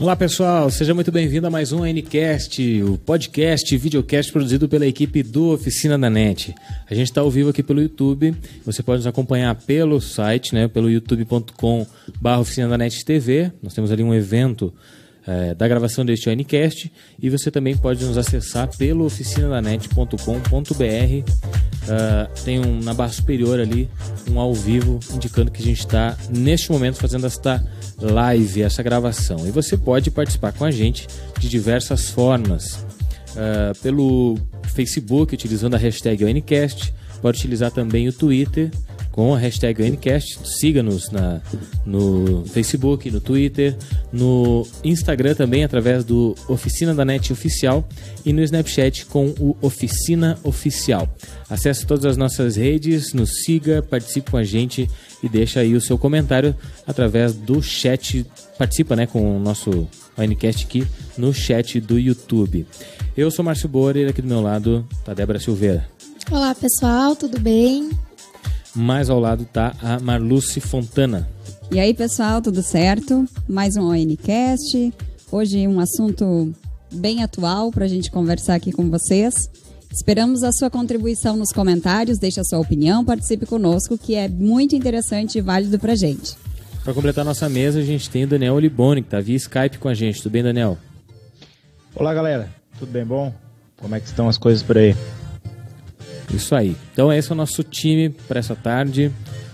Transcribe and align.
Olá 0.00 0.14
pessoal, 0.14 0.70
seja 0.70 0.94
muito 0.94 1.10
bem-vindo 1.10 1.48
a 1.48 1.50
mais 1.50 1.72
um 1.72 1.84
Ncast, 1.84 2.82
o 2.84 2.96
podcast 2.98 3.76
videocast 3.76 4.30
produzido 4.30 4.68
pela 4.68 4.86
equipe 4.86 5.24
do 5.24 5.50
Oficina 5.50 5.98
da 5.98 6.08
NET. 6.08 6.54
A 6.88 6.94
gente 6.94 7.08
está 7.08 7.20
ao 7.20 7.28
vivo 7.28 7.50
aqui 7.50 7.64
pelo 7.64 7.82
YouTube, 7.82 8.32
você 8.64 8.80
pode 8.80 8.98
nos 8.98 9.08
acompanhar 9.08 9.52
pelo 9.56 10.00
site, 10.00 10.54
né, 10.54 10.68
pelo 10.68 10.88
NET 12.78 13.04
TV. 13.04 13.50
Nós 13.60 13.74
temos 13.74 13.90
ali 13.90 14.04
um 14.04 14.14
evento 14.14 14.72
é, 15.26 15.52
da 15.52 15.66
gravação 15.66 16.06
deste 16.06 16.32
Ncast 16.32 16.92
e 17.20 17.28
você 17.28 17.50
também 17.50 17.76
pode 17.76 18.04
nos 18.04 18.16
acessar 18.16 18.68
pelo 18.76 19.04
oficinadanet.com.br. 19.04 21.32
Uh, 21.88 22.44
tem 22.44 22.60
um, 22.60 22.80
na 22.80 22.94
barra 22.94 23.12
superior 23.12 23.58
ali 23.58 23.88
um 24.30 24.38
ao 24.38 24.54
vivo 24.54 25.00
indicando 25.12 25.50
que 25.50 25.60
a 25.60 25.64
gente 25.64 25.80
está 25.80 26.16
neste 26.30 26.70
momento 26.70 26.98
fazendo 26.98 27.26
esta 27.26 27.64
live, 28.00 28.62
essa 28.62 28.82
gravação. 28.82 29.46
E 29.46 29.50
você 29.50 29.76
pode 29.76 30.10
participar 30.10 30.52
com 30.52 30.64
a 30.64 30.70
gente 30.70 31.06
de 31.38 31.48
diversas 31.48 32.08
formas. 32.08 32.86
Uh, 33.30 33.78
pelo 33.82 34.38
Facebook, 34.74 35.34
utilizando 35.34 35.74
a 35.74 35.78
hashtag 35.78 36.24
ONCast, 36.24 36.94
pode 37.20 37.38
utilizar 37.38 37.70
também 37.70 38.08
o 38.08 38.12
Twitter 38.12 38.70
com 39.18 39.34
a 39.34 39.38
hashtag 39.38 39.82
ONCast. 39.82 40.38
Siga-nos 40.44 41.10
no 41.84 42.44
Facebook, 42.46 43.10
no 43.10 43.20
Twitter, 43.20 43.76
no 44.12 44.64
Instagram 44.84 45.34
também, 45.34 45.64
através 45.64 46.04
do 46.04 46.36
Oficina 46.46 46.94
da 46.94 47.04
Net 47.04 47.32
Oficial 47.32 47.84
e 48.24 48.32
no 48.32 48.40
Snapchat 48.40 49.06
com 49.06 49.34
o 49.40 49.56
Oficina 49.60 50.38
Oficial. 50.44 51.12
Acesse 51.50 51.84
todas 51.84 52.04
as 52.04 52.16
nossas 52.16 52.54
redes, 52.54 53.12
nos 53.12 53.42
siga, 53.42 53.82
participe 53.82 54.30
com 54.30 54.36
a 54.36 54.44
gente 54.44 54.88
e 55.20 55.28
deixa 55.28 55.58
aí 55.58 55.74
o 55.74 55.80
seu 55.80 55.98
comentário 55.98 56.54
através 56.86 57.32
do 57.32 57.60
chat. 57.60 58.24
Participa 58.56 58.94
né, 58.94 59.04
com 59.04 59.36
o 59.36 59.40
nosso 59.40 59.88
ONCast 60.16 60.64
aqui 60.64 60.86
no 61.16 61.34
chat 61.34 61.80
do 61.80 61.98
YouTube. 61.98 62.64
Eu 63.16 63.32
sou 63.32 63.44
Márcio 63.44 63.68
Borer, 63.68 64.08
aqui 64.08 64.22
do 64.22 64.28
meu 64.28 64.40
lado 64.40 64.86
está 64.92 65.12
Débora 65.12 65.40
Silveira. 65.40 65.88
Olá 66.30 66.54
pessoal, 66.54 67.16
tudo 67.16 67.40
bem? 67.40 67.90
Mais 68.74 69.10
ao 69.10 69.18
lado 69.18 69.42
está 69.42 69.74
a 69.82 69.98
Marluce 69.98 70.60
Fontana. 70.60 71.28
E 71.70 71.78
aí, 71.78 71.92
pessoal, 71.92 72.40
tudo 72.40 72.62
certo? 72.62 73.26
Mais 73.48 73.76
um 73.76 73.90
ONCast. 73.90 74.92
Hoje 75.30 75.68
um 75.68 75.80
assunto 75.80 76.52
bem 76.92 77.22
atual 77.22 77.70
para 77.70 77.84
a 77.84 77.88
gente 77.88 78.10
conversar 78.10 78.54
aqui 78.54 78.72
com 78.72 78.88
vocês. 78.90 79.50
Esperamos 79.90 80.42
a 80.42 80.52
sua 80.52 80.70
contribuição 80.70 81.36
nos 81.36 81.50
comentários, 81.50 82.18
deixe 82.18 82.40
a 82.40 82.44
sua 82.44 82.58
opinião, 82.58 83.04
participe 83.04 83.46
conosco, 83.46 83.96
que 83.96 84.14
é 84.14 84.28
muito 84.28 84.76
interessante 84.76 85.38
e 85.38 85.40
válido 85.40 85.78
para 85.78 85.92
a 85.92 85.96
gente. 85.96 86.36
Para 86.84 86.94
completar 86.94 87.24
nossa 87.24 87.48
mesa, 87.48 87.80
a 87.80 87.82
gente 87.82 88.08
tem 88.08 88.24
o 88.24 88.26
Daniel 88.26 88.54
Oliboni, 88.54 89.02
que 89.02 89.08
está 89.08 89.20
via 89.20 89.36
Skype 89.36 89.78
com 89.78 89.88
a 89.88 89.94
gente. 89.94 90.22
Tudo 90.22 90.32
bem, 90.32 90.42
Daniel? 90.42 90.78
Olá, 91.94 92.14
galera. 92.14 92.48
Tudo 92.78 92.90
bem 92.90 93.04
bom? 93.04 93.32
Como 93.76 93.94
é 93.94 94.00
que 94.00 94.06
estão 94.06 94.28
as 94.28 94.38
coisas 94.38 94.62
por 94.62 94.78
aí? 94.78 94.94
Isso 96.32 96.54
aí. 96.54 96.76
Então 96.92 97.12
esse 97.12 97.30
é 97.30 97.34
o 97.34 97.36
nosso 97.36 97.62
time 97.62 98.10
para 98.10 98.38
essa 98.38 98.54
tarde, 98.54 99.10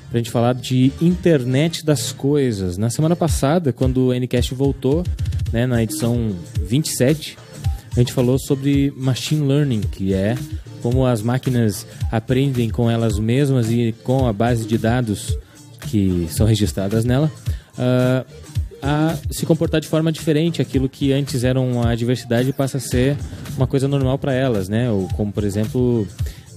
para 0.09 0.19
a 0.19 0.19
gente 0.19 0.31
falar 0.31 0.55
de 0.55 0.93
internet 1.01 1.85
das 1.85 2.13
coisas. 2.13 2.77
Na 2.77 2.91
semana 2.91 3.15
passada, 3.17 3.73
quando 3.73 4.09
o 4.09 4.15
Ncast 4.15 4.55
voltou, 4.55 5.05
né, 5.53 5.67
na 5.67 5.83
edição 5.83 6.35
27, 6.61 7.39
a 7.97 8.01
gente 8.01 8.13
falou 8.13 8.39
sobre 8.39 8.93
machine 8.97 9.47
learning, 9.47 9.83
que 9.83 10.13
é 10.13 10.37
como 10.83 11.07
as 11.07 11.23
máquinas 11.23 11.87
aprendem 12.11 12.69
com 12.69 12.91
elas 12.91 13.19
mesmas 13.19 13.71
e 13.71 13.95
com 14.03 14.27
a 14.27 14.33
base 14.33 14.67
de 14.67 14.77
dados 14.77 15.39
que 15.89 16.27
são 16.31 16.47
registradas 16.47 17.05
nela. 17.05 17.31
Uh, 17.79 18.45
a 18.85 19.17
se 19.31 19.47
comportar 19.47 19.81
de 19.81 19.89
forma 19.89 20.13
diferente. 20.13 20.61
Aquilo 20.61 20.89
que 20.91 21.11
antes 21.13 21.43
era 21.43 21.59
uma 21.59 21.97
diversidade 21.97 22.53
passa 22.53 22.77
a 22.77 22.81
ser 22.81 23.17
uma 23.57 23.67
coisa 23.67 23.89
normal 23.89 24.19
para 24.19 24.35
elas, 24.35 24.69
né? 24.69 24.91
Ou 24.91 25.09
como, 25.15 25.33
por 25.33 25.43
exemplo, 25.43 26.07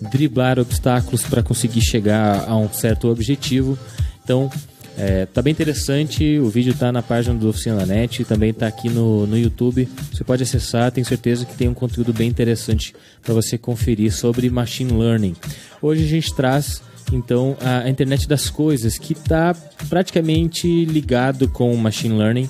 driblar 0.02 0.60
obstáculos 0.60 1.24
para 1.24 1.42
conseguir 1.44 1.82
chegar 1.82 2.48
a 2.48 2.56
um 2.56 2.72
certo 2.72 3.10
objetivo. 3.10 3.78
Então, 4.24 4.50
é, 4.98 5.28
tá 5.28 5.44
bem 5.44 5.52
interessante, 5.52 6.40
o 6.40 6.50
vídeo 6.50 6.74
está 6.74 6.92
na 6.92 7.04
página 7.04 7.38
do 7.38 7.50
Oficina 7.50 7.86
Net, 7.86 8.26
também 8.26 8.50
está 8.50 8.66
aqui 8.66 8.90
no, 8.90 9.28
no 9.28 9.38
YouTube. 9.38 9.88
Você 10.12 10.24
pode 10.24 10.42
acessar, 10.42 10.92
tenho 10.92 11.06
certeza 11.06 11.46
que 11.46 11.56
tem 11.56 11.68
um 11.68 11.74
conteúdo 11.74 12.12
bem 12.12 12.28
interessante 12.28 12.96
para 13.22 13.34
você 13.34 13.58
conferir 13.58 14.12
sobre 14.12 14.50
Machine 14.50 14.92
Learning. 14.94 15.36
Hoje 15.82 16.04
a 16.04 16.08
gente 16.08 16.36
traz 16.36 16.82
então 17.14 17.56
a 17.62 17.88
internet 17.90 18.28
das 18.28 18.50
coisas, 18.50 18.98
que 18.98 19.14
está 19.14 19.56
praticamente 19.88 20.86
ligado 20.86 21.48
com 21.48 21.76
Machine 21.78 22.18
Learning 22.18 22.50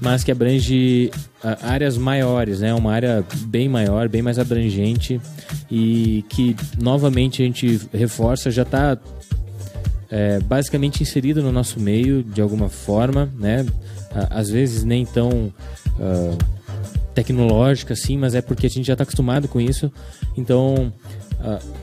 mas 0.00 0.24
que 0.24 0.30
abrange 0.30 1.10
uh, 1.42 1.66
áreas 1.66 1.96
maiores, 1.96 2.60
né? 2.60 2.74
Uma 2.74 2.92
área 2.92 3.24
bem 3.46 3.68
maior, 3.68 4.08
bem 4.08 4.22
mais 4.22 4.38
abrangente 4.38 5.20
e 5.70 6.24
que 6.28 6.56
novamente 6.80 7.42
a 7.42 7.46
gente 7.46 7.80
reforça 7.92 8.50
já 8.50 8.62
está 8.62 8.98
é, 10.10 10.38
basicamente 10.40 11.02
inserido 11.02 11.42
no 11.42 11.50
nosso 11.50 11.80
meio 11.80 12.22
de 12.22 12.40
alguma 12.40 12.68
forma, 12.68 13.32
né? 13.38 13.66
Às 14.30 14.48
vezes 14.48 14.84
nem 14.84 15.04
tão 15.04 15.28
uh, 15.98 16.38
tecnológica 17.14 17.94
assim, 17.94 18.16
mas 18.16 18.34
é 18.34 18.40
porque 18.40 18.66
a 18.66 18.70
gente 18.70 18.86
já 18.86 18.92
está 18.92 19.02
acostumado 19.02 19.48
com 19.48 19.60
isso. 19.60 19.90
Então 20.36 20.92
uh, 21.40 21.74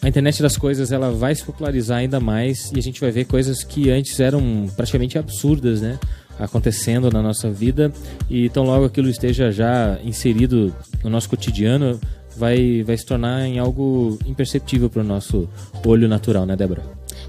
a 0.00 0.08
internet 0.08 0.40
das 0.40 0.56
coisas 0.56 0.92
ela 0.92 1.10
vai 1.10 1.34
se 1.34 1.44
popularizar 1.44 1.98
ainda 1.98 2.20
mais 2.20 2.70
e 2.72 2.78
a 2.78 2.82
gente 2.82 3.00
vai 3.00 3.10
ver 3.10 3.24
coisas 3.24 3.64
que 3.64 3.90
antes 3.90 4.18
eram 4.20 4.70
praticamente 4.76 5.18
absurdas, 5.18 5.82
né? 5.82 5.98
Acontecendo 6.38 7.10
na 7.10 7.22
nossa 7.22 7.50
vida 7.50 7.92
e 8.28 8.48
tão 8.48 8.64
logo 8.64 8.84
aquilo 8.84 9.08
esteja 9.08 9.50
já 9.50 9.98
inserido 10.04 10.74
no 11.02 11.10
nosso 11.10 11.28
cotidiano, 11.28 11.98
vai, 12.36 12.82
vai 12.82 12.96
se 12.96 13.04
tornar 13.04 13.46
em 13.46 13.58
algo 13.58 14.18
imperceptível 14.26 14.90
para 14.90 15.00
o 15.00 15.04
nosso 15.04 15.48
olho 15.84 16.08
natural, 16.08 16.44
né, 16.46 16.54
Débora? 16.54 16.82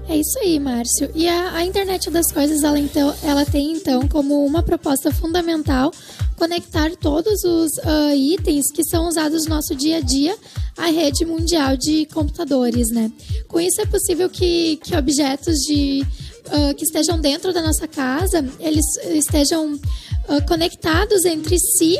É 0.08 0.16
isso 0.16 0.38
aí, 0.38 0.58
Márcio. 0.58 1.10
E 1.14 1.28
a, 1.28 1.56
a, 1.56 1.64
internet 1.64 2.10
das 2.10 2.32
coisas, 2.32 2.62
ela, 2.62 2.78
então, 2.78 3.14
ela 3.22 3.44
tem 3.44 3.72
então 3.72 4.08
como 4.08 4.44
uma 4.44 4.62
proposta 4.62 5.12
fundamental 5.12 5.92
conectar 6.36 6.90
todos 6.96 7.44
os 7.44 7.70
uh, 7.78 8.14
itens 8.14 8.70
que 8.72 8.82
são 8.84 9.06
usados 9.06 9.44
no 9.44 9.56
nosso 9.56 9.74
dia 9.74 9.98
a 9.98 10.00
dia 10.00 10.34
à 10.78 10.86
rede 10.86 11.26
mundial 11.26 11.76
de 11.76 12.06
computadores, 12.06 12.88
né? 12.90 13.12
Com 13.48 13.60
isso 13.60 13.80
é 13.82 13.86
possível 13.86 14.30
que, 14.30 14.76
que 14.76 14.96
objetos 14.96 15.56
de 15.66 16.06
uh, 16.48 16.74
que 16.74 16.84
estejam 16.84 17.20
dentro 17.20 17.52
da 17.52 17.62
nossa 17.62 17.86
casa, 17.86 18.44
eles 18.60 18.84
estejam 19.10 19.74
uh, 19.74 20.46
conectados 20.46 21.24
entre 21.24 21.58
si 21.58 21.98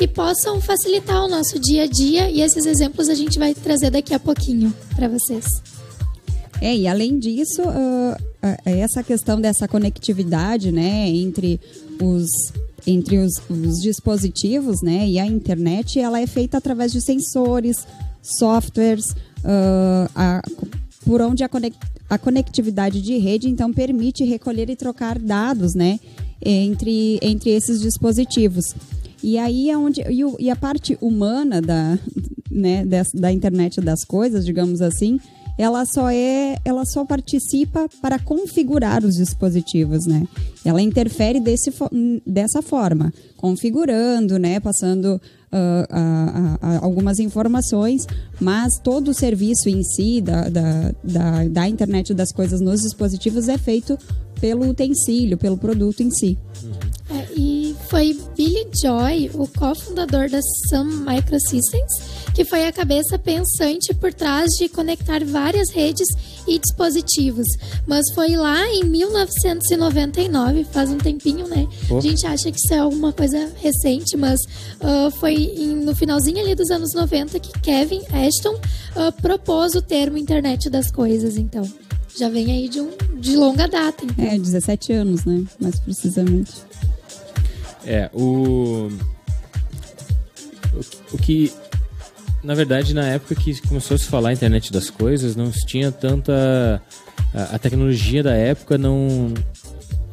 e 0.00 0.08
possam 0.08 0.60
facilitar 0.60 1.24
o 1.24 1.28
nosso 1.28 1.58
dia 1.58 1.84
a 1.84 1.86
dia. 1.86 2.30
E 2.30 2.40
esses 2.40 2.66
exemplos 2.66 3.08
a 3.08 3.14
gente 3.14 3.38
vai 3.38 3.54
trazer 3.54 3.90
daqui 3.90 4.14
a 4.14 4.18
pouquinho 4.18 4.74
para 4.94 5.08
vocês. 5.08 5.44
É, 6.60 6.76
e 6.76 6.86
além 6.86 7.18
disso, 7.18 7.62
uh, 7.62 8.16
essa 8.64 9.02
questão 9.02 9.40
dessa 9.40 9.66
conectividade, 9.66 10.70
né, 10.70 11.08
entre 11.08 11.60
os 12.00 12.28
entre 12.84 13.18
os, 13.18 13.34
os, 13.48 13.80
dispositivos, 13.80 14.82
né, 14.82 15.06
e 15.06 15.18
a 15.18 15.24
internet, 15.24 16.00
ela 16.00 16.20
é 16.20 16.26
feita 16.26 16.58
através 16.58 16.90
de 16.90 17.00
sensores, 17.00 17.86
softwares, 18.20 19.10
uh, 19.44 20.10
a, 20.14 20.42
por 21.04 21.20
onde 21.20 21.44
a, 21.44 21.50
a 22.12 22.18
conectividade 22.18 23.00
de 23.00 23.16
rede, 23.16 23.48
então, 23.48 23.72
permite 23.72 24.22
recolher 24.22 24.68
e 24.68 24.76
trocar 24.76 25.18
dados, 25.18 25.74
né, 25.74 25.98
entre, 26.44 27.18
entre 27.22 27.48
esses 27.48 27.80
dispositivos. 27.80 28.74
E 29.22 29.38
aí 29.38 29.70
é 29.70 29.78
onde 29.78 30.02
e, 30.02 30.22
o, 30.22 30.36
e 30.38 30.50
a 30.50 30.56
parte 30.56 30.98
humana 31.00 31.62
da, 31.62 31.98
né, 32.50 32.84
da, 32.84 33.02
da 33.14 33.32
internet 33.32 33.80
das 33.80 34.04
coisas, 34.04 34.44
digamos 34.44 34.82
assim, 34.82 35.18
ela 35.56 35.86
só 35.86 36.10
é, 36.10 36.58
ela 36.66 36.84
só 36.84 37.02
participa 37.02 37.88
para 38.02 38.18
configurar 38.18 39.02
os 39.02 39.14
dispositivos, 39.14 40.04
né? 40.04 40.26
Ela 40.66 40.82
interfere 40.82 41.40
desse, 41.40 41.72
dessa 42.26 42.60
forma, 42.60 43.10
configurando, 43.38 44.38
né, 44.38 44.60
passando 44.60 45.18
uh, 45.52 46.78
algumas 46.80 47.18
informações, 47.18 48.06
mas 48.40 48.72
todo 48.82 49.08
o 49.08 49.14
serviço 49.14 49.68
em 49.68 49.82
si 49.82 50.20
da, 50.20 50.48
da, 50.48 50.92
da, 51.02 51.48
da 51.48 51.68
internet 51.68 52.14
das 52.14 52.32
coisas 52.32 52.60
nos 52.60 52.80
dispositivos 52.80 53.48
é 53.48 53.58
feito 53.58 53.98
pelo 54.40 54.68
utensílio, 54.68 55.36
pelo 55.36 55.56
produto 55.56 56.02
em 56.02 56.10
si. 56.10 56.38
É, 57.10 57.28
e 57.36 57.76
foi 57.88 58.18
Billy 58.36 58.66
Joy, 58.82 59.30
o 59.34 59.46
cofundador 59.46 60.30
da 60.30 60.40
Sun 60.68 60.84
Microsystems, 60.84 61.92
que 62.34 62.44
foi 62.44 62.66
a 62.66 62.72
cabeça 62.72 63.18
pensante 63.18 63.94
por 63.94 64.12
trás 64.12 64.48
de 64.58 64.68
conectar 64.68 65.24
várias 65.24 65.70
redes 65.70 66.06
e 66.46 66.58
dispositivos. 66.58 67.46
Mas 67.86 68.04
foi 68.14 68.36
lá 68.36 68.66
em 68.68 68.84
1999, 68.84 70.64
faz 70.64 70.90
um 70.90 70.98
tempinho, 70.98 71.46
né? 71.46 71.68
Oh. 71.90 71.98
A 71.98 72.00
gente 72.00 72.26
acha 72.26 72.50
que 72.50 72.58
isso 72.58 72.72
é 72.72 72.78
alguma 72.78 73.12
coisa 73.12 73.52
recente, 73.60 74.16
mas 74.16 74.40
uh, 74.80 75.10
foi 75.18 75.34
em, 75.34 75.76
no 75.76 75.94
finalzinho 75.94 76.40
ali 76.40 76.54
dos 76.54 76.70
anos 76.70 76.94
90 76.94 77.38
que 77.38 77.60
Kevin 77.60 78.02
Ashton 78.12 78.54
uh, 78.54 79.12
propôs 79.20 79.74
o 79.74 79.82
termo 79.82 80.16
internet 80.16 80.70
das 80.70 80.90
coisas, 80.90 81.36
então. 81.36 81.70
Já 82.16 82.28
vem 82.28 82.52
aí 82.52 82.68
de, 82.68 82.80
um, 82.80 82.90
de 83.18 83.36
longa 83.36 83.66
data. 83.66 84.04
Então. 84.04 84.24
É, 84.24 84.38
17 84.38 84.92
anos, 84.92 85.24
né? 85.24 85.44
Mais 85.58 85.80
precisamente. 85.80 86.52
É, 87.86 88.10
o, 88.12 88.90
o, 90.72 91.14
o 91.14 91.18
que 91.18 91.50
na 92.42 92.54
verdade, 92.54 92.92
na 92.92 93.06
época 93.06 93.34
que 93.34 93.60
começou 93.66 93.94
a 93.94 93.98
se 93.98 94.06
falar 94.06 94.30
a 94.30 94.32
internet 94.32 94.72
das 94.72 94.90
coisas, 94.90 95.36
não 95.36 95.52
se 95.52 95.64
tinha 95.66 95.92
tanta. 95.92 96.82
A, 97.32 97.54
a 97.54 97.58
tecnologia 97.58 98.22
da 98.22 98.34
época 98.34 98.76
não. 98.76 99.32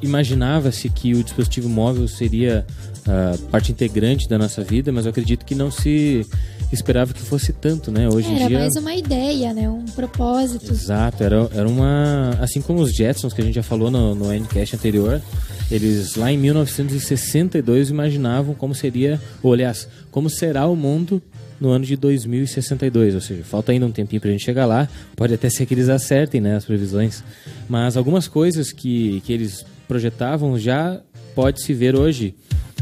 Imaginava-se 0.02 0.88
que 0.90 1.14
o 1.14 1.22
dispositivo 1.22 1.68
móvel 1.68 2.08
seria 2.08 2.66
uh, 3.00 3.38
parte 3.48 3.72
integrante 3.72 4.30
da 4.30 4.38
nossa 4.38 4.64
vida, 4.64 4.94
mas 4.94 5.06
eu 5.06 5.10
acredito 5.10 5.44
que 5.46 5.54
não 5.54 5.70
se 5.70 6.26
esperava 6.72 7.14
que 7.14 7.22
fosse 7.22 7.52
tanto, 7.52 7.92
né? 7.92 8.08
Hoje 8.08 8.34
era 8.34 8.46
em 8.46 8.48
dia. 8.48 8.60
mais 8.60 8.76
uma 8.78 8.96
ideia, 8.96 9.54
né? 9.54 9.70
Um 9.70 9.84
propósito. 9.84 10.72
Exato, 10.72 11.22
era, 11.22 11.50
era 11.54 11.68
uma. 11.68 12.38
Assim 12.40 12.62
como 12.62 12.80
os 12.80 12.94
Jetsons 12.94 13.34
que 13.34 13.42
a 13.42 13.44
gente 13.44 13.56
já 13.56 13.64
falou 13.64 13.92
no, 13.92 14.16
no 14.16 14.34
Endcast 14.34 14.76
anterior, 14.76 15.22
eles 15.70 16.16
lá 16.16 16.32
em 16.32 16.38
1962 16.38 17.90
imaginavam 17.90 18.54
como 18.54 18.74
seria, 18.74 19.20
ou 19.44 19.52
aliás, 19.52 19.88
como 20.12 20.30
será 20.30 20.66
o 20.68 20.76
mundo 20.76 21.22
no 21.60 21.70
ano 21.70 21.86
de 21.86 21.96
2062, 21.96 23.16
ou 23.16 23.22
seja, 23.22 23.44
falta 23.44 23.72
ainda 23.72 23.86
um 23.86 23.92
tempinho 23.92 24.22
para 24.22 24.30
a 24.30 24.32
gente 24.32 24.44
chegar 24.44 24.66
lá. 24.66 24.88
Pode 25.16 25.34
até 25.34 25.50
ser 25.50 25.66
que 25.66 25.74
eles 25.74 25.90
acertem 25.90 26.40
né, 26.40 26.56
as 26.56 26.66
previsões, 26.66 27.24
mas 27.68 27.98
algumas 27.98 28.28
coisas 28.28 28.72
que, 28.72 29.22
que 29.22 29.34
eles 29.34 29.66
projetavam 29.88 30.58
já 30.58 31.00
pode 31.36 31.64
se 31.64 31.74
ver 31.74 31.96
hoje. 31.96 32.36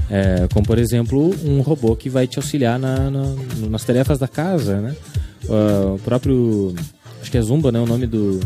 É, 0.10 0.48
como 0.54 0.66
por 0.66 0.78
exemplo 0.78 1.36
um 1.44 1.60
robô 1.60 1.94
que 1.94 2.10
vai 2.10 2.28
te 2.28 2.40
auxiliar 2.40 2.80
na, 2.80 3.12
na, 3.12 3.36
nas 3.70 3.84
tarefas 3.84 4.18
da 4.18 4.28
casa, 4.28 4.80
né? 4.80 4.96
Uh, 5.44 5.96
o 5.96 6.00
próprio 6.00 6.74
acho 7.22 7.30
que 7.30 7.38
é 7.38 7.42
Zumba, 7.42 7.74
né? 7.74 7.80
O 7.80 7.86
nome 7.86 8.08
do, 8.08 8.40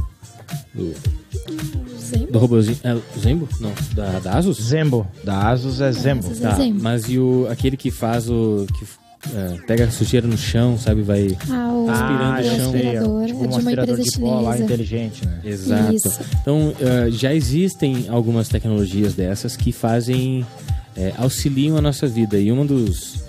do 0.74 0.96
Zembo? 2.12 2.32
do 2.32 2.40
robôzinho. 2.40 2.78
É, 2.84 2.98
Zembo? 3.20 3.48
Não, 3.60 3.72
da, 3.94 4.20
da 4.20 4.34
Asus? 4.34 4.58
Zembo. 4.62 5.08
Da 5.24 5.50
Asus 5.50 5.80
é 5.82 5.92
Zembo. 5.92 6.28
Asus. 6.28 6.40
Tá, 6.40 6.56
Zembo. 6.56 6.82
mas 6.82 7.08
e 7.08 7.18
o, 7.18 7.48
aquele 7.50 7.78
que 7.78 7.90
faz 7.90 8.30
o. 8.30 8.66
que 8.78 8.86
é, 9.34 9.58
pega 9.68 9.86
a 9.86 9.92
sujeira 9.92 10.28
no 10.28 10.38
chão, 10.38 10.78
sabe? 10.78 11.02
Vai. 11.02 11.38
Ah, 11.50 11.72
o 11.74 11.90
Aspirando 11.90 12.24
ah, 12.24 12.44
chão. 12.44 12.72
sei, 12.72 12.82
aspirador 12.88 13.26
tipo 13.26 13.38
é 13.38 13.42
um 13.42 13.42
de 13.42 13.48
uma 13.48 13.58
aspirador 13.58 13.94
empresa 14.00 14.12
de 14.12 14.20
pó 14.20 14.40
lá 14.42 14.54
chinesa. 14.54 14.64
inteligente, 14.64 15.26
né? 15.26 15.40
Exato. 15.46 15.94
Isso. 15.96 16.20
Então, 16.42 16.74
eh, 16.80 17.12
já 17.12 17.34
existem 17.34 18.06
algumas 18.10 18.48
tecnologias 18.50 19.14
dessas 19.14 19.56
que 19.56 19.72
fazem. 19.72 20.46
eh, 20.98 21.14
auxiliam 21.18 21.78
a 21.78 21.82
nossa 21.82 22.06
vida. 22.08 22.38
E 22.40 22.52
um 22.52 22.66
dos. 22.66 23.24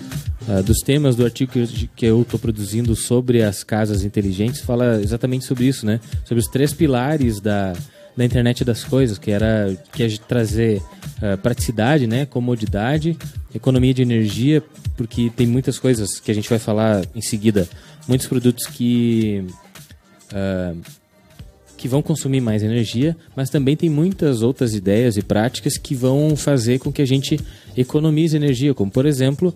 ah, 0.49 0.61
dos 0.63 0.79
temas 0.81 1.15
do 1.15 1.25
artigo 1.25 1.53
que 1.53 1.59
eu- 1.61 1.69
que 1.95 2.07
eu 2.07 2.23
estou 2.23 2.39
produzindo 2.41 2.97
sobre 2.97 3.43
as 3.45 3.63
casas 3.63 4.03
inteligentes 4.05 4.61
fala 4.63 5.01
exatamente 5.01 5.45
sobre 5.45 5.67
isso, 5.67 5.87
né? 5.87 6.01
Sobre 6.25 6.41
os 6.43 6.49
três 6.49 6.73
pilares 6.73 7.39
da, 7.39 7.73
da 8.17 8.25
internet 8.25 8.65
das 8.65 8.83
coisas, 8.83 9.19
que 9.19 9.31
era 9.31 9.73
que 9.93 10.03
é 10.03 10.09
trazer 10.27 10.83
ah, 11.23 11.37
praticidade, 11.37 12.09
né? 12.09 12.27
Comodidade, 12.27 13.17
economia 13.55 13.95
de 13.95 14.03
energia, 14.03 14.61
porque 15.03 15.31
tem 15.35 15.47
muitas 15.47 15.79
coisas 15.79 16.21
que 16.21 16.31
a 16.31 16.35
gente 16.35 16.49
vai 16.49 16.59
falar 16.59 17.05
em 17.15 17.21
seguida, 17.21 17.69
muitos 18.07 18.27
produtos 18.27 18.67
que 18.67 19.45
ah, 20.33 20.75
que 21.77 21.89
vão 21.89 22.01
consumir 22.01 22.41
mais 22.41 22.63
energia, 22.63 23.17
mas 23.35 23.51
também 23.51 23.77
tem 23.77 23.91
muitas 23.91 24.41
outras 24.41 24.73
ideias 24.73 25.17
e 25.17 25.23
práticas 25.23 25.77
que 25.77 25.97
vão 25.97 26.37
fazer 26.37 26.79
com 26.79 26.93
que 26.93 27.03
a 27.03 27.05
gente 27.05 27.41
economize 27.77 28.37
energia, 28.37 28.73
como 28.73 28.89
por 28.89 29.05
exemplo, 29.05 29.53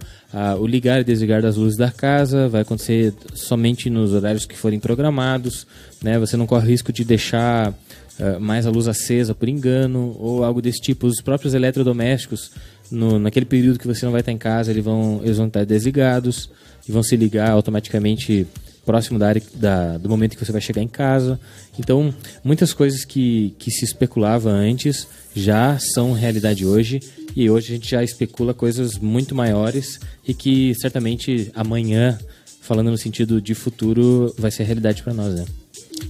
o 0.59 0.67
ligar 0.67 1.01
e 1.01 1.05
desligar 1.05 1.41
das 1.41 1.55
luzes 1.55 1.79
da 1.79 1.89
casa 1.89 2.49
vai 2.49 2.63
acontecer 2.63 3.15
somente 3.33 3.89
nos 3.89 4.13
horários 4.13 4.45
que 4.45 4.57
forem 4.57 4.81
programados, 4.81 5.69
né? 6.03 6.19
Você 6.19 6.37
não 6.37 6.49
corre 6.49 6.69
risco 6.69 6.93
de 6.93 7.05
deixar 7.05 7.73
ah, 8.19 8.41
mais 8.41 8.67
a 8.67 8.71
luz 8.71 8.89
acesa 8.89 9.35
por 9.35 9.49
engano 9.49 10.17
ou 10.19 10.43
algo 10.43 10.63
desse 10.63 10.81
tipo. 10.81 11.07
Os 11.07 11.21
próprios 11.21 11.55
eletrodomésticos, 11.55 12.51
no, 12.91 13.19
naquele 13.19 13.47
período 13.47 13.79
que 13.79 13.87
você 13.87 14.05
não 14.05 14.13
vai 14.13 14.21
estar 14.21 14.33
em 14.33 14.39
casa, 14.39 14.71
eles 14.71 14.85
vão, 14.85 15.21
eles 15.25 15.37
vão 15.37 15.47
estar 15.47 15.65
desligados 15.65 16.49
e 16.89 16.93
vão 16.93 17.03
se 17.03 17.17
ligar 17.17 17.51
automaticamente 17.51 18.47
próximo 18.85 19.19
da 19.19 19.27
área 19.29 19.43
da, 19.55 19.99
do 19.99 20.09
momento 20.09 20.37
que 20.37 20.45
você 20.45 20.53
vai 20.53 20.61
chegar 20.61 20.81
em 20.81 20.87
casa. 20.89 21.41
Então, 21.79 22.15
muitas 22.45 22.73
coisas 22.73 23.05
que, 23.05 23.53
que 23.59 23.71
se 23.71 23.85
especulava 23.85 24.49
antes 24.51 25.09
já 25.35 25.77
são 25.79 26.13
realidade 26.13 26.65
hoje 26.65 27.01
e 27.35 27.51
hoje 27.51 27.73
a 27.73 27.75
gente 27.77 27.91
já 27.91 28.03
especula 28.05 28.55
coisas 28.55 28.97
muito 28.99 29.35
maiores 29.35 29.99
e 30.27 30.33
que 30.33 30.73
certamente 30.77 31.51
amanhã, 31.55 32.17
falando 32.61 32.91
no 32.91 32.97
sentido 32.97 33.41
de 33.43 33.55
futuro, 33.55 34.33
vai 34.39 34.51
ser 34.53 34.63
realidade 34.63 35.03
para 35.03 35.13
nós, 35.13 35.35
né? 35.35 35.45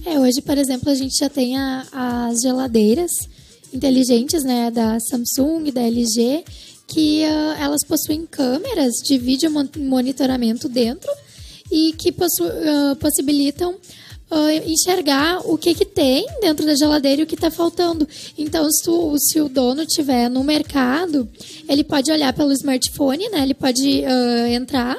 É, 0.05 0.19
hoje, 0.19 0.41
por 0.41 0.57
exemplo, 0.57 0.89
a 0.89 0.95
gente 0.95 1.17
já 1.17 1.29
tem 1.29 1.57
a- 1.57 2.27
as 2.29 2.39
geladeiras 2.41 3.11
inteligentes, 3.77 4.43
né, 4.43 4.71
da 4.71 4.99
Samsung, 4.99 5.71
da 5.71 5.81
LG, 5.81 6.43
que 6.87 7.23
ah, 7.23 7.57
elas 7.61 7.83
possuem 7.87 8.25
câmeras 8.25 8.93
de 9.03 9.17
vídeo 9.17 9.51
mon- 9.51 9.67
monitoramento 9.77 10.67
dentro 10.67 11.09
e 11.71 11.93
que 11.93 12.13
ah, 12.13 12.95
possibilitam 12.99 13.75
ah, 14.31 14.53
enxergar 14.65 15.41
o 15.45 15.57
que, 15.57 15.73
que 15.73 15.85
tem 15.85 16.25
dentro 16.41 16.65
da 16.65 16.75
geladeira 16.75 17.21
e 17.21 17.23
o 17.23 17.27
que 17.27 17.35
está 17.35 17.51
faltando. 17.51 18.07
Então, 18.37 18.69
se, 18.71 18.83
tu- 18.83 19.15
se 19.19 19.39
o 19.41 19.47
dono 19.49 19.85
tiver 19.85 20.29
no 20.29 20.43
mercado, 20.43 21.27
ele 21.69 21.83
pode 21.83 22.11
olhar 22.11 22.33
pelo 22.33 22.51
smartphone, 22.53 23.29
né? 23.29 23.41
Ele 23.43 23.53
pode 23.53 24.03
entrar 24.53 24.97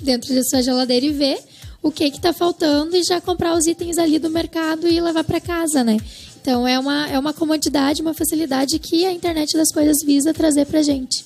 dentro 0.00 0.34
da 0.34 0.42
sua 0.44 0.62
geladeira 0.62 1.06
e 1.06 1.10
ver 1.10 1.38
o 1.82 1.90
que 1.90 2.04
está 2.04 2.32
faltando 2.32 2.94
e 2.96 3.02
já 3.02 3.20
comprar 3.20 3.56
os 3.56 3.66
itens 3.66 3.96
ali 3.98 4.18
do 4.18 4.28
mercado 4.28 4.86
e 4.88 5.00
levar 5.00 5.24
para 5.24 5.40
casa, 5.40 5.82
né? 5.82 5.96
Então 6.40 6.66
é 6.66 6.78
uma, 6.78 7.08
é 7.08 7.18
uma 7.18 7.32
comodidade, 7.32 8.00
uma 8.02 8.14
facilidade 8.14 8.78
que 8.78 9.04
a 9.04 9.12
internet 9.12 9.56
das 9.56 9.70
coisas 9.72 9.98
visa 10.04 10.32
trazer 10.32 10.66
pra 10.66 10.82
gente. 10.82 11.24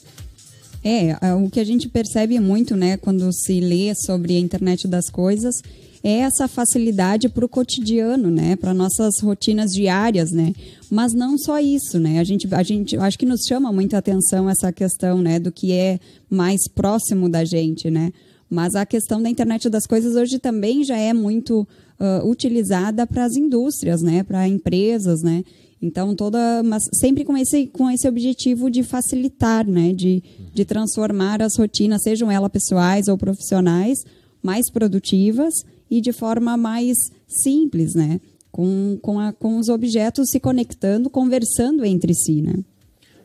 É, 0.84 1.16
é, 1.20 1.34
o 1.34 1.48
que 1.48 1.60
a 1.60 1.64
gente 1.64 1.88
percebe 1.88 2.38
muito, 2.38 2.76
né, 2.76 2.98
quando 2.98 3.32
se 3.32 3.58
lê 3.58 3.94
sobre 3.94 4.36
a 4.36 4.38
internet 4.38 4.86
das 4.86 5.08
coisas, 5.08 5.62
é 6.02 6.18
essa 6.18 6.46
facilidade 6.46 7.30
para 7.30 7.46
o 7.46 7.48
cotidiano, 7.48 8.30
né, 8.30 8.54
para 8.56 8.74
nossas 8.74 9.14
rotinas 9.22 9.72
diárias, 9.72 10.30
né. 10.30 10.52
Mas 10.90 11.14
não 11.14 11.38
só 11.38 11.58
isso, 11.58 11.98
né. 11.98 12.18
A 12.18 12.24
gente, 12.24 12.46
a 12.54 12.62
gente, 12.62 12.98
acho 12.98 13.18
que 13.18 13.24
nos 13.24 13.46
chama 13.48 13.72
muita 13.72 13.96
atenção 13.96 14.50
essa 14.50 14.70
questão, 14.70 15.22
né, 15.22 15.38
do 15.38 15.50
que 15.50 15.72
é 15.72 15.98
mais 16.28 16.68
próximo 16.68 17.30
da 17.30 17.46
gente, 17.46 17.90
né. 17.90 18.12
Mas 18.50 18.74
a 18.74 18.84
questão 18.84 19.22
da 19.22 19.30
internet 19.30 19.70
das 19.70 19.86
coisas 19.86 20.14
hoje 20.14 20.38
também 20.38 20.84
já 20.84 20.98
é 20.98 21.14
muito 21.14 21.66
ah, 22.04 22.22
utilizada 22.24 23.06
para 23.06 23.24
as 23.24 23.36
indústrias, 23.36 24.02
né, 24.02 24.22
para 24.22 24.46
empresas, 24.46 25.22
né. 25.22 25.44
Então 25.80 26.14
toda, 26.14 26.62
mas 26.62 26.84
sempre 26.94 27.24
com 27.24 27.36
esse 27.36 27.66
com 27.66 27.90
esse 27.90 28.08
objetivo 28.08 28.70
de 28.70 28.82
facilitar, 28.82 29.66
né, 29.66 29.92
de, 29.92 30.22
de 30.52 30.64
transformar 30.64 31.42
as 31.42 31.56
rotinas, 31.56 32.02
sejam 32.02 32.30
elas 32.30 32.50
pessoais 32.50 33.08
ou 33.08 33.18
profissionais, 33.18 33.98
mais 34.42 34.70
produtivas 34.70 35.52
e 35.90 36.00
de 36.00 36.12
forma 36.12 36.56
mais 36.56 36.96
simples, 37.26 37.94
né, 37.94 38.20
com 38.50 38.98
com, 39.02 39.18
a, 39.18 39.32
com 39.32 39.58
os 39.58 39.68
objetos 39.68 40.30
se 40.30 40.40
conectando, 40.40 41.10
conversando 41.10 41.84
entre 41.84 42.14
si, 42.14 42.40
né. 42.40 42.54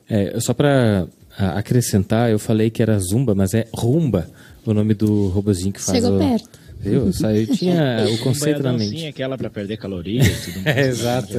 É, 0.10 0.40
só 0.40 0.54
para 0.54 1.08
acrescentar, 1.38 2.30
eu 2.32 2.40
falei 2.40 2.70
que 2.70 2.82
era 2.82 3.00
Zumba, 3.00 3.34
mas 3.36 3.54
é 3.54 3.68
Rumba, 3.74 4.30
o 4.66 4.74
nome 4.74 4.94
do 4.94 5.28
robozinho 5.30 5.72
que 5.72 5.82
faz 5.82 5.98
Chegou 5.98 6.18
o... 6.18 6.20
perto. 6.20 6.59
Viu? 6.80 7.12
Eu 7.12 7.48
tinha 7.58 8.06
o 8.10 8.18
conceito 8.20 8.64
na 8.64 8.72
mente. 8.72 9.06
aquela 9.06 9.38
pra 9.38 9.50
perder 9.50 9.78
calorias 9.78 10.28
e 10.28 10.52
tudo 10.52 10.64
mais. 10.64 10.70
É, 10.80 10.88
exato. 10.88 11.34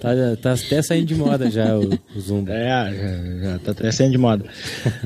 Tá, 0.00 0.10
tá 0.40 0.52
até 0.52 0.82
saindo 0.82 1.06
de 1.06 1.14
moda 1.14 1.50
já 1.50 1.78
o, 1.78 1.98
o 2.16 2.20
Zumba. 2.20 2.52
É, 2.52 2.68
já, 2.68 3.50
já 3.52 3.58
tá 3.58 3.70
até 3.70 3.92
sendo 3.92 4.10
de 4.12 4.18
moda. 4.18 4.44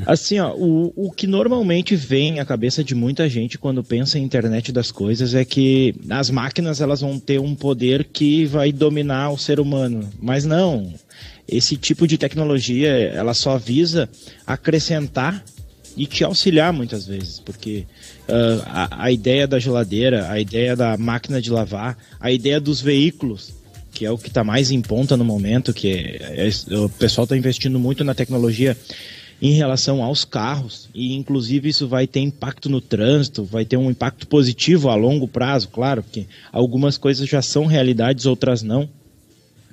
Assim, 0.07 0.39
ó, 0.39 0.55
o, 0.55 0.93
o 0.97 1.11
que 1.11 1.27
normalmente 1.27 1.95
vem 1.95 2.41
à 2.41 2.45
cabeça 2.45 2.83
de 2.83 2.95
muita 2.95 3.29
gente 3.29 3.59
quando 3.59 3.85
pensa 3.85 4.19
em 4.19 4.23
internet 4.23 4.73
das 4.73 4.91
coisas 4.91 5.35
é 5.35 5.45
que 5.45 5.95
as 6.09 6.31
máquinas 6.31 6.81
elas 6.81 7.01
vão 7.01 7.19
ter 7.19 7.39
um 7.39 7.55
poder 7.55 8.05
que 8.05 8.47
vai 8.47 8.73
dominar 8.73 9.31
o 9.31 9.39
ser 9.39 9.61
humano. 9.61 10.09
Mas 10.21 10.45
não. 10.45 10.95
Esse 11.47 11.77
tipo 11.77 12.07
de 12.07 12.17
tecnologia, 12.17 12.89
ela 12.89 13.35
só 13.35 13.59
visa 13.59 14.09
acrescentar 14.47 15.45
e 15.97 16.07
te 16.07 16.25
auxiliar 16.25 16.73
muitas 16.73 17.07
vezes, 17.07 17.39
porque 17.41 17.85
ah, 18.29 18.89
a, 18.91 19.05
a 19.05 19.13
ideia 19.13 19.47
da 19.47 19.59
geladeira, 19.59 20.31
a 20.31 20.41
ideia 20.41 20.77
da 20.77 20.97
máquina 20.97 21.41
de 21.41 21.51
lavar, 21.51 21.97
a 22.21 22.31
ideia 22.31 22.61
dos 22.61 22.81
veículos, 22.81 23.53
que 23.93 24.07
é 24.07 24.11
o 24.11 24.19
que 24.19 24.29
está 24.29 24.43
mais 24.43 24.71
em 24.71 24.81
ponta 24.81 25.17
no 25.17 25.25
momento, 25.25 25.73
que 25.73 25.89
é, 25.89 26.49
é- 26.49 26.77
o 26.79 26.89
pessoal 26.89 27.25
está 27.25 27.37
investindo 27.37 27.79
muito 27.79 28.03
na 28.05 28.15
tecnologia 28.15 28.77
em 29.41 29.53
relação 29.53 30.03
aos 30.03 30.25
carros 30.25 30.89
e 30.95 31.15
inclusive 31.15 31.69
isso 31.69 31.89
vai 31.89 32.07
ter 32.07 32.21
impacto 32.21 32.69
no 32.69 32.81
trânsito, 32.81 33.43
vai 33.43 33.65
ter 33.65 33.77
um 33.77 33.91
impacto 33.91 34.27
positivo 34.29 34.89
a 34.89 34.95
longo 34.95 35.27
prazo, 35.27 35.69
claro, 35.69 36.03
porque 36.03 36.27
algumas 36.53 36.97
coisas 36.97 37.29
já 37.29 37.43
são 37.43 37.67
realidades, 37.67 38.25
outras 38.25 38.63
não. 38.63 38.89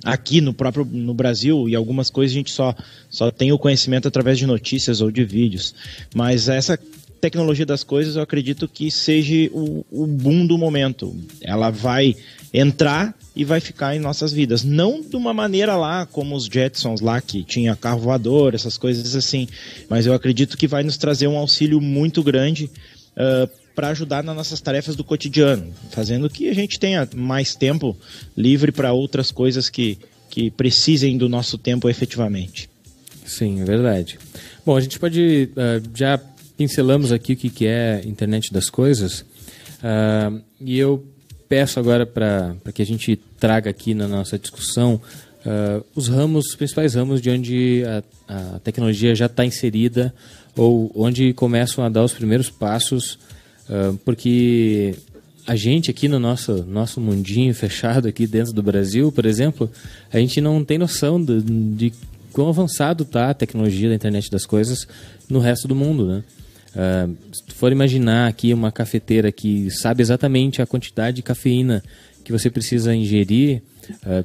Aqui 0.03 0.41
no 0.41 0.53
próprio 0.53 0.86
no 0.86 1.13
Brasil 1.13 1.68
e 1.70 1.75
algumas 1.75 2.10
coisas 2.10 2.34
a 2.34 2.38
gente 2.39 2.51
só 2.51 2.74
só 3.10 3.29
tem 3.29 3.51
o 3.51 3.60
conhecimento 3.60 4.08
através 4.08 4.38
de 4.38 4.48
notícias 4.48 5.01
ou 5.01 5.12
de 5.12 5.24
vídeos. 5.25 5.75
Mas 6.15 6.48
essa 6.48 6.79
tecnologia 7.19 7.65
das 7.65 7.83
coisas, 7.83 8.15
eu 8.15 8.21
acredito 8.21 8.67
que 8.67 8.89
seja 8.89 9.49
o, 9.51 9.85
o 9.91 10.07
boom 10.07 10.45
do 10.45 10.57
momento. 10.57 11.15
Ela 11.41 11.69
vai 11.69 12.15
entrar 12.53 13.15
e 13.35 13.45
vai 13.45 13.59
ficar 13.59 13.95
em 13.95 13.99
nossas 13.99 14.33
vidas. 14.33 14.63
Não 14.63 15.01
de 15.01 15.15
uma 15.15 15.33
maneira 15.33 15.75
lá 15.75 16.05
como 16.05 16.35
os 16.35 16.45
Jetsons 16.45 17.01
lá, 17.01 17.21
que 17.21 17.43
tinha 17.43 17.75
carro 17.75 17.99
voador, 17.99 18.55
essas 18.55 18.77
coisas 18.77 19.15
assim. 19.15 19.47
Mas 19.89 20.05
eu 20.05 20.13
acredito 20.13 20.57
que 20.57 20.67
vai 20.67 20.83
nos 20.83 20.97
trazer 20.97 21.27
um 21.27 21.38
auxílio 21.38 21.79
muito 21.79 22.23
grande 22.23 22.69
uh, 23.15 23.49
para 23.75 23.89
ajudar 23.89 24.23
nas 24.23 24.35
nossas 24.35 24.59
tarefas 24.59 24.95
do 24.95 25.03
cotidiano, 25.03 25.73
fazendo 25.91 26.29
que 26.29 26.49
a 26.49 26.53
gente 26.53 26.79
tenha 26.79 27.07
mais 27.15 27.55
tempo 27.55 27.95
livre 28.35 28.71
para 28.71 28.91
outras 28.91 29.31
coisas 29.31 29.69
que, 29.69 29.97
que 30.29 30.51
precisem 30.51 31.17
do 31.17 31.29
nosso 31.29 31.57
tempo 31.57 31.89
efetivamente. 31.89 32.69
Sim, 33.25 33.61
é 33.61 33.63
verdade. 33.63 34.17
Bom, 34.65 34.75
a 34.75 34.81
gente 34.81 34.99
pode. 34.99 35.49
Uh, 35.51 35.89
já 35.95 36.19
pincelamos 36.60 37.13
aqui 37.13 37.32
o 37.32 37.38
que 37.38 37.66
é 37.66 38.01
internet 38.04 38.51
das 38.51 38.70
coisas. 38.70 39.22
Uh, 39.82 40.42
e 40.60 40.78
eu 40.78 41.08
peço 41.48 41.80
agora 41.80 42.06
para 42.06 42.54
que 42.74 42.82
a 42.82 42.86
gente 42.86 43.16
traga 43.39 43.70
aqui 43.70 43.94
na 43.94 44.10
nossa 44.10 44.38
discussão 44.38 44.96
uh, 45.46 45.86
os 45.96 46.10
ramos, 46.10 46.48
os 46.48 46.56
principais 46.58 46.96
ramos 46.96 47.22
de 47.22 47.30
onde 47.30 47.84
a, 48.28 48.56
a 48.56 48.60
tecnologia 48.60 49.16
já 49.16 49.28
está 49.28 49.46
inserida 49.46 50.13
ou 50.54 50.92
onde 50.94 51.32
começam 51.32 51.82
a 51.82 51.88
dar 51.88 52.04
os 52.04 52.12
primeiros 52.12 52.50
passos, 52.50 53.18
uh, 53.70 53.98
porque 54.04 54.96
a 55.48 55.56
gente 55.56 55.89
aqui 55.89 56.10
no 56.10 56.20
nosso, 56.20 56.66
nosso 56.66 57.00
mundinho 57.00 57.56
fechado 57.56 58.06
aqui 58.06 58.28
dentro 58.28 58.51
do 58.51 58.62
Brasil, 58.62 59.13
por 59.13 59.25
exemplo, 59.25 59.72
a 60.12 60.20
gente 60.20 60.42
não 60.42 60.62
tem 60.66 60.78
noção 60.78 61.24
de, 61.24 61.42
de 61.42 61.94
quão 62.34 62.50
avançado 62.50 63.04
está 63.04 63.30
a 63.30 63.34
tecnologia 63.34 63.88
da 63.88 63.96
internet 63.96 64.30
das 64.30 64.46
coisas 64.46 64.86
no 65.30 65.39
resto 65.39 65.66
do 65.66 65.74
mundo, 65.74 66.06
né? 66.06 66.24
Uh, 66.79 67.17
se 67.33 67.43
tu 67.43 67.55
for 67.55 67.74
imaginar 67.74 68.29
aqui 68.29 68.53
uma 68.53 68.71
cafeteira 68.71 69.33
que 69.33 69.69
sabe 69.69 70.01
exatamente 70.01 70.62
a 70.62 70.65
quantidade 70.65 71.17
de 71.17 71.21
cafeína 71.21 71.83
que 72.24 72.31
você 72.31 72.50
precisa 72.50 72.95
ingerir, 72.95 73.62
uh, 74.05 74.24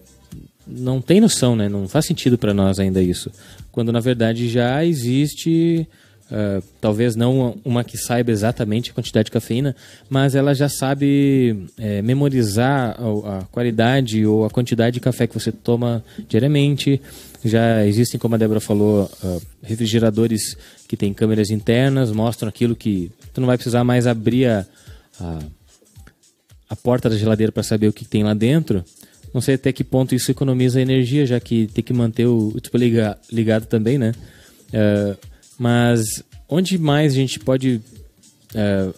não 0.65 1.01
tem 1.01 1.21
noção, 1.21 1.57
né? 1.57 1.69
Não 1.69 1.89
faz 1.89 2.07
sentido 2.07 2.39
para 2.39 2.55
nós 2.55 2.79
ainda 2.79 3.03
isso. 3.03 3.29
Quando 3.73 3.91
na 3.91 3.99
verdade 3.99 4.49
já 4.49 4.85
existe, 4.85 5.85
uh, 6.31 6.63
talvez 6.81 7.17
não 7.17 7.59
uma 7.65 7.83
que 7.83 7.99
saiba 7.99 8.31
exatamente 8.31 8.93
a 8.93 8.95
quantidade 8.95 9.27
de 9.27 9.33
cafeína, 9.33 9.75
mas 10.09 10.37
ela 10.37 10.55
já 10.55 10.69
sabe 10.69 11.67
é, 11.77 12.01
memorizar 12.03 12.97
a, 13.01 13.39
a 13.39 13.43
qualidade 13.47 14.25
ou 14.25 14.45
a 14.45 14.51
quantidade 14.51 14.95
de 14.95 15.01
café 15.01 15.27
que 15.27 15.35
você 15.35 15.51
toma 15.51 16.05
diariamente. 16.29 17.01
Já 17.45 17.85
existem, 17.85 18.19
como 18.19 18.35
a 18.35 18.39
Débora 18.39 18.61
falou, 18.61 19.11
uh, 19.23 19.43
refrigeradores 19.63 20.57
que 20.89 20.97
têm 20.97 21.13
câmeras 21.13 21.51
internas, 21.51 22.11
mostram 22.11 22.49
aquilo 22.49 22.75
que 22.75 23.13
tu 23.35 23.41
não 23.41 23.47
vai 23.47 23.59
precisar 23.59 23.85
mais 23.85 24.07
abrir 24.07 24.47
a, 24.47 24.67
a, 25.21 25.39
a 26.71 26.77
porta 26.77 27.11
da 27.11 27.17
geladeira 27.17 27.53
para 27.53 27.63
saber 27.63 27.89
o 27.89 27.93
que 27.93 28.05
tem 28.05 28.23
lá 28.25 28.33
dentro. 28.33 28.83
Não 29.35 29.41
sei 29.41 29.57
até 29.57 29.73
que 29.73 29.85
ponto 29.85 30.15
isso 30.15 30.31
economiza 30.31 30.81
energia, 30.81 31.27
já 31.27 31.39
que 31.39 31.67
tem 31.67 31.85
que 31.85 31.93
manter 31.93 32.25
o, 32.27 32.59
tipo 32.61 32.79
ligado, 32.79 33.19
ligado 33.31 33.67
também, 33.67 33.99
né? 33.99 34.13
Uh, 34.69 35.19
mas 35.59 36.23
onde 36.49 36.79
mais 36.79 37.13
a 37.13 37.17
gente 37.17 37.39
pode 37.41 37.81
uh, 38.55 38.95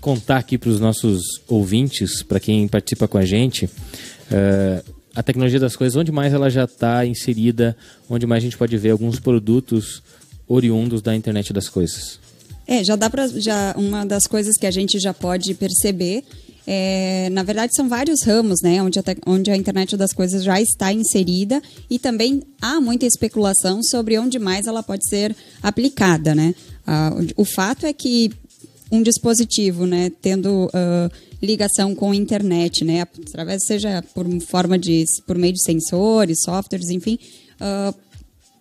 contar 0.00 0.38
aqui 0.38 0.58
para 0.58 0.70
os 0.70 0.80
nossos 0.80 1.22
ouvintes, 1.46 2.22
para 2.22 2.40
quem 2.40 2.66
participa 2.66 3.06
com 3.06 3.16
a 3.16 3.24
gente, 3.24 3.66
uh, 3.66 4.99
a 5.14 5.22
tecnologia 5.22 5.58
das 5.58 5.76
coisas, 5.76 5.96
onde 5.96 6.12
mais 6.12 6.32
ela 6.32 6.50
já 6.50 6.64
está 6.64 7.04
inserida, 7.04 7.76
onde 8.08 8.26
mais 8.26 8.42
a 8.42 8.44
gente 8.44 8.56
pode 8.56 8.76
ver 8.76 8.90
alguns 8.90 9.18
produtos 9.18 10.02
oriundos 10.46 11.02
da 11.02 11.14
internet 11.14 11.52
das 11.52 11.68
coisas. 11.68 12.18
É, 12.66 12.84
já 12.84 12.94
dá 12.94 13.10
para 13.10 13.26
já 13.28 13.74
uma 13.76 14.06
das 14.06 14.26
coisas 14.26 14.56
que 14.56 14.66
a 14.66 14.70
gente 14.70 14.98
já 15.00 15.12
pode 15.12 15.54
perceber 15.54 16.24
é, 16.72 17.28
na 17.30 17.42
verdade, 17.42 17.74
são 17.74 17.88
vários 17.88 18.22
ramos, 18.22 18.60
né, 18.62 18.80
onde 18.80 18.98
a, 18.98 19.02
onde 19.26 19.50
a 19.50 19.56
internet 19.56 19.96
das 19.96 20.12
coisas 20.12 20.44
já 20.44 20.60
está 20.60 20.92
inserida 20.92 21.60
e 21.90 21.98
também 21.98 22.42
há 22.62 22.80
muita 22.80 23.06
especulação 23.06 23.82
sobre 23.82 24.16
onde 24.16 24.38
mais 24.38 24.68
ela 24.68 24.80
pode 24.80 25.08
ser 25.08 25.34
aplicada, 25.60 26.32
né. 26.32 26.54
Ah, 26.86 27.12
o 27.36 27.44
fato 27.44 27.86
é 27.86 27.92
que 27.92 28.30
um 28.90 29.02
dispositivo, 29.02 29.86
né, 29.86 30.10
tendo 30.20 30.66
uh, 30.66 31.10
ligação 31.40 31.94
com 31.94 32.10
a 32.10 32.16
internet, 32.16 32.84
né, 32.84 33.02
através 33.02 33.64
seja 33.64 34.04
por 34.14 34.26
forma 34.40 34.78
de 34.78 35.04
por 35.26 35.38
meio 35.38 35.52
de 35.52 35.62
sensores, 35.62 36.40
softwares, 36.44 36.90
enfim, 36.90 37.18
uh, 37.60 37.94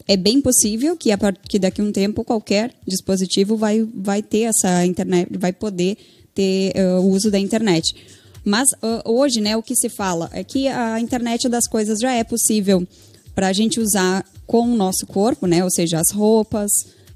é 0.08 0.16
bem 0.16 0.42
possível 0.42 0.96
que, 0.96 1.12
a, 1.12 1.18
daqui 1.60 1.82
a 1.82 1.84
um 1.84 1.92
tempo 1.92 2.24
qualquer 2.24 2.74
dispositivo 2.88 3.56
vai, 3.56 3.88
vai 3.94 4.22
ter 4.22 4.42
essa 4.42 4.86
internet, 4.86 5.30
vai 5.38 5.54
poder 5.54 5.98
ter 6.34 6.74
uh, 6.76 7.02
o 7.02 7.10
uso 7.10 7.32
da 7.32 7.40
internet. 7.40 7.96
Mas 8.44 8.70
hoje, 9.06 9.42
né, 9.42 9.58
o 9.58 9.62
que 9.62 9.76
se 9.76 9.90
fala 9.90 10.30
é 10.34 10.44
que 10.44 10.68
a 10.68 11.00
internet 11.00 11.50
das 11.50 11.68
coisas 11.68 12.00
já 12.00 12.14
é 12.14 12.24
possível 12.24 12.88
para 13.36 13.48
a 13.48 13.54
gente 13.54 13.80
usar 13.80 14.26
com 14.48 14.62
o 14.62 14.76
nosso 14.76 15.06
corpo, 15.06 15.46
né, 15.46 15.64
ou 15.64 15.70
seja, 15.70 16.00
as 16.00 16.10
roupas, 16.10 16.72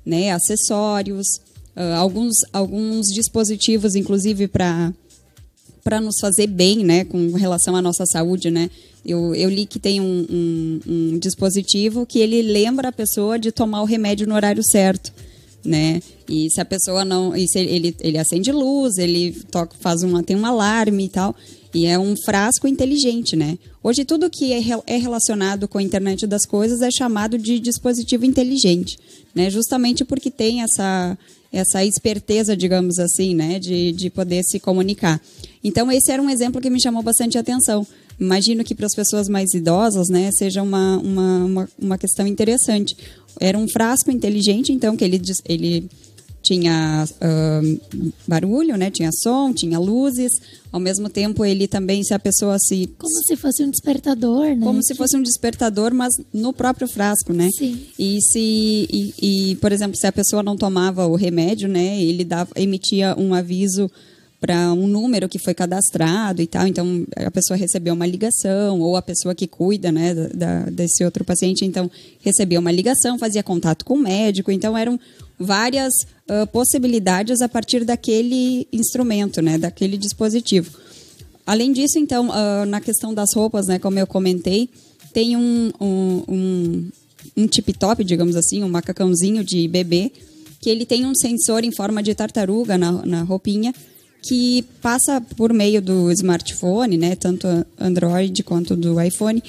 né, 0.05 0.31
acessórios, 0.31 1.25
uh, 1.75 1.95
alguns, 1.97 2.35
alguns 2.51 3.07
dispositivos, 3.07 3.95
inclusive 3.95 4.47
para 4.47 4.93
para 5.83 5.99
nos 5.99 6.15
fazer 6.21 6.47
bem, 6.47 6.77
né, 6.77 7.03
com 7.03 7.33
relação 7.33 7.75
à 7.75 7.81
nossa 7.81 8.05
saúde, 8.05 8.49
né. 8.49 8.69
Eu, 9.05 9.35
eu 9.35 9.49
li 9.49 9.65
que 9.65 9.77
tem 9.77 9.99
um, 9.99 10.25
um, 10.29 10.79
um 10.87 11.19
dispositivo 11.19 12.05
que 12.05 12.19
ele 12.19 12.41
lembra 12.41 12.87
a 12.87 12.91
pessoa 12.91 13.37
de 13.37 13.51
tomar 13.51 13.81
o 13.81 13.85
remédio 13.85 14.25
no 14.25 14.33
horário 14.33 14.63
certo 14.63 15.11
né? 15.63 16.01
E 16.27 16.49
se 16.49 16.59
a 16.59 16.65
pessoa 16.65 17.05
não, 17.05 17.35
e 17.35 17.45
ele, 17.55 17.95
ele 17.99 18.17
acende 18.17 18.51
luz, 18.51 18.97
ele 18.97 19.31
toca, 19.49 19.75
faz 19.79 20.03
uma 20.03 20.21
tem 20.21 20.35
um 20.35 20.45
alarme 20.45 21.05
e 21.05 21.09
tal, 21.09 21.35
e 21.73 21.85
é 21.85 21.97
um 21.97 22.15
frasco 22.25 22.67
inteligente, 22.67 23.35
né? 23.35 23.57
Hoje 23.81 24.03
tudo 24.03 24.29
que 24.29 24.51
é, 24.53 24.61
é 24.87 24.97
relacionado 24.97 25.67
com 25.67 25.77
a 25.77 25.83
internet 25.83 26.27
das 26.27 26.45
coisas 26.45 26.81
é 26.81 26.91
chamado 26.91 27.37
de 27.37 27.59
dispositivo 27.59 28.25
inteligente, 28.25 28.97
né? 29.33 29.49
Justamente 29.49 30.03
porque 30.03 30.29
tem 30.29 30.61
essa 30.61 31.17
essa 31.53 31.85
esperteza, 31.85 32.57
digamos 32.57 32.97
assim, 32.97 33.35
né, 33.35 33.59
de, 33.59 33.91
de 33.91 34.09
poder 34.09 34.43
se 34.43 34.59
comunicar. 34.59 35.21
Então 35.63 35.91
esse 35.91 36.11
era 36.11 36.21
um 36.21 36.29
exemplo 36.29 36.59
que 36.59 36.69
me 36.69 36.81
chamou 36.81 37.03
bastante 37.03 37.37
atenção. 37.37 37.85
Imagino 38.19 38.63
que 38.63 38.73
para 38.73 38.87
as 38.87 38.95
pessoas 38.95 39.29
mais 39.29 39.53
idosas, 39.53 40.09
né, 40.09 40.31
seja 40.33 40.63
uma, 40.63 40.97
uma, 40.97 41.45
uma, 41.45 41.69
uma 41.79 41.97
questão 41.97 42.25
interessante. 42.25 42.97
Era 43.39 43.57
um 43.57 43.67
frasco 43.67 44.11
inteligente, 44.11 44.71
então, 44.71 44.95
que 44.97 45.03
ele, 45.03 45.21
ele 45.45 45.89
tinha 46.43 47.05
uh, 47.07 48.11
barulho, 48.27 48.77
né? 48.77 48.91
Tinha 48.91 49.09
som, 49.11 49.53
tinha 49.53 49.79
luzes. 49.79 50.31
Ao 50.71 50.79
mesmo 50.79 51.07
tempo, 51.07 51.45
ele 51.45 51.67
também, 51.67 52.03
se 52.03 52.13
a 52.13 52.19
pessoa 52.19 52.57
se... 52.59 52.87
Como 52.97 53.13
se 53.25 53.35
fosse 53.35 53.63
um 53.63 53.69
despertador, 53.69 54.47
né? 54.47 54.65
Como 54.65 54.83
se 54.83 54.93
fosse 54.93 55.15
um 55.15 55.21
despertador, 55.21 55.93
mas 55.93 56.13
no 56.33 56.51
próprio 56.51 56.87
frasco, 56.87 57.31
né? 57.31 57.49
Sim. 57.57 57.79
E 57.97 58.19
se... 58.21 58.39
E, 58.39 59.13
e, 59.21 59.55
por 59.55 59.71
exemplo, 59.71 59.95
se 59.95 60.05
a 60.05 60.11
pessoa 60.11 60.43
não 60.43 60.57
tomava 60.57 61.07
o 61.07 61.15
remédio, 61.15 61.69
né? 61.69 62.01
Ele 62.01 62.25
dava, 62.25 62.51
emitia 62.55 63.15
um 63.17 63.33
aviso 63.33 63.89
para 64.43 64.73
um 64.73 64.87
número 64.87 65.29
que 65.29 65.39
foi 65.39 65.53
cadastrado 65.53 66.41
e 66.41 66.47
tal. 66.47 66.67
Então, 66.67 67.05
a 67.15 67.31
pessoa 67.31 67.55
recebeu 67.55 67.93
uma 67.93 68.05
ligação, 68.05 68.81
ou 68.81 68.97
a 68.97 69.01
pessoa 69.01 69.33
que 69.33 69.47
cuida 69.47 69.89
né, 69.89 70.13
da, 70.13 70.63
desse 70.65 71.05
outro 71.05 71.23
paciente, 71.23 71.63
então, 71.63 71.89
recebeu 72.19 72.59
uma 72.59 72.69
ligação, 72.69 73.17
fazia 73.17 73.41
contato 73.41 73.85
com 73.85 73.93
o 73.93 73.99
médico. 73.99 74.51
Então, 74.51 74.77
eram 74.77 74.99
várias 75.43 75.93
uh, 76.29 76.47
possibilidades 76.51 77.41
a 77.41 77.49
partir 77.49 77.83
daquele 77.85 78.67
instrumento, 78.71 79.41
né, 79.41 79.57
daquele 79.57 79.97
dispositivo. 79.97 80.71
Além 81.45 81.73
disso, 81.73 81.99
então, 81.99 82.29
uh, 82.29 82.65
na 82.65 82.79
questão 82.79 83.13
das 83.13 83.33
roupas, 83.35 83.67
né, 83.67 83.77
como 83.77 83.99
eu 83.99 84.07
comentei, 84.07 84.69
tem 85.13 85.35
um, 85.35 85.71
um, 85.79 86.23
um, 86.27 86.89
um 87.37 87.47
tip-top, 87.47 88.03
digamos 88.03 88.35
assim, 88.35 88.63
um 88.63 88.69
macacãozinho 88.69 89.43
de 89.43 89.67
bebê, 89.67 90.11
que 90.61 90.69
ele 90.69 90.85
tem 90.85 91.05
um 91.05 91.13
sensor 91.13 91.63
em 91.63 91.71
forma 91.75 92.01
de 92.01 92.15
tartaruga 92.15 92.77
na, 92.77 93.05
na 93.05 93.23
roupinha, 93.23 93.73
que 94.21 94.63
passa 94.81 95.19
por 95.35 95.51
meio 95.51 95.81
do 95.81 96.09
smartphone, 96.11 96.97
né, 96.97 97.15
tanto 97.15 97.47
Android 97.77 98.41
quanto 98.43 98.75
do 98.75 98.99
iPhone, 99.01 99.43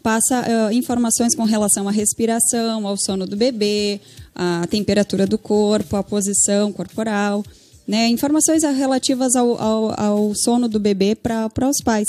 passa 0.00 0.42
uh, 0.42 0.72
informações 0.72 1.34
com 1.34 1.44
relação 1.44 1.88
à 1.88 1.90
respiração, 1.90 2.86
ao 2.86 2.96
sono 2.96 3.26
do 3.26 3.36
bebê, 3.36 4.00
à 4.34 4.66
temperatura 4.68 5.26
do 5.26 5.38
corpo, 5.38 5.96
à 5.96 6.02
posição 6.02 6.72
corporal, 6.72 7.44
né, 7.86 8.08
informações 8.08 8.62
relativas 8.62 9.34
ao, 9.34 9.60
ao, 9.60 10.00
ao 10.00 10.34
sono 10.34 10.68
do 10.68 10.78
bebê 10.78 11.14
para 11.14 11.68
os 11.68 11.82
pais. 11.82 12.08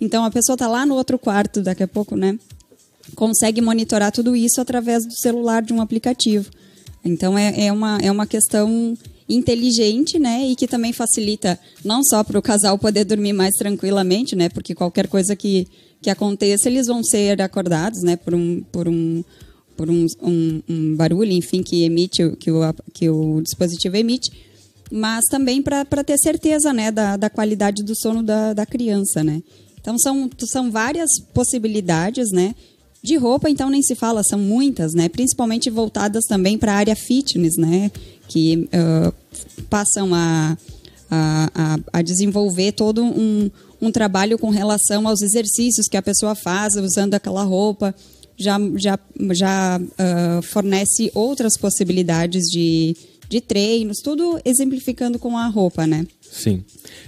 Então 0.00 0.24
a 0.24 0.30
pessoa 0.30 0.54
está 0.54 0.68
lá 0.68 0.84
no 0.84 0.94
outro 0.94 1.18
quarto, 1.18 1.62
daqui 1.62 1.82
a 1.82 1.88
pouco, 1.88 2.16
né, 2.16 2.38
consegue 3.14 3.60
monitorar 3.60 4.12
tudo 4.12 4.36
isso 4.36 4.60
através 4.60 5.04
do 5.06 5.14
celular 5.14 5.62
de 5.62 5.72
um 5.72 5.80
aplicativo. 5.80 6.50
Então 7.04 7.36
é, 7.36 7.66
é, 7.66 7.72
uma, 7.72 7.98
é 7.98 8.10
uma 8.10 8.26
questão 8.26 8.96
inteligente, 9.28 10.18
né? 10.18 10.46
E 10.46 10.56
que 10.56 10.66
também 10.66 10.92
facilita 10.92 11.58
não 11.84 12.02
só 12.04 12.22
para 12.22 12.38
o 12.38 12.42
casal 12.42 12.78
poder 12.78 13.04
dormir 13.04 13.32
mais 13.32 13.54
tranquilamente, 13.54 14.36
né? 14.36 14.48
Porque 14.48 14.74
qualquer 14.74 15.08
coisa 15.08 15.34
que, 15.34 15.66
que 16.00 16.10
aconteça, 16.10 16.68
eles 16.68 16.86
vão 16.86 17.02
ser 17.02 17.40
acordados, 17.40 18.02
né? 18.02 18.16
Por 18.16 18.34
um, 18.34 18.62
por 18.70 18.88
um, 18.88 19.24
por 19.76 19.90
um, 19.90 20.06
um, 20.20 20.62
um 20.68 20.96
barulho, 20.96 21.32
enfim, 21.32 21.62
que 21.62 21.84
emite, 21.84 22.30
que 22.38 22.50
o, 22.50 22.60
que 22.92 23.08
o 23.08 23.40
dispositivo 23.40 23.96
emite. 23.96 24.30
mas 24.90 25.24
também 25.30 25.62
para 25.62 26.04
ter 26.04 26.18
certeza 26.18 26.72
né, 26.72 26.90
da, 26.90 27.16
da 27.16 27.30
qualidade 27.30 27.82
do 27.82 27.94
sono 27.94 28.22
da, 28.22 28.52
da 28.52 28.66
criança, 28.66 29.24
né? 29.24 29.42
Então 29.80 29.98
são, 29.98 30.30
são 30.46 30.70
várias 30.70 31.10
possibilidades, 31.34 32.30
né? 32.30 32.54
De 33.02 33.16
roupa, 33.16 33.50
então, 33.50 33.68
nem 33.68 33.82
se 33.82 33.96
fala, 33.96 34.22
são 34.22 34.38
muitas, 34.38 34.94
né? 34.94 35.08
Principalmente 35.08 35.68
voltadas 35.68 36.24
também 36.28 36.56
para 36.56 36.72
a 36.72 36.76
área 36.76 36.94
fitness, 36.94 37.56
né? 37.56 37.90
Que 38.28 38.68
uh, 38.68 39.12
passam 39.68 40.14
a, 40.14 40.56
a, 41.10 41.78
a, 41.92 42.00
desenvolver 42.00 42.72
todo 42.72 43.02
um, 43.02 43.50
um 43.80 43.90
trabalho 43.90 44.38
com 44.38 44.50
relação 44.50 45.08
aos 45.08 45.20
exercícios 45.20 45.88
que 45.88 45.96
a 45.96 46.02
pessoa 46.02 46.36
faz 46.36 46.76
usando 46.76 47.14
aquela 47.14 47.42
roupa. 47.42 47.92
Já, 48.42 48.58
já, 48.76 48.98
já 49.32 49.80
uh, 49.80 50.42
fornece 50.42 51.10
outras 51.14 51.56
possibilidades 51.56 52.44
de, 52.50 52.96
de 53.28 53.40
treinos, 53.40 53.98
tudo 54.02 54.40
exemplificando 54.44 55.18
com 55.18 55.38
a 55.38 55.46
roupa, 55.46 55.86
né? 55.86 56.06
Sim. 56.30 56.64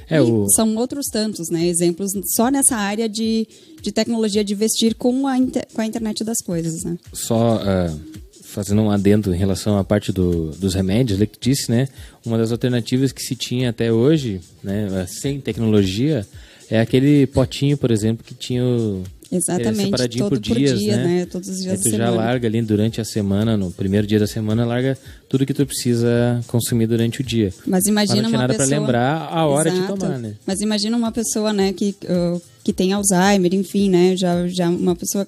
É, 0.09 0.21
o... 0.21 0.49
São 0.51 0.77
outros 0.77 1.07
tantos, 1.11 1.51
né? 1.51 1.67
Exemplos 1.67 2.13
só 2.35 2.51
nessa 2.51 2.77
área 2.77 3.09
de, 3.09 3.47
de 3.83 3.91
tecnologia 3.93 4.45
de 4.45 4.55
vestir 4.55 4.95
com 4.95 5.27
a, 5.27 5.35
com 5.73 5.81
a 5.81 5.87
internet 5.87 6.23
das 6.23 6.39
coisas, 6.39 6.85
né? 6.85 6.99
Só 7.13 7.57
uh, 7.57 8.01
fazendo 8.43 8.83
um 8.83 8.91
adendo 8.91 9.35
em 9.35 9.39
relação 9.39 9.77
à 9.77 9.83
parte 9.83 10.13
do, 10.13 10.51
dos 10.53 10.75
remédios, 10.75 11.21
ele 11.21 11.31
disse, 11.41 11.71
né? 11.71 11.89
Uma 12.25 12.39
das 12.39 12.53
alternativas 12.53 13.11
que 13.13 13.23
se 13.23 13.35
tinha 13.35 13.71
até 13.71 13.93
hoje, 13.93 14.41
né? 14.63 15.07
Sem 15.09 15.41
tecnologia, 15.41 16.27
é 16.71 16.81
aquele 16.81 17.27
potinho, 17.27 17.77
por 17.77 17.91
exemplo, 17.91 18.25
que 18.25 18.35
tinha 18.35 18.65
o, 18.65 19.03
Exatamente, 19.35 19.81
é, 19.81 19.85
separadinho 19.85 20.25
todo 20.29 20.41
por, 20.41 20.57
dias, 20.57 20.73
por 20.73 20.79
dia, 20.79 20.97
né? 20.97 21.05
né? 21.05 21.27
Todos 21.27 21.49
os 21.49 21.61
dias 21.61 21.85
Aí 21.85 21.91
tu 21.93 21.97
já 21.97 22.09
larga 22.09 22.47
ali 22.47 22.63
durante 22.63 23.01
a 23.01 23.05
semana, 23.05 23.57
no 23.57 23.71
primeiro 23.73 24.07
dia 24.07 24.21
da 24.21 24.29
semana, 24.29 24.65
larga 24.65 24.97
tudo 25.29 25.45
que 25.45 25.53
tu 25.53 25.67
precisa 25.67 26.41
consumir 26.47 26.87
durante 26.87 27.21
o 27.21 27.25
dia. 27.25 27.53
Mas 27.67 27.87
imagina 27.87 28.17
Mas 28.17 28.23
não 28.23 28.29
tinha 28.31 28.39
nada 28.39 28.55
pessoa... 28.55 28.69
para 28.69 28.79
lembrar 28.79 29.29
a 29.29 29.47
hora 29.47 29.71
Exato. 29.71 29.93
de 29.93 29.99
tomar, 29.99 30.19
né? 30.19 30.35
Mas 30.47 30.61
imagina 30.61 30.97
uma 30.97 31.11
pessoa, 31.11 31.53
né, 31.53 31.73
que, 31.73 31.97
uh, 32.05 32.41
que 32.63 32.73
tem 32.73 32.93
Alzheimer, 32.93 33.53
enfim, 33.55 33.91
né? 33.91 34.17
Já, 34.17 34.47
já 34.47 34.69
uma 34.69 34.95
pessoa 34.95 35.27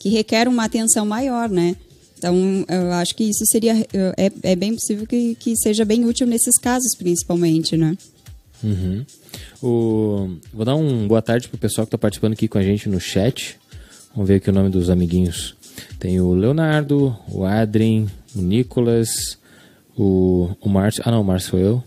que 0.00 0.08
requer 0.08 0.48
uma 0.48 0.64
atenção 0.64 1.06
maior, 1.06 1.48
né? 1.48 1.76
Então, 2.18 2.64
eu 2.68 2.92
acho 2.92 3.14
que 3.14 3.24
isso 3.24 3.44
seria... 3.46 3.86
É, 4.16 4.32
é 4.42 4.56
bem 4.56 4.74
possível 4.74 5.06
que, 5.06 5.36
que 5.36 5.54
seja 5.56 5.84
bem 5.84 6.04
útil 6.04 6.26
nesses 6.26 6.58
casos, 6.58 6.96
principalmente, 6.96 7.76
né? 7.76 7.96
Uhum. 8.62 9.04
O... 9.62 10.36
Vou 10.52 10.64
dar 10.64 10.76
um 10.76 11.06
boa 11.06 11.22
tarde 11.22 11.48
pro 11.48 11.58
pessoal 11.58 11.86
que 11.86 11.88
está 11.88 11.98
participando 11.98 12.32
aqui 12.32 12.48
com 12.48 12.58
a 12.58 12.62
gente 12.62 12.88
no 12.88 13.00
chat. 13.00 13.58
Vamos 14.14 14.28
ver 14.28 14.36
aqui 14.36 14.50
o 14.50 14.52
nome 14.52 14.70
dos 14.70 14.88
amiguinhos. 14.90 15.54
Tem 15.98 16.20
o 16.20 16.32
Leonardo, 16.32 17.16
o 17.28 17.44
Adrien, 17.44 18.06
o 18.34 18.40
Nicolas, 18.40 19.38
o, 19.96 20.50
o 20.60 20.68
Márcio. 20.68 21.02
Ah, 21.04 21.10
não, 21.10 21.20
o 21.20 21.24
Márcio 21.24 21.50
sou 21.50 21.58
eu. 21.58 21.84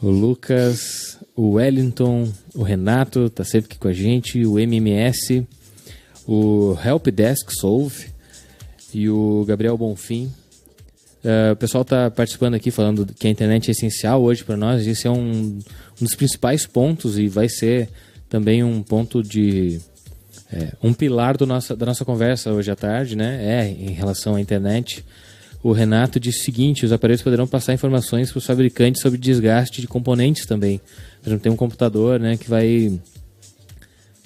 O 0.00 0.08
Lucas, 0.08 1.18
o 1.34 1.52
Wellington, 1.52 2.30
o 2.54 2.62
Renato, 2.62 3.28
tá 3.30 3.44
sempre 3.44 3.66
aqui 3.66 3.78
com 3.78 3.88
a 3.88 3.92
gente. 3.92 4.44
O 4.46 4.58
MMS, 4.58 5.46
o 6.26 6.76
Helpdesk 6.84 7.50
Solve 7.52 8.06
e 8.94 9.08
o 9.08 9.44
Gabriel 9.46 9.76
Bonfim. 9.76 10.32
Uh, 11.22 11.52
o 11.52 11.56
pessoal 11.56 11.82
está 11.82 12.10
participando 12.10 12.54
aqui 12.54 12.70
falando 12.70 13.06
que 13.06 13.26
a 13.26 13.30
internet 13.30 13.68
é 13.68 13.72
essencial 13.72 14.22
hoje 14.22 14.42
para 14.42 14.56
nós. 14.56 14.86
Esse 14.86 15.06
é 15.06 15.10
um, 15.10 15.58
um 16.00 16.04
dos 16.04 16.14
principais 16.14 16.66
pontos 16.66 17.18
e 17.18 17.28
vai 17.28 17.48
ser 17.48 17.88
também 18.28 18.64
um 18.64 18.82
ponto 18.82 19.22
de 19.22 19.80
é, 20.52 20.72
um 20.82 20.92
pilar 20.92 21.36
do 21.36 21.46
nossa, 21.46 21.76
da 21.76 21.86
nossa 21.86 22.04
conversa 22.04 22.52
hoje 22.52 22.70
à 22.70 22.76
tarde, 22.76 23.16
né? 23.16 23.38
É 23.42 23.68
em 23.68 23.92
relação 23.92 24.34
à 24.34 24.40
internet. 24.40 25.04
O 25.62 25.72
Renato 25.72 26.18
disse 26.18 26.40
o 26.40 26.44
seguinte: 26.44 26.84
os 26.84 26.92
aparelhos 26.92 27.22
poderão 27.22 27.46
passar 27.46 27.74
informações 27.74 28.30
para 28.30 28.38
os 28.38 28.46
fabricantes 28.46 29.02
sobre 29.02 29.18
desgaste 29.18 29.80
de 29.80 29.86
componentes 29.86 30.46
também. 30.46 30.80
Por 31.22 31.28
exemplo, 31.28 31.42
tem 31.42 31.52
um 31.52 31.56
computador, 31.56 32.18
né, 32.18 32.36
que 32.36 32.48
vai 32.48 32.98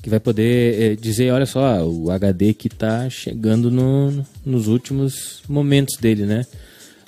que 0.01 0.11
vai 0.11 0.21
poder 0.21 0.83
é, 0.83 0.97
dizer, 0.97 1.33
olha 1.33 1.47
só, 1.47 1.83
o 1.83 2.11
HD 2.11 2.53
que 2.53 2.69
está 2.69 3.09
chegando 3.09 3.71
no, 3.71 4.25
nos 4.45 4.69
últimos 4.69 5.43
momentos 5.49 5.97
dele, 5.97 6.27
né? 6.27 6.45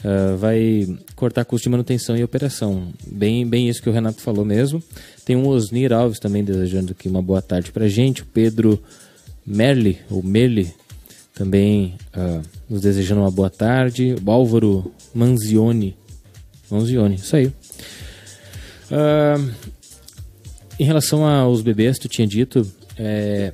Uh, 0.04 0.36
vai 0.36 0.98
cortar 1.14 1.44
custo 1.44 1.64
de 1.64 1.70
manutenção 1.70 2.16
e 2.16 2.22
operação. 2.22 2.92
Bem, 3.06 3.46
bem 3.46 3.68
isso 3.68 3.82
que 3.82 3.88
o 3.88 3.92
Renato 3.92 4.20
falou 4.20 4.44
mesmo. 4.44 4.82
Tem 5.24 5.34
um 5.34 5.48
Osnir 5.48 5.92
Alves 5.92 6.18
também 6.18 6.44
desejando 6.44 6.92
aqui 6.92 7.08
uma 7.08 7.22
boa 7.22 7.42
tarde 7.42 7.72
para 7.72 7.88
gente. 7.88 8.22
O 8.22 8.26
Pedro 8.26 8.82
Merli, 9.44 9.98
ou 10.10 10.22
Merli, 10.22 10.72
também 11.34 11.96
uh, 12.16 12.42
nos 12.68 12.82
desejando 12.82 13.22
uma 13.22 13.30
boa 13.30 13.50
tarde. 13.50 14.14
O 14.24 14.30
Álvaro 14.30 14.92
Manzioni. 15.14 15.96
Manzioni, 16.70 17.16
isso 17.16 17.36
aí. 17.36 17.46
Uh, 18.90 19.50
em 20.78 20.84
relação 20.84 21.24
aos 21.24 21.62
bebês, 21.62 21.98
tu 21.98 22.06
tinha 22.06 22.26
dito, 22.26 22.70
é, 22.98 23.52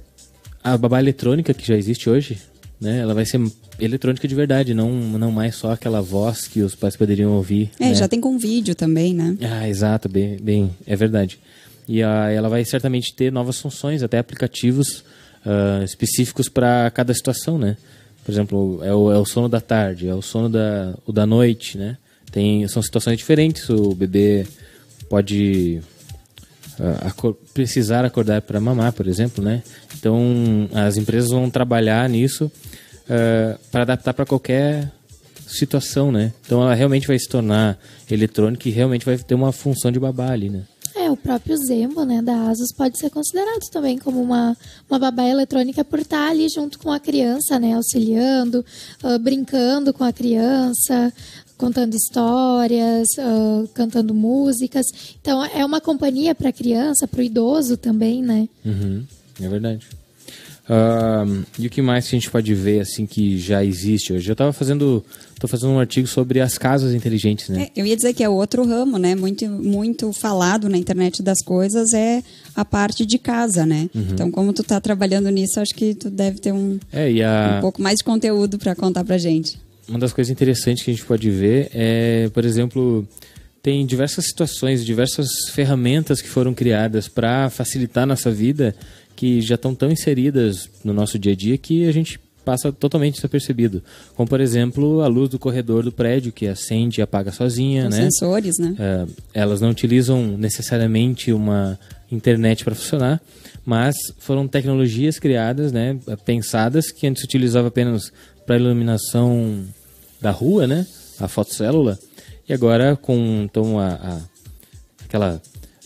a 0.62 0.76
babá 0.76 0.98
eletrônica 1.00 1.54
que 1.54 1.66
já 1.66 1.76
existe 1.76 2.10
hoje, 2.10 2.38
né? 2.80 2.98
Ela 2.98 3.14
vai 3.14 3.24
ser 3.24 3.40
eletrônica 3.84 4.28
de 4.28 4.34
verdade, 4.34 4.74
não, 4.74 4.90
não 4.90 5.32
mais 5.32 5.56
só 5.56 5.72
aquela 5.72 6.00
voz 6.00 6.46
que 6.46 6.60
os 6.60 6.74
pais 6.74 6.96
poderiam 6.96 7.32
ouvir. 7.32 7.70
É, 7.80 7.86
né? 7.88 7.94
já 7.94 8.06
tem 8.06 8.20
com 8.20 8.38
vídeo 8.38 8.74
também, 8.74 9.12
né? 9.12 9.36
Ah, 9.42 9.68
exato, 9.68 10.08
bem, 10.08 10.36
bem 10.36 10.70
é 10.86 10.94
verdade. 10.94 11.38
E 11.88 12.02
a, 12.02 12.30
ela 12.30 12.48
vai 12.48 12.64
certamente 12.64 13.14
ter 13.14 13.32
novas 13.32 13.58
funções, 13.60 14.02
até 14.02 14.18
aplicativos 14.18 15.04
uh, 15.44 15.82
específicos 15.84 16.48
para 16.48 16.90
cada 16.90 17.12
situação, 17.12 17.58
né? 17.58 17.76
Por 18.24 18.30
exemplo, 18.30 18.80
é 18.84 18.94
o, 18.94 19.12
é 19.12 19.18
o 19.18 19.24
sono 19.24 19.48
da 19.48 19.60
tarde, 19.60 20.06
é 20.06 20.14
o 20.14 20.22
sono 20.22 20.48
da, 20.48 20.94
o 21.04 21.12
da 21.12 21.26
noite, 21.26 21.76
né? 21.76 21.96
Tem, 22.30 22.66
são 22.68 22.80
situações 22.80 23.18
diferentes, 23.18 23.68
o 23.68 23.94
bebê 23.94 24.46
pode 25.08 25.80
uh, 26.78 27.06
acor 27.06 27.34
precisar 27.52 28.04
acordar 28.04 28.40
para 28.42 28.60
mamar, 28.60 28.92
por 28.92 29.08
exemplo, 29.08 29.42
né? 29.44 29.62
Então, 29.98 30.68
as 30.72 30.96
empresas 30.96 31.30
vão 31.30 31.50
trabalhar 31.50 32.08
nisso 32.08 32.50
uh, 33.02 33.12
eh, 33.12 33.58
para 33.70 33.82
adaptar 33.82 34.14
para 34.14 34.26
qualquer 34.26 34.90
situação, 35.46 36.10
né? 36.10 36.32
Então 36.44 36.62
ela 36.62 36.74
realmente 36.74 37.06
vai 37.06 37.18
se 37.18 37.28
tornar 37.28 37.78
eletrônica 38.10 38.68
e 38.68 38.72
realmente 38.72 39.04
vai 39.04 39.16
ter 39.18 39.34
uma 39.34 39.52
função 39.52 39.92
de 39.92 40.00
babá 40.00 40.30
ali, 40.30 40.48
né? 40.48 40.62
É, 40.94 41.10
o 41.10 41.16
próprio 41.16 41.56
Zembo, 41.56 42.04
né, 42.04 42.20
da 42.20 42.50
Asus 42.50 42.70
pode 42.76 42.98
ser 42.98 43.08
considerado 43.08 43.62
também 43.70 43.98
como 43.98 44.20
uma, 44.20 44.56
uma 44.90 44.98
babá 44.98 45.24
eletrônica 45.24 45.82
por 45.82 45.98
estar 45.98 46.28
ali 46.28 46.48
junto 46.50 46.78
com 46.78 46.92
a 46.92 47.00
criança, 47.00 47.58
né, 47.58 47.72
auxiliando, 47.72 48.64
uh, 49.02 49.18
brincando 49.18 49.94
com 49.94 50.04
a 50.04 50.12
criança, 50.12 51.10
contando 51.56 51.94
histórias, 51.94 53.08
uh, 53.18 53.66
cantando 53.68 54.12
músicas. 54.12 54.84
Então 55.20 55.42
é 55.44 55.64
uma 55.64 55.80
companhia 55.80 56.34
para 56.34 56.50
a 56.50 56.52
criança, 56.52 57.08
para 57.08 57.20
o 57.20 57.24
idoso 57.24 57.76
também, 57.76 58.22
né? 58.22 58.48
Uhum, 58.64 59.04
é 59.40 59.48
verdade. 59.48 59.86
Uh, 60.72 61.44
e 61.58 61.66
o 61.66 61.70
que 61.70 61.82
mais 61.82 62.08
que 62.08 62.16
a 62.16 62.18
gente 62.18 62.30
pode 62.30 62.54
ver 62.54 62.80
assim 62.80 63.04
que 63.04 63.38
já 63.38 63.62
existe 63.62 64.10
hoje? 64.10 64.26
Eu 64.26 64.32
estava 64.32 64.54
fazendo, 64.54 65.04
tô 65.38 65.46
fazendo 65.46 65.70
um 65.70 65.78
artigo 65.78 66.06
sobre 66.06 66.40
as 66.40 66.56
casas 66.56 66.94
inteligentes, 66.94 67.50
né? 67.50 67.64
É, 67.64 67.80
eu 67.80 67.84
ia 67.84 67.94
dizer 67.94 68.14
que 68.14 68.24
é 68.24 68.28
outro 68.28 68.64
ramo, 68.64 68.96
né? 68.96 69.14
Muito, 69.14 69.46
muito 69.46 70.12
falado 70.14 70.70
na 70.70 70.78
internet 70.78 71.22
das 71.22 71.42
coisas 71.42 71.92
é 71.92 72.22
a 72.56 72.64
parte 72.64 73.04
de 73.04 73.18
casa, 73.18 73.66
né? 73.66 73.90
Uhum. 73.94 74.06
Então, 74.12 74.30
como 74.30 74.50
tu 74.54 74.62
está 74.62 74.80
trabalhando 74.80 75.28
nisso, 75.28 75.60
acho 75.60 75.74
que 75.74 75.94
tu 75.94 76.08
deve 76.08 76.38
ter 76.38 76.52
um, 76.52 76.80
é, 76.90 77.22
a... 77.22 77.56
um 77.58 77.60
pouco 77.60 77.82
mais 77.82 77.98
de 77.98 78.04
conteúdo 78.04 78.58
para 78.58 78.74
contar 78.74 79.04
para 79.04 79.18
gente. 79.18 79.60
Uma 79.86 79.98
das 79.98 80.12
coisas 80.12 80.30
interessantes 80.30 80.82
que 80.82 80.90
a 80.90 80.94
gente 80.94 81.04
pode 81.04 81.28
ver 81.30 81.70
é, 81.74 82.30
por 82.32 82.46
exemplo, 82.46 83.06
tem 83.62 83.84
diversas 83.84 84.24
situações, 84.24 84.84
diversas 84.84 85.28
ferramentas 85.50 86.22
que 86.22 86.28
foram 86.28 86.54
criadas 86.54 87.08
para 87.08 87.50
facilitar 87.50 88.04
a 88.04 88.06
nossa 88.06 88.30
vida 88.30 88.74
que 89.14 89.40
já 89.40 89.54
estão 89.54 89.74
tão 89.74 89.90
inseridas 89.90 90.68
no 90.84 90.92
nosso 90.92 91.18
dia 91.18 91.32
a 91.32 91.36
dia 91.36 91.58
que 91.58 91.86
a 91.86 91.92
gente 91.92 92.18
passa 92.44 92.72
totalmente 92.72 93.14
desapercebido. 93.14 93.82
Como, 94.14 94.28
por 94.28 94.40
exemplo, 94.40 95.00
a 95.00 95.06
luz 95.06 95.28
do 95.28 95.38
corredor 95.38 95.84
do 95.84 95.92
prédio, 95.92 96.32
que 96.32 96.46
acende 96.46 97.00
e 97.00 97.02
apaga 97.02 97.30
sozinha. 97.30 97.88
Os 97.88 97.96
né? 97.96 98.02
sensores, 98.02 98.58
né? 98.58 98.74
É, 98.78 99.06
elas 99.34 99.60
não 99.60 99.70
utilizam 99.70 100.36
necessariamente 100.36 101.32
uma 101.32 101.78
internet 102.10 102.64
para 102.64 102.74
funcionar, 102.74 103.20
mas 103.64 103.94
foram 104.18 104.46
tecnologias 104.46 105.18
criadas, 105.18 105.72
né, 105.72 105.98
pensadas, 106.24 106.90
que 106.90 107.06
antes 107.06 107.22
se 107.22 107.26
utilizava 107.26 107.68
apenas 107.68 108.12
para 108.44 108.56
iluminação 108.56 109.64
da 110.20 110.30
rua, 110.30 110.66
né, 110.66 110.86
a 111.18 111.26
fotocélula, 111.26 111.98
e 112.46 112.52
agora 112.52 112.96
com 112.96 113.42
então, 113.44 113.78
a, 113.78 113.94
a 113.94 114.20
aquela 115.04 115.40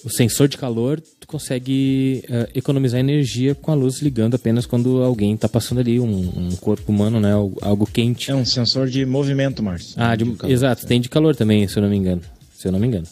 o 0.04 0.10
sensor 0.10 0.48
de 0.48 0.56
calor 0.56 1.00
tu 1.26 1.32
consegue 1.32 2.22
uh, 2.28 2.48
economizar 2.54 3.00
energia 3.00 3.54
com 3.54 3.72
a 3.72 3.74
luz 3.74 4.00
ligando 4.00 4.34
apenas 4.36 4.64
quando 4.64 5.02
alguém 5.02 5.34
está 5.34 5.48
passando 5.48 5.80
ali, 5.80 5.98
um, 5.98 6.06
um, 6.06 6.56
corpo 6.60 6.90
humano, 6.90 7.20
né? 7.20 7.32
Algo 7.60 7.84
quente. 7.84 8.30
É 8.30 8.34
um 8.34 8.44
sensor 8.44 8.88
de 8.88 9.04
movimento, 9.04 9.62
Márcio. 9.62 9.94
Ah, 9.96 10.14
de, 10.14 10.24
de 10.24 10.52
exato. 10.52 10.84
É. 10.84 10.88
Tem 10.88 11.00
de 11.00 11.08
calor 11.08 11.34
também, 11.34 11.66
se 11.66 11.76
eu 11.76 11.82
não 11.82 11.90
me 11.90 11.96
engano. 11.96 12.22
Se 12.56 12.68
eu 12.68 12.72
não 12.72 12.78
me 12.78 12.86
engano. 12.86 13.06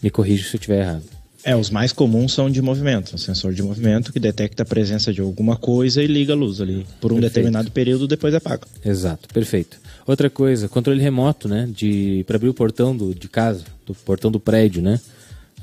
Me 0.00 0.08
corrija 0.08 0.44
se 0.44 0.54
eu 0.54 0.58
estiver 0.58 0.80
errado. 0.80 1.02
É, 1.44 1.56
os 1.56 1.70
mais 1.70 1.92
comuns 1.92 2.32
são 2.32 2.48
de 2.48 2.62
movimento. 2.62 3.16
Um 3.16 3.18
sensor 3.18 3.52
de 3.52 3.62
movimento 3.62 4.12
que 4.12 4.20
detecta 4.20 4.62
a 4.62 4.66
presença 4.66 5.12
de 5.12 5.20
alguma 5.20 5.56
coisa 5.56 6.00
e 6.00 6.06
liga 6.06 6.32
a 6.32 6.36
luz 6.36 6.60
ali 6.60 6.86
por 7.00 7.12
um 7.12 7.16
perfeito. 7.16 7.34
determinado 7.34 7.70
período, 7.72 8.06
depois 8.06 8.32
apaga. 8.32 8.62
Exato, 8.84 9.28
perfeito. 9.34 9.78
Outra 10.06 10.30
coisa, 10.30 10.68
controle 10.68 11.02
remoto, 11.02 11.48
né? 11.48 11.68
De 11.74 12.22
para 12.28 12.36
abrir 12.36 12.48
o 12.48 12.54
portão 12.54 12.96
do, 12.96 13.12
de 13.12 13.28
casa, 13.28 13.64
do 13.84 13.94
portão 13.94 14.30
do 14.30 14.38
prédio, 14.38 14.80
né? 14.80 15.00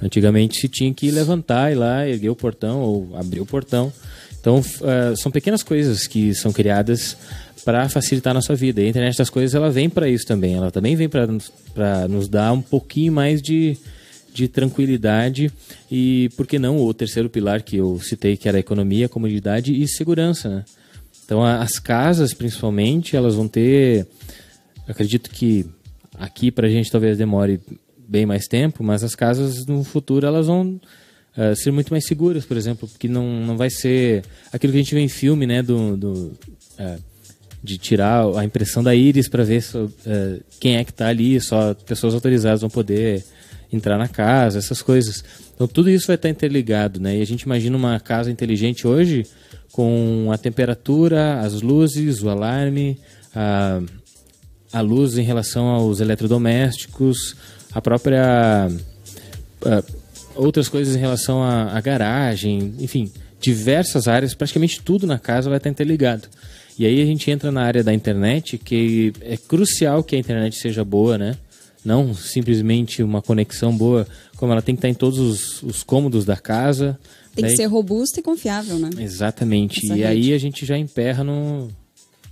Antigamente 0.02 0.60
se 0.60 0.68
tinha 0.68 0.94
que 0.94 1.12
levantar 1.12 1.72
e 1.72 1.76
lá 1.76 2.08
erguer 2.08 2.30
o 2.30 2.36
portão 2.36 2.80
ou 2.82 3.16
abrir 3.16 3.42
o 3.42 3.46
portão. 3.46 3.92
Então 4.40 4.60
uh, 4.60 5.18
são 5.18 5.32
pequenas 5.32 5.62
coisas 5.62 6.08
que 6.08 6.34
são 6.34 6.54
criadas 6.54 7.18
para 7.66 7.88
facilitar 7.90 8.32
a 8.32 8.36
nossa 8.36 8.56
vida. 8.56 8.82
E 8.82 8.86
a 8.86 8.90
internet 8.90 9.18
das 9.18 9.30
coisas 9.30 9.54
ela 9.54 9.70
vem 9.70 9.90
para 9.90 10.10
isso 10.10 10.26
também. 10.26 10.56
Ela 10.56 10.72
também 10.72 10.96
vem 10.96 11.10
para 11.10 11.28
nos 12.08 12.28
dar 12.28 12.54
um 12.54 12.62
pouquinho 12.62 13.12
mais 13.12 13.42
de, 13.42 13.78
de 14.34 14.48
tranquilidade 14.48 15.52
e, 15.92 16.30
por 16.38 16.48
que 16.48 16.58
não, 16.58 16.80
o 16.80 16.94
terceiro 16.94 17.30
pilar 17.30 17.62
que 17.62 17.78
eu 17.78 18.00
citei, 18.00 18.38
que 18.38 18.48
era 18.48 18.58
a 18.58 18.60
economia, 18.60 19.10
comodidade 19.10 19.74
e 19.74 19.88
segurança. 19.88 20.50
Né? 20.50 20.66
Então, 21.26 21.44
as 21.44 21.78
casas, 21.78 22.34
principalmente, 22.34 23.16
elas 23.16 23.36
vão 23.36 23.48
ter. 23.48 24.08
Acredito 24.88 25.30
que 25.30 25.66
aqui 26.18 26.50
para 26.50 26.68
a 26.68 26.70
gente 26.70 26.92
talvez 26.92 27.18
demore 27.18 27.60
bem 28.10 28.26
mais 28.26 28.48
tempo, 28.48 28.84
mas 28.84 29.04
as 29.04 29.14
casas 29.14 29.66
no 29.68 29.84
futuro 29.84 30.26
elas 30.26 30.48
vão 30.48 30.82
uh, 31.38 31.56
ser 31.56 31.72
muito 31.72 31.92
mais 31.92 32.06
seguras, 32.06 32.44
por 32.44 32.58
exemplo, 32.58 32.88
porque 32.88 33.08
não, 33.08 33.46
não 33.46 33.56
vai 33.56 33.70
ser 33.70 34.24
aquilo 34.52 34.74
que 34.74 34.80
a 34.80 34.82
gente 34.82 34.96
vê 34.96 35.02
em 35.02 35.08
filme, 35.08 35.46
né, 35.46 35.62
do, 35.62 35.96
do 35.96 36.12
uh, 36.80 37.04
de 37.62 37.78
tirar 37.78 38.26
a 38.38 38.44
impressão 38.44 38.82
da 38.82 38.96
íris 38.96 39.30
para 39.30 39.44
ver 39.44 39.64
uh, 39.76 40.44
quem 40.60 40.78
é 40.78 40.84
que 40.84 40.92
está 40.92 41.08
ali, 41.08 41.40
só 41.40 41.74
pessoas 41.74 42.14
autorizadas 42.14 42.62
vão 42.62 42.70
poder 42.70 43.24
entrar 43.72 43.98
na 43.98 44.08
casa, 44.08 44.58
essas 44.58 44.82
coisas. 44.82 45.24
Então 45.54 45.68
tudo 45.68 45.90
isso 45.90 46.08
vai 46.08 46.16
estar 46.16 46.30
interligado, 46.30 47.00
né? 47.00 47.18
E 47.18 47.22
a 47.22 47.26
gente 47.26 47.44
imagina 47.44 47.78
uma 47.78 48.00
casa 48.00 48.32
inteligente 48.32 48.88
hoje 48.88 49.26
com 49.72 50.30
a 50.34 50.38
temperatura, 50.38 51.42
as 51.42 51.62
luzes, 51.62 52.24
o 52.24 52.30
alarme, 52.30 52.98
a, 53.36 53.82
a 54.74 54.82
luz 54.82 55.18
em 55.18 55.24
relação 55.24 55.68
aos 55.68 56.00
eletrodomésticos, 56.00 57.36
a 57.72 57.82
própria. 57.82 58.70
A, 59.66 59.84
outras 60.36 60.70
coisas 60.70 60.96
em 60.96 61.00
relação 61.00 61.44
à, 61.44 61.78
à 61.78 61.82
garagem, 61.82 62.74
enfim, 62.80 63.12
diversas 63.42 64.08
áreas, 64.08 64.34
praticamente 64.34 64.82
tudo 64.82 65.06
na 65.06 65.20
casa 65.20 65.50
vai 65.50 65.58
estar 65.58 65.70
interligado. 65.70 66.28
E 66.78 66.86
aí 66.86 67.02
a 67.02 67.06
gente 67.06 67.30
entra 67.30 67.52
na 67.52 67.62
área 67.62 67.84
da 67.84 67.94
internet, 67.94 68.58
que 68.58 69.12
é 69.22 69.36
crucial 69.36 70.02
que 70.02 70.16
a 70.16 70.20
internet 70.20 70.56
seja 70.56 70.84
boa, 70.86 71.18
né? 71.18 71.36
Não 71.84 72.14
simplesmente 72.14 73.04
uma 73.04 73.22
conexão 73.22 73.76
boa, 73.76 74.08
como 74.38 74.52
ela 74.52 74.62
tem 74.62 74.76
que 74.76 74.80
estar 74.80 74.90
em 74.90 74.94
todos 74.94 75.20
os, 75.20 75.64
os 75.64 75.84
cômodos 75.84 76.24
da 76.24 76.38
casa. 76.38 76.98
Tem 77.36 77.46
que 77.46 77.56
ser 77.56 77.66
robusta 77.66 78.22
e 78.22 78.24
confiável, 78.24 78.80
né? 78.80 78.90
Exatamente. 78.98 79.86
Essa 79.86 79.94
e 79.94 80.02
rede. 80.02 80.04
aí 80.06 80.34
a 80.34 80.38
gente 80.38 80.66
já 80.66 80.78
emperra 80.78 81.24
no. 81.24 81.70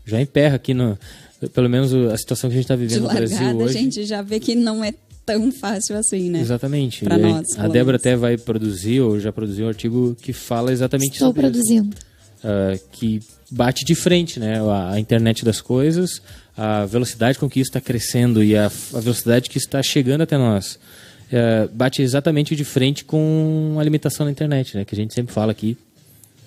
Já 0.06 0.22
emperra 0.22 0.56
aqui 0.56 0.74
no. 0.74 0.98
Pelo 1.54 1.70
menos 1.70 1.94
a 1.94 2.18
situação 2.18 2.50
que 2.50 2.56
a 2.56 2.58
gente 2.58 2.66
está 2.66 2.76
vivendo 2.76 3.02
De 3.02 3.08
no 3.08 3.14
Brasil 3.14 3.58
hoje. 3.58 3.78
A 3.78 3.82
gente 3.82 4.06
já 4.06 4.22
vê 4.22 4.40
que 4.40 4.56
não 4.56 4.84
é 4.84 4.94
tão 5.28 5.52
fácil 5.52 5.98
assim, 5.98 6.30
né? 6.30 6.40
Exatamente. 6.40 7.04
Para 7.04 7.18
nós. 7.18 7.48
A 7.58 7.68
Débora 7.68 7.98
até 7.98 8.16
vai 8.16 8.38
produzir, 8.38 9.02
ou 9.02 9.20
já 9.20 9.32
produziu 9.32 9.66
um 9.66 9.70
artigo 9.70 10.16
que 10.22 10.32
fala 10.32 10.72
exatamente 10.72 11.14
Estou 11.14 11.28
sobre 11.28 11.42
produzindo. 11.42 11.96
Uh, 12.38 12.80
que 12.94 13.20
bate 13.52 13.84
de 13.84 13.94
frente, 13.94 14.40
né? 14.40 14.62
A, 14.62 14.94
a, 14.94 15.00
internet 15.00 15.44
das 15.44 15.60
coisas, 15.60 16.22
a 16.56 16.86
velocidade 16.86 17.38
com 17.38 17.50
que 17.50 17.60
isso 17.60 17.70
está 17.70 17.82
crescendo 17.82 18.42
e 18.42 18.56
a, 18.56 18.68
a, 18.68 19.00
velocidade 19.00 19.50
que 19.50 19.58
está 19.58 19.84
chegando 19.84 20.22
até 20.22 20.38
nós. 20.38 20.80
Uh, 21.28 21.68
bate 21.74 22.02
exatamente 22.02 22.56
de 22.56 22.64
frente 22.64 23.04
com 23.04 23.76
a 23.78 23.84
limitação 23.84 24.26
da 24.26 24.32
internet, 24.32 24.78
né? 24.78 24.86
Que 24.86 24.96
a 24.96 24.98
gente 24.98 25.14
sempre 25.14 25.34
fala 25.34 25.52
aqui. 25.52 25.78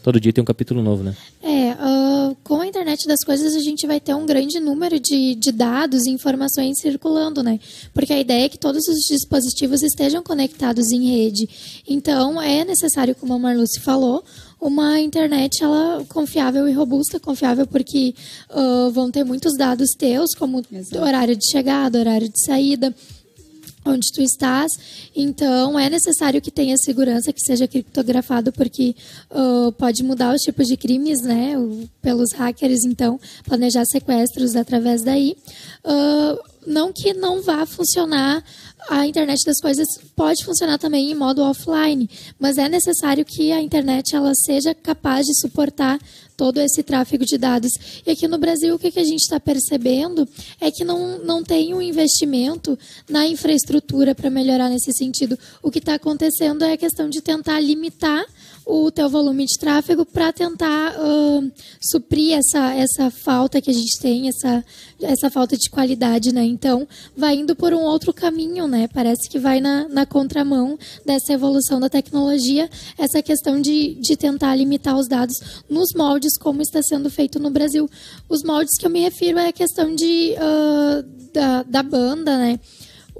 Todo 0.02 0.20
dia 0.20 0.32
tem 0.32 0.40
um 0.40 0.46
capítulo 0.46 0.82
novo, 0.82 1.02
né? 1.02 1.14
É, 1.42 1.72
uh, 1.72 2.36
com 2.42 2.60
a 2.60 2.66
internet 2.66 3.06
das 3.06 3.18
coisas 3.24 3.54
a 3.54 3.60
gente 3.60 3.86
vai 3.86 4.00
ter 4.00 4.14
um 4.14 4.24
grande 4.24 4.58
número 4.58 4.98
de, 4.98 5.34
de 5.34 5.52
dados 5.52 6.06
e 6.06 6.10
informações 6.10 6.78
circulando, 6.80 7.42
né? 7.42 7.60
Porque 7.92 8.12
a 8.12 8.18
ideia 8.18 8.46
é 8.46 8.48
que 8.48 8.58
todos 8.58 8.86
os 8.88 8.98
dispositivos 9.08 9.82
estejam 9.82 10.22
conectados 10.22 10.90
em 10.90 11.10
rede. 11.10 11.48
Então 11.86 12.40
é 12.40 12.64
necessário, 12.64 13.14
como 13.14 13.34
a 13.34 13.38
Marluce 13.38 13.80
falou, 13.80 14.24
uma 14.60 15.00
internet 15.00 15.62
ela 15.62 16.04
confiável 16.08 16.66
e 16.68 16.72
robusta, 16.72 17.20
confiável 17.20 17.66
porque 17.66 18.14
uh, 18.50 18.90
vão 18.90 19.10
ter 19.10 19.24
muitos 19.24 19.56
dados 19.56 19.90
teus, 19.98 20.34
como 20.34 20.62
Exato. 20.72 21.02
horário 21.02 21.36
de 21.36 21.50
chegada, 21.50 21.98
horário 21.98 22.28
de 22.28 22.44
saída, 22.44 22.94
onde 23.84 24.12
tu 24.12 24.22
estás. 24.22 24.70
Então, 25.14 25.78
é 25.78 25.88
necessário 25.88 26.40
que 26.40 26.50
tenha 26.50 26.76
segurança, 26.76 27.32
que 27.32 27.40
seja 27.40 27.66
criptografado, 27.66 28.52
porque 28.52 28.94
uh, 29.30 29.72
pode 29.72 30.02
mudar 30.02 30.34
os 30.34 30.42
tipos 30.42 30.66
de 30.66 30.76
crimes, 30.76 31.22
né? 31.22 31.54
Pelos 32.02 32.32
hackers, 32.32 32.84
então, 32.84 33.18
planejar 33.44 33.84
sequestros 33.86 34.56
através 34.56 35.02
daí. 35.02 35.36
Uh, 35.84 36.50
não 36.66 36.92
que 36.92 37.14
não 37.14 37.42
vá 37.42 37.64
funcionar 37.64 38.44
a 38.88 39.06
internet 39.06 39.44
das 39.44 39.60
coisas 39.60 39.86
pode 40.16 40.44
funcionar 40.44 40.78
também 40.78 41.10
em 41.10 41.14
modo 41.14 41.42
offline, 41.42 42.08
mas 42.38 42.58
é 42.58 42.68
necessário 42.68 43.24
que 43.24 43.52
a 43.52 43.60
internet 43.60 44.14
ela 44.14 44.32
seja 44.34 44.74
capaz 44.74 45.26
de 45.26 45.38
suportar 45.38 45.98
todo 46.36 46.58
esse 46.58 46.82
tráfego 46.82 47.26
de 47.26 47.36
dados. 47.36 47.72
E 48.06 48.10
aqui 48.10 48.26
no 48.26 48.38
Brasil, 48.38 48.74
o 48.74 48.78
que, 48.78 48.98
a 48.98 49.04
gente 49.04 49.20
está 49.20 49.38
percebendo 49.38 50.26
é 50.58 50.70
que 50.70 50.84
não, 50.84 51.18
não 51.18 51.42
tem 51.42 51.74
um 51.74 51.82
investimento 51.82 52.78
na 53.08 53.26
infraestrutura 53.26 54.14
para 54.14 54.30
melhorar 54.30 54.70
nesse 54.70 54.90
sentido. 54.92 55.38
O 55.62 55.70
que 55.70 55.80
está 55.80 55.94
acontecendo 55.94 56.64
é 56.64 56.72
a 56.72 56.78
questão 56.78 57.10
de 57.10 57.20
tentar 57.20 57.60
limitar 57.60 58.24
o 58.70 58.90
teu 58.90 59.08
volume 59.08 59.44
de 59.46 59.58
tráfego 59.58 60.06
para 60.06 60.32
tentar 60.32 60.94
uh, 60.96 61.52
suprir 61.80 62.38
essa, 62.38 62.72
essa 62.74 63.10
falta 63.10 63.60
que 63.60 63.68
a 63.68 63.74
gente 63.74 63.98
tem, 64.00 64.28
essa, 64.28 64.64
essa 65.02 65.28
falta 65.28 65.56
de 65.56 65.68
qualidade, 65.68 66.32
né? 66.32 66.44
Então, 66.44 66.86
vai 67.16 67.34
indo 67.34 67.56
por 67.56 67.74
um 67.74 67.80
outro 67.80 68.14
caminho, 68.14 68.68
né? 68.68 68.88
Parece 68.94 69.28
que 69.28 69.40
vai 69.40 69.60
na, 69.60 69.88
na 69.88 70.06
contramão 70.06 70.78
dessa 71.04 71.32
evolução 71.32 71.80
da 71.80 71.88
tecnologia, 71.88 72.70
essa 72.96 73.20
questão 73.20 73.60
de, 73.60 73.96
de 73.96 74.16
tentar 74.16 74.54
limitar 74.54 74.96
os 74.96 75.08
dados 75.08 75.34
nos 75.68 75.92
moldes 75.92 76.38
como 76.38 76.62
está 76.62 76.80
sendo 76.80 77.10
feito 77.10 77.40
no 77.40 77.50
Brasil. 77.50 77.90
Os 78.28 78.44
moldes 78.44 78.78
que 78.78 78.86
eu 78.86 78.90
me 78.90 79.00
refiro 79.00 79.38
é 79.38 79.48
a 79.48 79.52
questão 79.52 79.92
de, 79.94 80.34
uh, 80.36 81.02
da, 81.32 81.62
da 81.64 81.82
banda, 81.82 82.38
né? 82.38 82.60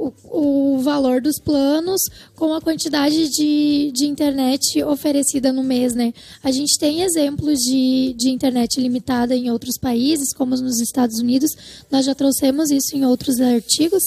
O, 0.00 0.74
o 0.76 0.78
valor 0.78 1.20
dos 1.20 1.38
planos 1.38 2.00
com 2.34 2.54
a 2.54 2.60
quantidade 2.60 3.28
de, 3.28 3.92
de 3.92 4.06
internet 4.06 4.82
oferecida 4.82 5.52
no 5.52 5.62
mês, 5.62 5.94
né? 5.94 6.14
A 6.42 6.50
gente 6.50 6.78
tem 6.78 7.02
exemplos 7.02 7.58
de, 7.58 8.14
de 8.16 8.30
internet 8.30 8.80
limitada 8.80 9.36
em 9.36 9.50
outros 9.50 9.76
países, 9.78 10.32
como 10.32 10.56
nos 10.56 10.80
Estados 10.80 11.18
Unidos. 11.18 11.50
Nós 11.90 12.06
já 12.06 12.14
trouxemos 12.14 12.70
isso 12.70 12.96
em 12.96 13.04
outros 13.04 13.40
artigos. 13.40 14.02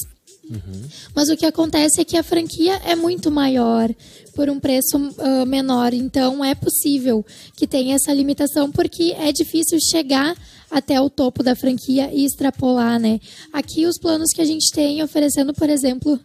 Uhum. 0.49 0.83
Mas 1.15 1.29
o 1.29 1.37
que 1.37 1.45
acontece 1.45 2.01
é 2.01 2.03
que 2.03 2.17
a 2.17 2.23
franquia 2.23 2.81
é 2.85 2.95
muito 2.95 3.31
maior 3.31 3.89
por 4.35 4.49
um 4.49 4.59
preço 4.59 4.97
uh, 4.97 5.45
menor. 5.45 5.93
Então 5.93 6.43
é 6.43 6.55
possível 6.55 7.25
que 7.55 7.67
tenha 7.67 7.95
essa 7.95 8.13
limitação 8.13 8.71
porque 8.71 9.15
é 9.17 9.31
difícil 9.31 9.77
chegar 9.79 10.35
até 10.73 10.99
o 10.99 11.07
topo 11.07 11.43
da 11.43 11.55
franquia 11.55 12.09
e 12.11 12.25
extrapolar, 12.25 12.99
né? 12.99 13.19
Aqui 13.53 13.85
os 13.85 13.99
planos 13.99 14.31
que 14.33 14.41
a 14.41 14.45
gente 14.45 14.71
tem 14.73 15.03
oferecendo, 15.03 15.53
por 15.53 15.69
exemplo, 15.69 16.19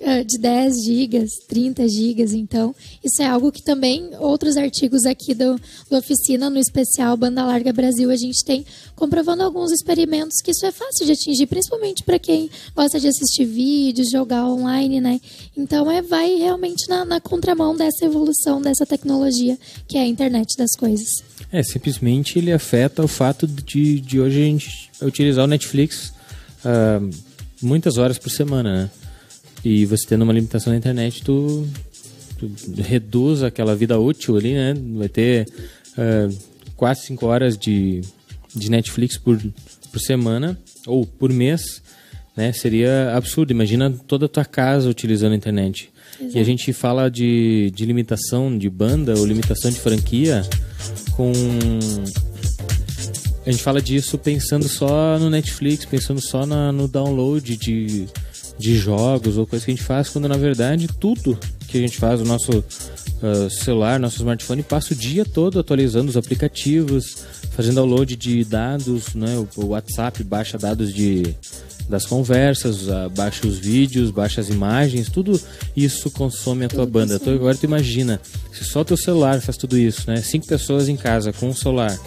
eh, 0.00 0.24
de 0.24 0.36
10 0.36 0.82
gigas, 0.82 1.30
30 1.46 1.88
gigas, 1.88 2.32
então 2.32 2.74
isso 3.04 3.22
é 3.22 3.26
algo 3.26 3.52
que 3.52 3.62
também 3.62 4.10
outros 4.18 4.56
artigos 4.56 5.06
aqui 5.06 5.32
do, 5.32 5.54
do 5.88 5.96
Oficina, 5.96 6.50
no 6.50 6.58
especial 6.58 7.16
Banda 7.16 7.44
Larga 7.44 7.72
Brasil, 7.72 8.10
a 8.10 8.16
gente 8.16 8.44
tem 8.44 8.66
comprovando 8.96 9.44
alguns 9.44 9.70
experimentos 9.70 10.42
que 10.42 10.50
isso 10.50 10.66
é 10.66 10.72
fácil 10.72 11.06
de 11.06 11.12
atingir, 11.12 11.46
principalmente 11.46 12.02
para 12.02 12.18
quem 12.18 12.50
gosta 12.74 12.98
de 12.98 13.06
assistir 13.06 13.44
vídeos, 13.44 14.10
jogar 14.10 14.44
online, 14.44 15.00
né? 15.00 15.20
Então 15.56 15.88
é 15.88 16.02
vai 16.02 16.34
realmente 16.34 16.88
na, 16.88 17.04
na 17.04 17.20
contramão 17.20 17.76
dessa 17.76 18.04
evolução 18.04 18.60
dessa 18.60 18.84
tecnologia 18.84 19.56
que 19.86 19.96
é 19.96 20.00
a 20.00 20.06
internet 20.06 20.56
das 20.56 20.74
coisas. 20.74 21.33
É, 21.54 21.62
simplesmente 21.62 22.36
ele 22.36 22.52
afeta 22.52 23.00
o 23.00 23.06
fato 23.06 23.46
de, 23.46 24.00
de 24.00 24.18
hoje 24.18 24.42
a 24.42 24.44
gente 24.44 24.90
utilizar 25.00 25.44
o 25.44 25.46
Netflix 25.46 26.12
uh, 26.64 27.08
muitas 27.62 27.96
horas 27.96 28.18
por 28.18 28.28
semana, 28.28 28.74
né? 28.74 28.90
E 29.64 29.86
você 29.86 30.04
tendo 30.04 30.22
uma 30.22 30.32
limitação 30.32 30.72
na 30.72 30.76
internet, 30.76 31.22
tu, 31.22 31.64
tu 32.36 32.50
reduz 32.82 33.44
aquela 33.44 33.76
vida 33.76 33.96
útil 33.96 34.36
ali, 34.36 34.52
né? 34.52 34.74
Vai 34.96 35.08
ter 35.08 35.46
uh, 35.96 36.36
4, 36.74 37.04
5 37.04 37.24
horas 37.24 37.56
de, 37.56 38.00
de 38.52 38.68
Netflix 38.68 39.16
por, 39.16 39.40
por 39.92 40.00
semana 40.00 40.58
ou 40.88 41.06
por 41.06 41.32
mês, 41.32 41.80
né? 42.36 42.52
Seria 42.52 43.14
absurdo. 43.14 43.52
Imagina 43.52 43.92
toda 44.08 44.26
a 44.26 44.28
tua 44.28 44.44
casa 44.44 44.90
utilizando 44.90 45.34
a 45.34 45.36
internet. 45.36 45.88
Exato. 46.18 46.36
E 46.36 46.40
a 46.40 46.44
gente 46.44 46.72
fala 46.72 47.08
de, 47.08 47.70
de 47.72 47.86
limitação 47.86 48.58
de 48.58 48.68
banda 48.68 49.16
ou 49.16 49.24
limitação 49.24 49.70
de 49.70 49.78
franquia 49.78 50.42
com. 51.16 51.32
A 53.46 53.50
gente 53.50 53.62
fala 53.62 53.80
disso 53.80 54.16
pensando 54.16 54.68
só 54.68 55.18
no 55.18 55.28
Netflix, 55.28 55.84
pensando 55.84 56.20
só 56.20 56.46
na, 56.46 56.72
no 56.72 56.88
download 56.88 57.56
de, 57.56 58.06
de 58.58 58.76
jogos 58.76 59.36
ou 59.36 59.46
coisa 59.46 59.64
que 59.64 59.70
a 59.70 59.74
gente 59.74 59.84
faz, 59.84 60.08
quando 60.08 60.28
na 60.28 60.36
verdade 60.36 60.88
tudo 60.88 61.38
que 61.68 61.76
a 61.76 61.80
gente 61.80 61.98
faz, 61.98 62.20
o 62.20 62.24
nosso 62.24 62.52
uh, 62.58 63.50
celular, 63.50 64.00
nosso 64.00 64.16
smartphone, 64.16 64.62
passa 64.62 64.94
o 64.94 64.96
dia 64.96 65.24
todo 65.24 65.58
atualizando 65.58 66.08
os 66.08 66.16
aplicativos, 66.16 67.18
fazendo 67.50 67.76
download 67.76 68.16
de 68.16 68.44
dados, 68.44 69.14
né? 69.14 69.36
O 69.56 69.66
WhatsApp 69.66 70.24
baixa 70.24 70.56
dados 70.56 70.94
de 70.94 71.34
das 71.88 72.06
conversas, 72.06 72.86
baixa 73.14 73.46
os 73.46 73.58
vídeos, 73.58 74.10
baixa 74.10 74.40
as 74.40 74.48
imagens, 74.48 75.08
tudo 75.08 75.40
isso 75.76 76.10
consome 76.10 76.64
a 76.64 76.68
tua 76.68 76.86
banda. 76.86 77.16
Então, 77.16 77.34
agora 77.34 77.56
tu 77.56 77.64
imagina, 77.64 78.20
se 78.52 78.64
só 78.64 78.82
teu 78.82 78.96
celular 78.96 79.40
faz 79.40 79.56
tudo 79.56 79.76
isso, 79.76 80.10
né? 80.10 80.16
Cinco 80.22 80.46
pessoas 80.46 80.88
em 80.88 80.96
casa 80.96 81.32
com 81.32 81.48
um 81.48 81.54
celular 81.54 81.98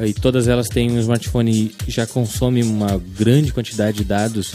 e 0.00 0.12
todas 0.14 0.48
elas 0.48 0.68
têm 0.68 0.90
um 0.90 0.98
smartphone 0.98 1.74
e 1.86 1.90
já 1.90 2.06
consomem 2.06 2.62
uma 2.62 3.00
grande 3.16 3.52
quantidade 3.52 3.98
de 3.98 4.04
dados 4.04 4.54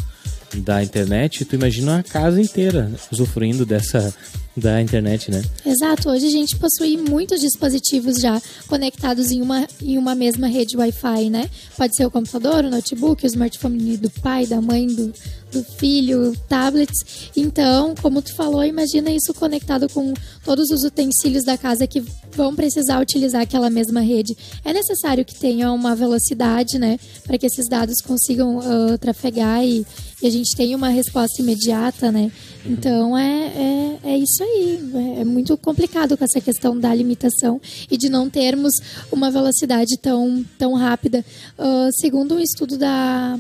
da 0.61 0.83
internet, 0.83 1.45
tu 1.45 1.55
imagina 1.55 1.93
uma 1.93 2.03
casa 2.03 2.41
inteira 2.41 2.91
usufruindo 3.11 3.65
dessa 3.65 4.13
da 4.55 4.81
internet, 4.81 5.29
né? 5.29 5.43
Exato. 5.65 6.09
Hoje 6.09 6.27
a 6.27 6.29
gente 6.29 6.55
possui 6.55 6.95
muitos 6.95 7.41
dispositivos 7.41 8.17
já 8.17 8.41
conectados 8.67 9.29
em 9.31 9.41
uma, 9.41 9.67
em 9.81 9.97
uma 9.97 10.15
mesma 10.15 10.47
rede 10.47 10.77
Wi-Fi, 10.77 11.29
né? 11.29 11.49
Pode 11.77 11.95
ser 11.95 12.05
o 12.05 12.11
computador, 12.11 12.63
o 12.63 12.69
notebook, 12.69 13.25
o 13.25 13.27
smartphone 13.27 13.97
do 13.97 14.09
pai, 14.09 14.45
da 14.45 14.61
mãe, 14.61 14.87
do, 14.87 15.13
do 15.55 15.63
filho, 15.63 16.35
tablets. 16.49 17.31
Então, 17.35 17.95
como 18.01 18.21
tu 18.21 18.35
falou, 18.35 18.63
imagina 18.63 19.09
isso 19.09 19.33
conectado 19.33 19.87
com 19.89 20.13
todos 20.43 20.69
os 20.69 20.83
utensílios 20.83 21.45
da 21.45 21.57
casa 21.57 21.87
que 21.87 22.03
vão 22.35 22.53
precisar 22.53 23.01
utilizar 23.01 23.41
aquela 23.41 23.69
mesma 23.69 24.01
rede. 24.01 24.37
É 24.63 24.73
necessário 24.73 25.23
que 25.23 25.39
tenha 25.39 25.71
uma 25.71 25.95
velocidade, 25.95 26.77
né? 26.77 26.99
Para 27.25 27.37
que 27.37 27.45
esses 27.45 27.67
dados 27.69 28.01
consigam 28.01 28.57
uh, 28.57 28.97
trafegar 28.97 29.63
e, 29.63 29.85
e 30.21 30.27
a 30.27 30.29
gente 30.29 30.55
tenha 30.55 30.75
uma 30.75 30.89
resposta 30.89 31.41
imediata, 31.41 32.11
né? 32.11 32.29
Então 32.65 33.17
é, 33.17 33.47
é, 33.47 33.99
é 34.11 34.17
isso 34.17 34.43
aí. 34.43 34.79
É, 34.93 35.21
é 35.21 35.25
muito 35.25 35.55
complicado 35.57 36.17
com 36.17 36.25
essa 36.25 36.41
questão 36.41 36.77
da 36.77 36.93
limitação 36.93 37.61
e 37.89 37.97
de 37.97 38.09
não 38.09 38.29
termos 38.29 38.73
uma 39.11 39.31
velocidade 39.31 39.97
tão, 40.01 40.43
tão 40.57 40.73
rápida. 40.73 41.23
Uh, 41.57 41.89
segundo 41.93 42.35
um 42.35 42.39
estudo 42.39 42.77
da 42.77 43.39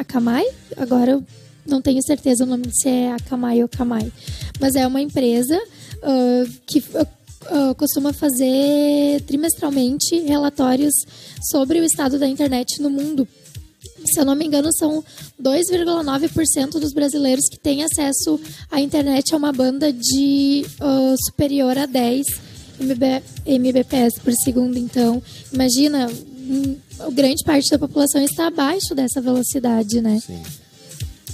Akamai, 0.00 0.44
agora 0.76 1.12
eu 1.12 1.24
não 1.66 1.80
tenho 1.80 2.02
certeza 2.02 2.44
o 2.44 2.46
nome 2.46 2.64
se 2.72 2.88
é 2.88 3.12
Akamai 3.12 3.58
ou 3.58 3.66
Akamai, 3.66 4.12
mas 4.58 4.74
é 4.74 4.86
uma 4.86 5.00
empresa 5.00 5.56
uh, 5.56 6.50
que 6.66 6.78
uh, 6.78 7.74
costuma 7.76 8.12
fazer 8.12 9.20
trimestralmente 9.26 10.18
relatórios 10.20 10.94
sobre 11.50 11.80
o 11.80 11.84
estado 11.84 12.18
da 12.18 12.26
internet 12.26 12.80
no 12.80 12.90
mundo. 12.90 13.26
Se 14.06 14.18
eu 14.18 14.24
não 14.24 14.34
me 14.34 14.46
engano, 14.46 14.70
são 14.72 15.04
2,9% 15.40 16.78
dos 16.78 16.92
brasileiros 16.92 17.46
que 17.50 17.58
têm 17.58 17.84
acesso 17.84 18.40
à 18.70 18.80
internet. 18.80 19.34
A 19.34 19.36
uma 19.36 19.52
banda 19.52 19.92
de 19.92 20.64
uh, 20.80 21.14
superior 21.26 21.76
a 21.76 21.86
10 21.86 22.26
MB, 22.80 23.22
Mbps 23.46 24.18
por 24.22 24.32
segundo. 24.32 24.78
Então, 24.78 25.22
imagina, 25.52 26.08
hum, 26.08 26.76
grande 27.12 27.42
parte 27.44 27.70
da 27.70 27.78
população 27.78 28.22
está 28.22 28.48
abaixo 28.48 28.94
dessa 28.94 29.20
velocidade, 29.20 30.00
né? 30.00 30.20
Sim, 30.24 30.42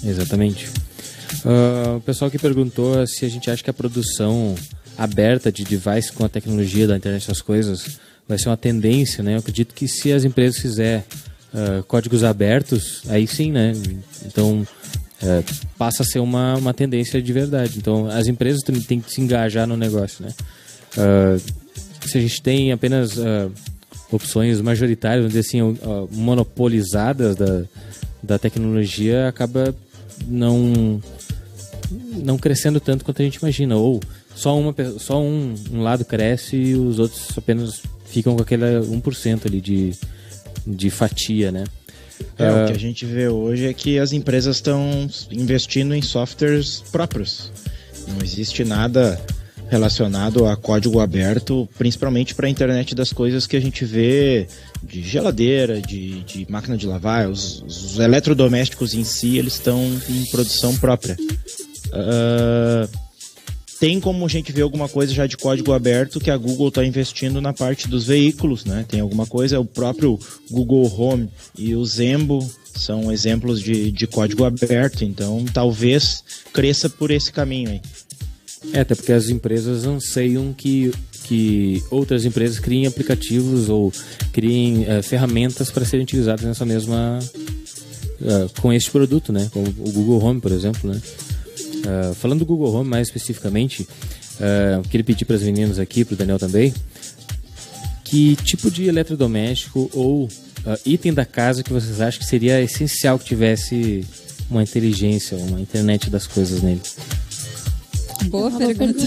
exatamente. 0.05 0.69
Uh, 1.45 1.97
o 1.97 2.01
pessoal 2.01 2.31
que 2.31 2.39
perguntou 2.39 3.07
se 3.07 3.25
a 3.25 3.29
gente 3.29 3.51
acha 3.51 3.63
que 3.63 3.71
a 3.71 3.75
produção 3.75 4.55
aberta 4.97 5.53
de 5.53 5.65
device 5.65 6.13
com 6.13 6.25
a 6.25 6.29
tecnologia 6.29 6.87
da 6.87 6.97
internet 6.97 7.29
das 7.29 7.41
coisas 7.41 7.99
vai 8.27 8.39
ser 8.39 8.49
uma 8.49 8.57
tendência, 8.57 9.23
né? 9.23 9.35
Eu 9.35 9.39
acredito 9.39 9.75
que 9.75 9.87
se 9.87 10.13
as 10.13 10.25
empresas 10.25 10.59
fizerem 10.59 11.05
uh, 11.53 11.83
códigos 11.85 12.25
abertos, 12.25 13.03
aí 13.09 13.27
sim, 13.27 13.53
né? 13.53 13.73
Então 14.25 14.67
uh, 15.23 15.45
passa 15.79 16.03
a 16.03 16.07
ser 16.07 16.19
uma, 16.19 16.57
uma 16.57 16.75
tendência 16.75 17.21
de 17.21 17.33
verdade. 17.33 17.79
Então 17.79 18.09
as 18.09 18.27
empresas 18.27 18.63
também 18.63 18.83
têm 18.83 19.01
que 19.01 19.13
se 19.13 19.21
engajar 19.21 19.67
no 19.67 19.77
negócio, 19.77 20.25
né? 20.25 20.33
Uh, 20.97 21.41
se 22.07 22.19
a 22.19 22.21
gente 22.21 22.41
tem 22.41 22.73
apenas 22.73 23.19
opções 24.11 24.61
majoritárias, 24.61 25.21
vamos 25.21 25.35
dizer 25.35 25.49
assim, 25.49 25.79
monopolizadas 26.11 27.37
da, 27.37 27.65
da 28.23 28.39
tecnologia, 28.39 29.29
acaba 29.29 29.75
não 30.27 31.01
não 31.91 32.37
crescendo 32.37 32.81
tanto 32.81 33.05
quanto 33.05 33.23
a 33.23 33.25
gente 33.25 33.37
imagina. 33.37 33.77
Ou 33.77 34.01
só, 34.35 34.59
uma, 34.59 34.75
só 34.99 35.21
um, 35.21 35.55
um 35.71 35.83
lado 35.83 36.05
cresce 36.05 36.57
e 36.57 36.75
os 36.75 36.99
outros 36.99 37.37
apenas 37.37 37.83
ficam 38.07 38.35
com 38.37 38.43
aquele 38.43 38.65
1% 38.65 39.47
ali 39.47 39.61
de, 39.61 39.95
de 40.67 40.91
fatia, 40.91 41.53
né? 41.53 41.65
É, 42.39 42.51
uh... 42.51 42.65
o 42.65 42.67
que 42.67 42.73
a 42.73 42.79
gente 42.79 43.05
vê 43.05 43.29
hoje 43.29 43.67
é 43.67 43.73
que 43.73 43.99
as 43.99 44.13
empresas 44.13 44.57
estão 44.57 45.09
investindo 45.31 45.95
em 45.95 46.03
softwares 46.03 46.83
próprios. 46.93 47.51
Não 48.09 48.19
existe 48.23 48.65
nada 48.65 49.21
relacionado 49.69 50.47
a 50.47 50.57
código 50.57 51.01
aberto, 51.01 51.69
principalmente 51.77 52.35
para 52.35 52.47
a 52.47 52.51
internet 52.51 52.95
das 52.95 53.13
coisas 53.13 53.47
que 53.47 53.57
a 53.57 53.61
gente 53.61 53.85
vê 53.85 54.47
de 54.83 55.03
geladeira, 55.03 55.81
de, 55.81 56.23
de 56.23 56.47
máquina 56.51 56.77
de 56.77 56.87
lavar, 56.87 57.29
os, 57.29 57.63
os 57.63 57.99
eletrodomésticos 57.99 58.95
em 58.95 59.05
si, 59.05 59.39
eles 59.39 59.55
estão 59.55 59.83
em 60.09 60.25
produção 60.27 60.77
própria. 60.77 61.17
Uh, 61.89 63.07
tem 63.79 64.01
como 64.01 64.25
a 64.25 64.29
gente 64.29 64.53
ver 64.53 64.63
alguma 64.63 64.89
coisa 64.89 65.13
já 65.13 65.27
de 65.27 65.37
código 65.37 65.73
aberto 65.73 66.19
que 66.19 66.31
a 66.31 66.37
Google 66.37 66.69
está 66.69 66.85
investindo 66.85 67.41
na 67.41 67.53
parte 67.53 67.89
dos 67.89 68.07
veículos, 68.07 68.65
né? 68.65 68.85
Tem 68.89 69.01
alguma 69.01 69.27
coisa, 69.27 69.61
o 69.61 69.65
próprio 69.65 70.19
Google 70.51 70.91
Home 70.99 71.29
e 71.59 71.75
o 71.75 71.85
Zembo 71.85 72.39
são 72.75 73.13
exemplos 73.13 73.61
de, 73.61 73.91
de 73.91 74.07
código 74.07 74.45
aberto, 74.45 75.05
então 75.05 75.45
talvez 75.53 76.25
cresça 76.53 76.89
por 76.89 77.11
esse 77.11 77.31
caminho 77.33 77.71
aí. 77.71 77.81
É, 78.73 78.81
até 78.81 78.95
porque 78.95 79.13
as 79.13 79.29
empresas 79.29 79.85
anseiam 79.87 80.53
que, 80.53 80.93
que 81.25 81.83
outras 81.91 82.25
empresas 82.25 82.59
criem 82.59 82.87
aplicativos 82.87 83.69
ou 83.69 83.93
criem 84.33 84.83
uh, 84.83 85.03
ferramentas 85.03 85.71
para 85.71 85.85
serem 85.85 86.05
utilizadas 86.05 86.45
nessa 86.45 86.65
mesma. 86.65 87.19
Uh, 88.19 88.61
com 88.63 88.73
este 88.73 88.91
produto, 88.91 89.31
né? 89.31 89.49
Como 89.53 89.69
o 89.69 89.93
Google 89.93 90.23
Home, 90.25 90.41
por 90.41 90.51
exemplo, 90.51 90.91
né? 90.91 91.01
Uh, 91.87 92.15
falando 92.15 92.41
do 92.41 92.47
Google 92.47 92.75
Home 92.75 92.89
mais 92.89 93.09
especificamente, 93.09 93.83
uh, 93.83 94.83
queria 94.89 95.05
pedir 95.05 95.25
para 95.25 95.37
as 95.37 95.43
meninas 95.43 95.79
aqui, 95.79 96.05
para 96.05 96.15
o 96.15 96.17
Daniel 96.17 96.39
também, 96.39 96.73
que 98.05 98.37
tipo 98.37 98.71
de 98.71 98.85
eletrodoméstico 98.85 99.91
ou 99.93 100.25
uh, 100.25 100.31
item 100.85 101.13
da 101.13 101.25
casa 101.25 101.63
que 101.63 101.73
vocês 101.73 102.01
acham 102.01 102.21
que 102.21 102.27
seria 102.27 102.61
essencial 102.63 103.19
que 103.19 103.27
tivesse 103.27 104.05
uma 104.51 104.63
inteligência, 104.63 105.37
uma 105.37 105.61
internet 105.61 106.09
das 106.11 106.27
coisas 106.27 106.63
nele? 106.63 106.81
Boa 108.29 108.51
pergunta. 108.51 109.03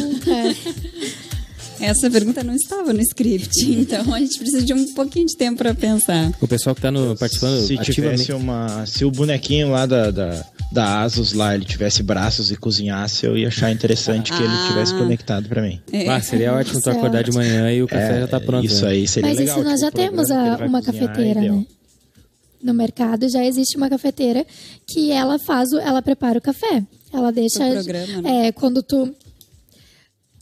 Essa 1.79 2.09
pergunta 2.09 2.43
não 2.43 2.53
estava 2.53 2.91
no 2.91 3.01
script, 3.01 3.71
então 3.71 4.13
a 4.13 4.19
gente 4.19 4.37
precisa 4.37 4.61
de 4.61 4.73
um 4.73 4.93
pouquinho 4.93 5.25
de 5.25 5.37
tempo 5.37 5.59
para 5.59 5.73
pensar. 5.73 6.31
O 6.41 6.47
pessoal 6.47 6.75
que 6.75 6.79
está 6.79 6.91
no, 6.91 7.15
participando 7.15 7.61
se 7.61 7.77
tivesse 7.77 8.33
uma, 8.33 8.85
se 8.85 9.05
o 9.05 9.11
bonequinho 9.11 9.71
lá 9.71 9.85
da, 9.85 10.11
da, 10.11 10.45
da 10.71 11.01
Asus 11.01 11.31
lá 11.33 11.55
ele 11.55 11.63
tivesse 11.63 12.03
braços 12.03 12.51
e 12.51 12.57
cozinhasse, 12.57 13.25
eu 13.25 13.37
ia 13.37 13.47
achar 13.47 13.71
interessante 13.71 14.33
ah. 14.33 14.37
que 14.37 14.43
ele 14.43 14.53
ah. 14.53 14.67
tivesse 14.67 14.93
conectado 14.93 15.47
para 15.47 15.61
mim. 15.61 15.79
É. 15.91 16.09
Ah, 16.09 16.21
seria 16.21 16.53
ótimo 16.53 16.81
tu 16.81 16.89
acordar 16.89 17.23
de 17.23 17.31
manhã 17.31 17.71
e 17.71 17.81
o 17.81 17.87
café 17.87 18.17
é, 18.17 18.19
já 18.21 18.27
tá 18.27 18.39
pronto. 18.41 18.65
Isso 18.65 18.83
né? 18.83 18.91
aí 18.91 19.07
seria 19.07 19.29
Mas 19.29 19.39
legal. 19.39 19.57
Mas 19.57 19.65
isso 19.65 19.71
nós 19.71 19.91
tipo, 19.91 20.01
já 20.01 20.09
temos 20.09 20.31
a, 20.31 20.65
uma 20.65 20.81
cafeteira, 20.81 21.41
né? 21.41 21.65
No 22.61 22.73
mercado 22.73 23.29
já 23.29 23.45
existe 23.45 23.77
uma 23.77 23.89
cafeteira 23.89 24.45
que 24.85 25.11
ela 25.11 25.39
faz, 25.39 25.71
o, 25.71 25.79
ela 25.79 26.01
prepara 26.01 26.37
o 26.37 26.41
café. 26.41 26.83
Ela 27.11 27.31
deixa. 27.31 27.69
Programa, 27.71 28.21
né? 28.21 28.47
É, 28.47 28.51
quando 28.51 28.83
tu 28.83 29.13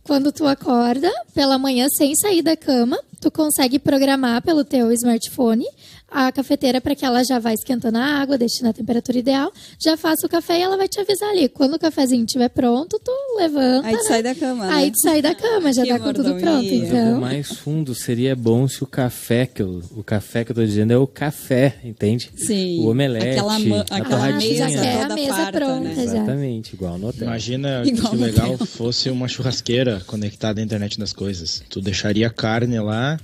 quando 0.03 0.31
tu 0.31 0.47
acorda 0.47 1.11
pela 1.33 1.57
manhã 1.57 1.87
sem 1.89 2.15
sair 2.15 2.41
da 2.41 2.55
cama, 2.55 2.97
tu 3.19 3.29
consegue 3.29 3.77
programar 3.77 4.41
pelo 4.41 4.63
teu 4.63 4.89
smartphone 4.93 5.65
a 6.09 6.31
cafeteira 6.31 6.79
para 6.79 6.95
que 6.95 7.05
ela 7.05 7.23
já 7.23 7.37
vá 7.37 7.53
esquentando 7.53 7.97
a 7.97 8.03
água, 8.03 8.37
deixe 8.37 8.63
na 8.63 8.71
temperatura 8.71 9.17
ideal, 9.17 9.51
já 9.79 9.97
faça 9.97 10.25
o 10.25 10.29
café 10.29 10.59
e 10.59 10.61
ela 10.61 10.77
vai 10.77 10.87
te 10.87 10.99
avisar 10.99 11.29
ali. 11.29 11.49
Quando 11.49 11.73
o 11.73 11.79
cafezinho 11.79 12.23
estiver 12.23 12.49
pronto, 12.49 12.99
tu 13.03 13.11
levanta. 13.37 13.87
Aí 13.87 13.97
tu 13.97 14.03
né? 14.03 14.07
sai 14.07 14.23
da 14.23 14.35
cama. 14.35 14.67
Né? 14.67 14.73
Aí 14.73 14.91
tu 14.91 14.99
sai 15.01 15.21
da 15.21 15.35
cama, 15.35 15.73
já 15.73 15.83
que 15.83 15.89
tá 15.89 15.99
com 15.99 16.13
tudo 16.13 16.35
pronto. 16.35 16.65
Então. 16.65 17.17
O 17.17 17.21
mais 17.21 17.51
fundo 17.51 17.93
seria 17.93 18.35
bom 18.35 18.67
se 18.67 18.83
o 18.83 18.87
café, 18.87 19.45
que 19.45 19.61
eu, 19.61 19.83
o 19.91 20.03
café 20.03 20.43
que 20.45 20.51
eu 20.51 20.55
tô 20.55 20.63
dizendo 20.63 20.91
é 20.91 20.97
o 20.97 21.07
café, 21.07 21.75
entende? 21.83 22.31
Sim. 22.35 22.79
O 22.79 22.89
omelete, 22.89 23.39
aquela, 23.39 23.81
aquela 23.91 24.31
mesa 24.33 24.69
já 24.69 24.85
é 24.85 25.03
a 25.03 25.09
mesa 25.09 25.33
farta, 25.33 25.51
pronta 25.51 25.79
né? 25.89 26.03
Exatamente, 26.03 26.73
igual 26.73 26.97
no 26.97 27.07
hotel. 27.09 27.27
Imagina 27.27 27.83
igual 27.85 28.11
que 28.11 28.17
legal 28.17 28.57
fosse 28.57 29.09
uma 29.09 29.27
churrasqueira 29.27 30.01
conectada 30.07 30.61
à 30.61 30.63
internet 30.63 30.97
das 30.97 31.11
coisas. 31.11 31.61
Tu 31.69 31.81
deixaria 31.81 32.29
carne 32.29 32.79
lá 32.79 33.17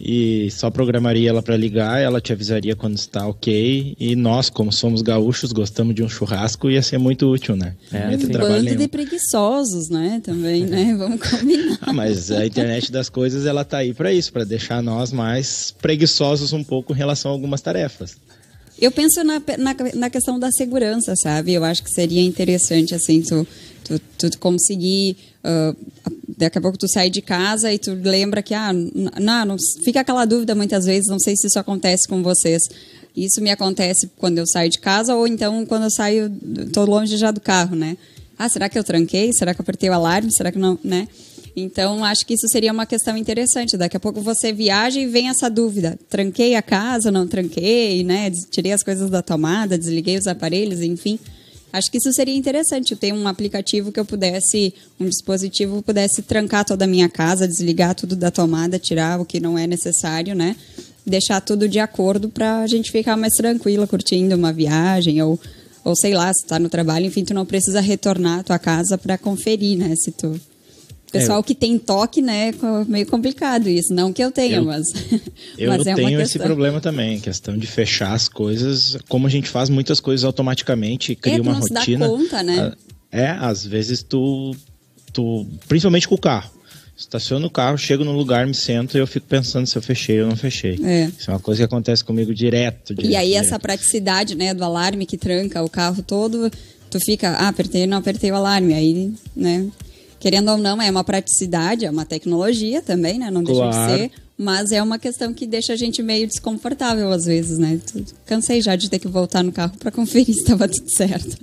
e 0.00 0.50
só 0.50 0.70
programaria 0.70 1.30
ela 1.30 1.42
para 1.42 1.56
ligar, 1.56 2.00
ela 2.00 2.20
te 2.20 2.32
avisaria 2.32 2.74
quando 2.74 2.96
está 2.96 3.26
ok. 3.26 3.94
E 3.98 4.16
nós, 4.16 4.50
como 4.50 4.72
somos 4.72 5.00
gaúchos, 5.00 5.52
gostamos 5.52 5.94
de 5.94 6.02
um 6.02 6.08
churrasco, 6.08 6.70
ia 6.70 6.82
ser 6.82 6.98
muito 6.98 7.30
útil, 7.30 7.54
né? 7.54 7.74
É, 7.92 8.08
um 8.08 8.38
bando 8.40 8.76
de 8.76 8.88
preguiçosos, 8.88 9.88
né? 9.88 10.20
Também, 10.24 10.64
né? 10.66 10.94
Vamos 10.98 11.20
combinar. 11.20 11.78
Ah, 11.80 11.92
mas 11.92 12.30
a 12.30 12.44
internet 12.44 12.90
das 12.90 13.08
coisas, 13.08 13.46
ela 13.46 13.64
tá 13.64 13.78
aí 13.78 13.94
para 13.94 14.12
isso, 14.12 14.32
para 14.32 14.44
deixar 14.44 14.82
nós 14.82 15.12
mais 15.12 15.72
preguiçosos 15.80 16.52
um 16.52 16.64
pouco 16.64 16.92
em 16.92 16.96
relação 16.96 17.30
a 17.30 17.34
algumas 17.34 17.60
tarefas. 17.60 18.16
Eu 18.80 18.90
penso 18.90 19.22
na, 19.22 19.40
na, 19.58 19.76
na, 19.94 20.10
questão 20.10 20.38
da 20.40 20.50
segurança, 20.50 21.14
sabe? 21.14 21.52
Eu 21.52 21.62
acho 21.62 21.84
que 21.84 21.90
seria 21.90 22.22
interessante, 22.22 22.94
assim, 22.94 23.22
tu, 23.22 23.46
tu, 24.18 24.30
tu 24.30 24.38
conseguir. 24.38 25.16
Uh, 25.44 25.76
daqui 26.38 26.58
a 26.58 26.60
pouco 26.60 26.78
tu 26.78 26.88
sai 26.88 27.10
de 27.10 27.20
casa 27.20 27.72
e 27.72 27.78
tu 27.78 27.92
lembra 27.94 28.42
que, 28.42 28.54
ah, 28.54 28.72
não, 28.72 29.44
não, 29.44 29.56
fica 29.84 30.00
aquela 30.00 30.24
dúvida 30.24 30.54
muitas 30.54 30.84
vezes, 30.84 31.08
não 31.08 31.18
sei 31.18 31.36
se 31.36 31.46
isso 31.46 31.58
acontece 31.58 32.08
com 32.08 32.22
vocês. 32.22 32.62
Isso 33.14 33.40
me 33.40 33.50
acontece 33.50 34.10
quando 34.16 34.38
eu 34.38 34.46
saio 34.46 34.70
de 34.70 34.78
casa 34.78 35.14
ou 35.14 35.26
então 35.26 35.66
quando 35.66 35.84
eu 35.84 35.90
saio, 35.90 36.30
tô 36.72 36.84
longe 36.84 37.16
já 37.16 37.30
do 37.30 37.40
carro, 37.40 37.76
né? 37.76 37.96
Ah, 38.38 38.48
será 38.48 38.68
que 38.68 38.78
eu 38.78 38.84
tranquei? 38.84 39.32
Será 39.32 39.54
que 39.54 39.60
eu 39.60 39.62
apertei 39.62 39.90
o 39.90 39.92
alarme? 39.92 40.32
Será 40.32 40.50
que 40.50 40.58
não, 40.58 40.78
né? 40.82 41.06
Então, 41.54 42.02
acho 42.02 42.24
que 42.24 42.34
isso 42.34 42.48
seria 42.48 42.72
uma 42.72 42.86
questão 42.86 43.16
interessante. 43.16 43.76
Daqui 43.76 43.96
a 43.96 44.00
pouco 44.00 44.20
você 44.20 44.52
viaja 44.52 44.98
e 44.98 45.06
vem 45.06 45.28
essa 45.28 45.50
dúvida. 45.50 45.98
Tranquei 46.08 46.54
a 46.54 46.62
casa, 46.62 47.10
não 47.10 47.26
tranquei, 47.26 48.02
né? 48.02 48.30
Tirei 48.50 48.72
as 48.72 48.82
coisas 48.82 49.10
da 49.10 49.20
tomada, 49.20 49.76
desliguei 49.76 50.16
os 50.16 50.26
aparelhos, 50.26 50.80
enfim. 50.80 51.18
Acho 51.72 51.90
que 51.90 51.98
isso 51.98 52.12
seria 52.12 52.34
interessante, 52.34 52.94
ter 52.94 53.12
um 53.12 53.26
aplicativo 53.26 53.90
que 53.90 53.98
eu 53.98 54.04
pudesse, 54.04 54.74
um 55.00 55.08
dispositivo 55.08 55.82
pudesse 55.82 56.22
trancar 56.22 56.64
toda 56.64 56.84
a 56.84 56.88
minha 56.88 57.08
casa, 57.08 57.48
desligar 57.48 57.94
tudo 57.94 58.14
da 58.14 58.30
tomada, 58.30 58.78
tirar 58.78 59.20
o 59.20 59.24
que 59.24 59.40
não 59.40 59.58
é 59.58 59.66
necessário, 59.66 60.34
né? 60.34 60.54
Deixar 61.06 61.40
tudo 61.40 61.68
de 61.68 61.78
acordo 61.78 62.28
para 62.28 62.60
a 62.60 62.66
gente 62.66 62.92
ficar 62.92 63.16
mais 63.16 63.32
tranquila 63.32 63.86
curtindo 63.86 64.36
uma 64.36 64.52
viagem 64.52 65.22
ou 65.22 65.40
ou 65.84 65.96
sei 65.96 66.14
lá, 66.14 66.32
se 66.32 66.44
está 66.44 66.60
no 66.60 66.68
trabalho, 66.68 67.06
enfim, 67.06 67.24
tu 67.24 67.34
não 67.34 67.44
precisa 67.44 67.80
retornar 67.80 68.38
à 68.38 68.42
tua 68.44 68.58
casa 68.58 68.96
para 68.96 69.18
conferir, 69.18 69.76
né, 69.76 69.96
se 69.96 70.12
tu 70.12 70.40
Pessoal 71.12 71.40
é. 71.40 71.42
que 71.42 71.54
tem 71.54 71.78
toque, 71.78 72.22
né? 72.22 72.52
Meio 72.88 73.06
complicado 73.06 73.68
isso. 73.68 73.92
Não 73.92 74.12
que 74.12 74.24
eu 74.24 74.32
tenha, 74.32 74.56
eu, 74.56 74.64
mas. 74.64 74.86
Eu 75.58 75.68
mas 75.68 75.86
é 75.86 75.94
tenho 75.94 76.20
esse 76.20 76.38
problema 76.38 76.80
também, 76.80 77.20
questão 77.20 77.56
de 77.56 77.66
fechar 77.66 78.14
as 78.14 78.28
coisas. 78.28 78.96
Como 79.08 79.26
a 79.26 79.30
gente 79.30 79.48
faz 79.48 79.68
muitas 79.68 80.00
coisas 80.00 80.24
automaticamente, 80.24 81.14
cria 81.14 81.36
é, 81.36 81.40
uma 81.40 81.52
rotina. 81.52 81.82
Se 81.84 81.96
dá 81.96 82.08
conta, 82.08 82.42
né? 82.42 82.72
É, 83.10 83.28
às 83.28 83.66
vezes 83.66 84.02
tu. 84.02 84.56
tu 85.12 85.46
principalmente 85.68 86.08
com 86.08 86.14
o 86.14 86.20
carro. 86.20 86.50
Estaciono 86.96 87.46
o 87.46 87.50
carro, 87.50 87.76
chego 87.76 88.04
no 88.04 88.12
lugar, 88.12 88.46
me 88.46 88.54
sento 88.54 88.96
e 88.96 89.00
eu 89.00 89.06
fico 89.06 89.26
pensando 89.26 89.66
se 89.66 89.76
eu 89.76 89.82
fechei 89.82 90.22
ou 90.22 90.28
não 90.28 90.36
fechei. 90.36 90.78
É. 90.82 91.06
Isso 91.06 91.30
é 91.30 91.34
uma 91.34 91.40
coisa 91.40 91.60
que 91.60 91.64
acontece 91.64 92.04
comigo 92.04 92.32
direto. 92.34 92.94
direto 92.94 93.12
e 93.12 93.16
aí 93.16 93.28
direto. 93.28 93.44
essa 93.44 93.58
praticidade, 93.58 94.34
né, 94.34 94.54
do 94.54 94.62
alarme 94.62 95.04
que 95.04 95.16
tranca 95.16 95.62
o 95.62 95.68
carro 95.68 96.02
todo, 96.02 96.50
tu 96.90 97.00
fica, 97.00 97.30
ah, 97.30 97.48
apertei, 97.48 97.86
não 97.86 97.98
apertei 97.98 98.30
o 98.30 98.36
alarme, 98.36 98.74
aí, 98.74 99.12
né, 99.34 99.66
querendo 100.22 100.52
ou 100.52 100.56
não, 100.56 100.80
é 100.80 100.88
uma 100.88 101.02
praticidade, 101.02 101.84
é 101.84 101.90
uma 101.90 102.04
tecnologia 102.04 102.80
também, 102.80 103.18
né? 103.18 103.28
Não 103.28 103.42
deixa 103.42 103.60
claro. 103.60 103.92
de 103.92 103.98
ser. 103.98 104.10
Mas 104.38 104.70
é 104.70 104.80
uma 104.80 104.96
questão 104.96 105.34
que 105.34 105.48
deixa 105.48 105.72
a 105.72 105.76
gente 105.76 106.00
meio 106.00 106.28
desconfortável 106.28 107.10
às 107.10 107.24
vezes, 107.24 107.58
né? 107.58 107.80
Cansei 108.24 108.62
já 108.62 108.76
de 108.76 108.88
ter 108.88 109.00
que 109.00 109.08
voltar 109.08 109.42
no 109.42 109.50
carro 109.50 109.72
para 109.80 109.90
conferir 109.90 110.32
se 110.32 110.42
estava 110.42 110.68
tudo 110.68 110.88
certo. 110.96 111.36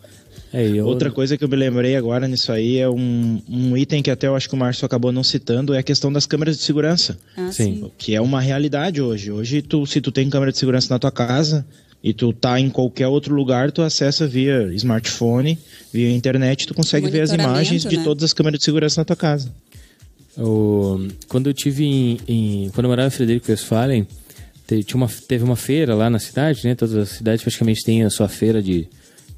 É, 0.53 0.65
eu... 0.65 0.87
Outra 0.87 1.11
coisa 1.11 1.37
que 1.37 1.43
eu 1.43 1.49
me 1.49 1.57
lembrei 1.57 1.97
agora 1.97 2.25
nisso 2.25 2.53
aí 2.53 2.77
é 2.77 2.89
um, 2.89 3.41
um 3.49 3.75
item 3.75 4.01
que 4.01 4.09
até 4.09 4.27
eu 4.27 4.35
acho 4.35 4.47
que 4.47 4.55
o 4.55 4.57
Márcio 4.57 4.85
acabou 4.85 5.11
não 5.11 5.25
citando, 5.25 5.73
é 5.73 5.79
a 5.79 5.83
questão 5.83 6.11
das 6.11 6.25
câmeras 6.25 6.57
de 6.57 6.63
segurança. 6.63 7.19
Ah, 7.35 7.51
sim. 7.51 7.91
Que 7.97 8.15
é 8.15 8.21
uma 8.21 8.39
realidade 8.39 9.01
hoje. 9.01 9.29
Hoje, 9.29 9.61
tu, 9.61 9.85
se 9.85 9.99
tu 9.99 10.09
tem 10.09 10.29
câmera 10.29 10.53
de 10.53 10.57
segurança 10.57 10.87
na 10.89 10.97
tua 10.97 11.11
casa, 11.11 11.65
e 12.03 12.13
tu 12.13 12.31
tá 12.31 12.59
em 12.59 12.69
qualquer 12.69 13.07
outro 13.07 13.35
lugar, 13.35 13.71
tu 13.71 13.81
acessa 13.81 14.27
via 14.27 14.73
smartphone, 14.73 15.57
via 15.91 16.12
internet, 16.12 16.65
tu 16.65 16.73
consegue 16.73 17.09
ver 17.09 17.21
as 17.21 17.31
imagens 17.31 17.83
né? 17.83 17.89
de 17.91 18.03
todas 18.03 18.23
as 18.23 18.33
câmeras 18.33 18.59
de 18.59 18.65
segurança 18.65 19.01
na 19.01 19.05
tua 19.05 19.15
casa. 19.15 19.51
O, 20.38 21.07
quando 21.27 21.47
eu 21.47 21.53
tive 21.53 21.83
em, 21.83 22.19
em, 22.27 22.69
quando 22.69 22.85
eu 22.85 22.89
morava 22.89 23.07
em 23.07 23.12
Frederico 23.12 23.51
Westphalen, 23.51 24.07
te, 24.65 24.83
tinha 24.83 24.95
uma, 24.95 25.09
teve 25.27 25.43
uma 25.43 25.57
feira 25.57 25.93
lá 25.93 26.09
na 26.09 26.19
cidade, 26.19 26.65
né? 26.65 26.75
Todas 26.75 26.95
as 26.95 27.09
cidades 27.09 27.41
praticamente 27.41 27.83
têm 27.83 28.03
a 28.03 28.09
sua 28.09 28.29
feira 28.29 28.62
de, 28.62 28.88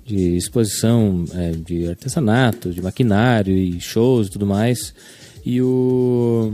de 0.05 0.35
exposição 0.35 1.25
é, 1.33 1.51
de 1.51 1.87
artesanato, 1.87 2.69
de 2.69 2.81
maquinário 2.81 3.57
e 3.57 3.79
shows 3.79 4.27
e 4.27 4.31
tudo 4.31 4.45
mais. 4.45 4.93
E 5.43 5.59
o 5.59 6.53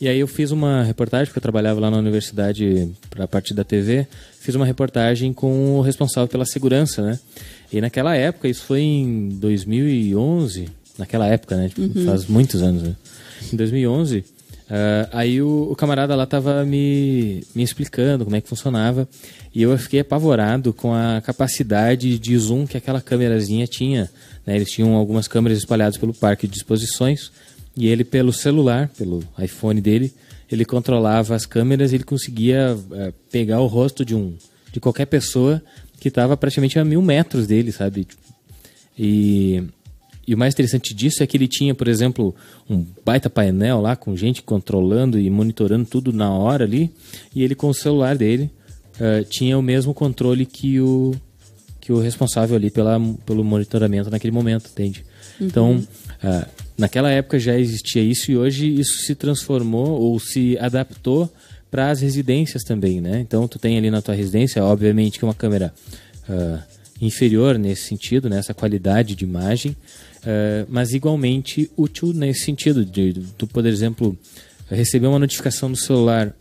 e 0.00 0.08
aí 0.08 0.20
eu 0.20 0.28
fiz 0.28 0.52
uma 0.52 0.84
reportagem, 0.84 1.26
porque 1.26 1.38
eu 1.38 1.42
trabalhava 1.42 1.80
lá 1.80 1.90
na 1.90 1.96
universidade 1.98 2.88
para 3.10 3.24
a 3.24 3.28
parte 3.28 3.52
da 3.52 3.64
TV, 3.64 4.06
fiz 4.38 4.54
uma 4.54 4.64
reportagem 4.64 5.32
com 5.32 5.78
o 5.78 5.80
responsável 5.80 6.28
pela 6.28 6.46
segurança, 6.46 7.02
né? 7.02 7.18
E 7.72 7.80
naquela 7.80 8.14
época, 8.14 8.48
isso 8.48 8.62
foi 8.62 8.80
em 8.80 9.28
2011, 9.30 10.68
naquela 10.96 11.26
época, 11.26 11.56
né? 11.56 11.68
Tipo, 11.68 11.82
uhum. 11.82 12.06
Faz 12.06 12.26
muitos 12.26 12.62
anos, 12.62 12.82
né? 12.82 12.94
Em 13.52 13.56
2011, 13.56 14.18
uh, 14.18 14.24
ah, 14.70 15.08
aí 15.12 15.42
o, 15.42 15.68
o, 15.70 15.74
camarada 15.74 16.14
lá 16.14 16.26
tava 16.26 16.64
me, 16.64 17.42
me 17.52 17.64
explicando 17.64 18.24
como 18.24 18.36
é 18.36 18.40
que 18.40 18.48
funcionava 18.48 19.08
e 19.52 19.62
eu 19.62 19.76
fiquei 19.78 20.00
apavorado 20.00 20.72
com 20.72 20.94
a 20.94 21.20
capacidade 21.20 22.18
de 22.18 22.38
zoom 22.38 22.66
que 22.66 22.76
aquela 22.76 23.00
câmerazinha 23.00 23.66
tinha. 23.66 24.08
Né? 24.46 24.56
Eles 24.56 24.70
tinham 24.70 24.94
algumas 24.94 25.26
câmeras 25.26 25.58
espalhadas 25.58 25.96
pelo 25.96 26.14
parque 26.14 26.46
de 26.46 26.56
exposições 26.56 27.32
e 27.78 27.86
ele, 27.86 28.02
pelo 28.04 28.32
celular, 28.32 28.90
pelo 28.98 29.22
iPhone 29.38 29.80
dele, 29.80 30.12
ele 30.50 30.64
controlava 30.64 31.34
as 31.34 31.46
câmeras 31.46 31.92
e 31.92 31.94
ele 31.94 32.04
conseguia 32.04 32.76
é, 32.92 33.12
pegar 33.30 33.60
o 33.60 33.66
rosto 33.66 34.04
de 34.04 34.14
um 34.14 34.34
de 34.72 34.80
qualquer 34.80 35.06
pessoa 35.06 35.62
que 36.00 36.08
estava 36.08 36.36
praticamente 36.36 36.78
a 36.78 36.84
mil 36.84 37.00
metros 37.00 37.46
dele, 37.46 37.72
sabe? 37.72 38.06
E, 38.98 39.62
e 40.26 40.34
o 40.34 40.38
mais 40.38 40.54
interessante 40.54 40.92
disso 40.92 41.22
é 41.22 41.26
que 41.26 41.36
ele 41.36 41.48
tinha, 41.48 41.74
por 41.74 41.88
exemplo, 41.88 42.34
um 42.68 42.84
baita 43.04 43.30
painel 43.30 43.80
lá 43.80 43.96
com 43.96 44.16
gente 44.16 44.42
controlando 44.42 45.18
e 45.18 45.30
monitorando 45.30 45.86
tudo 45.86 46.12
na 46.12 46.30
hora 46.30 46.64
ali, 46.64 46.92
e 47.34 47.42
ele 47.42 47.54
com 47.54 47.68
o 47.68 47.74
celular 47.74 48.16
dele 48.16 48.50
uh, 48.96 49.24
tinha 49.24 49.56
o 49.56 49.62
mesmo 49.62 49.94
controle 49.94 50.44
que 50.44 50.80
o 50.80 51.14
que 51.80 51.92
o 51.92 52.00
responsável 52.00 52.54
ali 52.54 52.70
pela, 52.70 53.00
pelo 53.24 53.42
monitoramento 53.42 54.10
naquele 54.10 54.32
momento, 54.32 54.68
entende? 54.70 55.06
Uhum. 55.40 55.46
Então, 55.46 55.76
uh, 55.76 56.67
Naquela 56.78 57.10
época 57.10 57.40
já 57.40 57.58
existia 57.58 58.00
isso 58.00 58.30
e 58.30 58.36
hoje 58.36 58.72
isso 58.72 59.02
se 59.04 59.16
transformou 59.16 60.00
ou 60.00 60.18
se 60.20 60.56
adaptou 60.58 61.28
para 61.68 61.90
as 61.90 62.00
residências 62.00 62.62
também, 62.62 63.00
né? 63.00 63.18
Então 63.20 63.48
tu 63.48 63.58
tem 63.58 63.76
ali 63.76 63.90
na 63.90 64.00
tua 64.00 64.14
residência, 64.14 64.64
obviamente 64.64 65.18
que 65.18 65.24
é 65.24 65.28
uma 65.28 65.34
câmera 65.34 65.74
uh, 66.28 66.58
inferior 67.00 67.58
nesse 67.58 67.82
sentido, 67.82 68.28
nessa 68.30 68.52
né? 68.52 68.56
qualidade 68.58 69.16
de 69.16 69.24
imagem, 69.24 69.72
uh, 69.72 70.66
mas 70.68 70.92
igualmente 70.92 71.68
útil 71.76 72.12
nesse 72.12 72.44
sentido 72.44 72.84
de 72.84 73.12
tu, 73.36 73.48
por 73.48 73.66
exemplo, 73.66 74.16
receber 74.70 75.08
uma 75.08 75.18
notificação 75.18 75.68
no 75.68 75.76
celular 75.76 76.32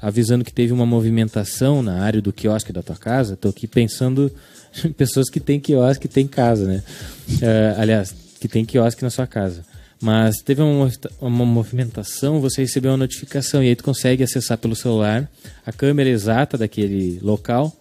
avisando 0.00 0.42
que 0.42 0.52
teve 0.52 0.72
uma 0.72 0.86
movimentação 0.86 1.82
na 1.82 2.02
área 2.02 2.20
do 2.20 2.32
quiosque 2.32 2.72
da 2.72 2.82
tua 2.82 2.96
casa. 2.96 3.34
Estou 3.34 3.50
aqui 3.50 3.68
pensando 3.68 4.32
em 4.84 4.90
pessoas 4.90 5.28
que 5.28 5.38
têm 5.38 5.60
quiosque 5.60 6.08
têm 6.08 6.26
casa, 6.26 6.66
né? 6.66 6.82
Uh, 7.28 7.80
aliás, 7.80 8.14
que 8.40 8.48
tem 8.48 8.64
quiosque 8.64 9.02
na 9.04 9.10
sua 9.10 9.26
casa. 9.26 9.64
Mas 10.02 10.38
teve 10.38 10.60
uma, 10.60 10.90
uma 11.20 11.46
movimentação, 11.46 12.40
você 12.40 12.62
recebeu 12.62 12.90
uma 12.90 12.96
notificação 12.96 13.62
e 13.62 13.68
aí 13.68 13.76
tu 13.76 13.84
consegue 13.84 14.24
acessar 14.24 14.58
pelo 14.58 14.74
celular 14.74 15.30
a 15.64 15.70
câmera 15.70 16.10
exata 16.10 16.58
daquele 16.58 17.20
local 17.22 17.72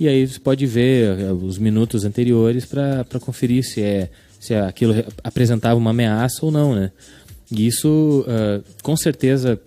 e 0.00 0.08
aí 0.08 0.26
você 0.26 0.40
pode 0.40 0.64
ver 0.64 1.20
eh, 1.20 1.32
os 1.32 1.58
minutos 1.58 2.06
anteriores 2.06 2.64
para 2.64 3.04
conferir 3.20 3.62
se 3.62 3.82
é 3.82 4.08
se 4.40 4.54
aquilo 4.54 4.94
apresentava 5.22 5.78
uma 5.78 5.90
ameaça 5.90 6.44
ou 6.46 6.50
não, 6.50 6.74
né? 6.74 6.90
E 7.50 7.66
isso 7.66 8.24
uh, 8.26 8.64
com 8.82 8.96
certeza 8.96 9.60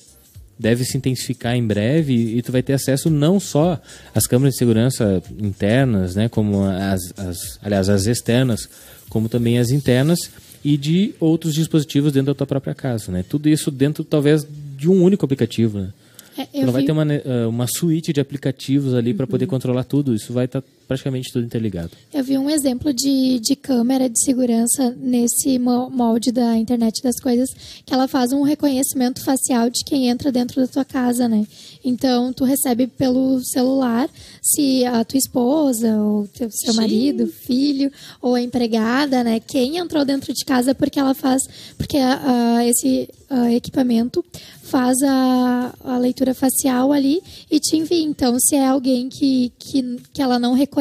deve 0.57 0.85
se 0.85 0.97
intensificar 0.97 1.55
em 1.55 1.65
breve 1.65 2.13
e 2.13 2.41
tu 2.41 2.51
vai 2.51 2.63
ter 2.63 2.73
acesso 2.73 3.09
não 3.09 3.39
só 3.39 3.79
às 4.15 4.25
câmeras 4.25 4.53
de 4.55 4.59
segurança 4.59 5.21
internas, 5.37 6.15
né, 6.15 6.27
como 6.27 6.63
as, 6.63 6.99
as 7.17 7.59
aliás 7.61 7.87
as 7.87 8.05
externas, 8.05 8.67
como 9.09 9.29
também 9.29 9.57
as 9.57 9.69
internas 9.69 10.19
e 10.63 10.77
de 10.77 11.13
outros 11.19 11.53
dispositivos 11.53 12.11
dentro 12.11 12.33
da 12.33 12.37
tua 12.37 12.47
própria 12.47 12.75
casa, 12.75 13.11
né? 13.11 13.23
Tudo 13.27 13.47
isso 13.49 13.71
dentro, 13.71 14.03
talvez, 14.03 14.45
de 14.77 14.89
um 14.89 15.03
único 15.03 15.25
aplicativo, 15.25 15.79
né? 15.79 15.93
É, 16.37 16.59
não 16.59 16.67
vi... 16.67 16.71
vai 16.71 16.83
ter 16.83 16.91
uma, 16.91 17.13
eh, 17.13 17.45
uma 17.47 17.67
suíte 17.67 18.13
de 18.13 18.21
aplicativos 18.21 18.93
ali 18.93 19.11
uhum. 19.11 19.17
para 19.17 19.27
poder 19.27 19.45
controlar 19.45 19.83
tudo. 19.83 20.13
Isso 20.13 20.31
vai 20.31 20.45
estar 20.45 20.61
tá 20.61 20.67
praticamente 20.89 21.31
tudo 21.31 21.45
interligado. 21.45 21.91
Eu 22.11 22.23
vi 22.23 22.35
um 22.35 22.49
exemplo 22.49 22.91
de, 22.91 23.39
de 23.39 23.55
câmera 23.55 24.09
de 24.09 24.19
segurança 24.25 24.89
nesse 24.99 25.59
molde 25.59 26.31
da 26.31 26.57
internet 26.57 27.03
das 27.03 27.19
coisas, 27.19 27.47
que 27.85 27.93
ela 27.93 28.07
faz 28.07 28.33
um 28.33 28.41
reconhecimento 28.41 29.23
facial 29.23 29.69
de 29.69 29.83
quem 29.85 30.09
entra 30.09 30.31
dentro 30.31 30.59
da 30.59 30.67
tua 30.67 30.83
casa, 30.83 31.27
né? 31.27 31.45
Então, 31.85 32.33
tu 32.33 32.43
recebe 32.43 32.87
pelo 32.87 33.39
celular 33.41 34.09
se 34.41 34.83
a 34.83 35.05
tua 35.05 35.19
esposa, 35.19 35.95
ou 36.01 36.27
teu, 36.27 36.49
seu 36.49 36.73
Sim. 36.73 36.79
marido, 36.79 37.27
filho, 37.27 37.91
ou 38.19 38.33
a 38.33 38.41
empregada, 38.41 39.23
né? 39.23 39.39
Quem 39.39 39.77
entrou 39.77 40.03
dentro 40.03 40.33
de 40.33 40.43
casa 40.43 40.73
porque 40.73 40.99
ela 40.99 41.13
faz... 41.13 41.43
Porque 41.77 41.97
uh, 41.97 42.59
esse 42.67 43.07
uh, 43.29 43.47
equipamento 43.49 44.25
faz 44.69 45.01
a, 45.01 45.73
a 45.83 45.97
leitura 45.97 46.33
facial 46.33 46.91
ali 46.91 47.21
e 47.49 47.59
te 47.59 47.75
envia. 47.75 48.03
Então, 48.03 48.37
se 48.39 48.55
é 48.55 48.67
alguém 48.67 49.09
que, 49.09 49.51
que, 49.57 49.97
que 50.13 50.21
ela 50.21 50.37
não 50.37 50.53
reconhece, 50.53 50.78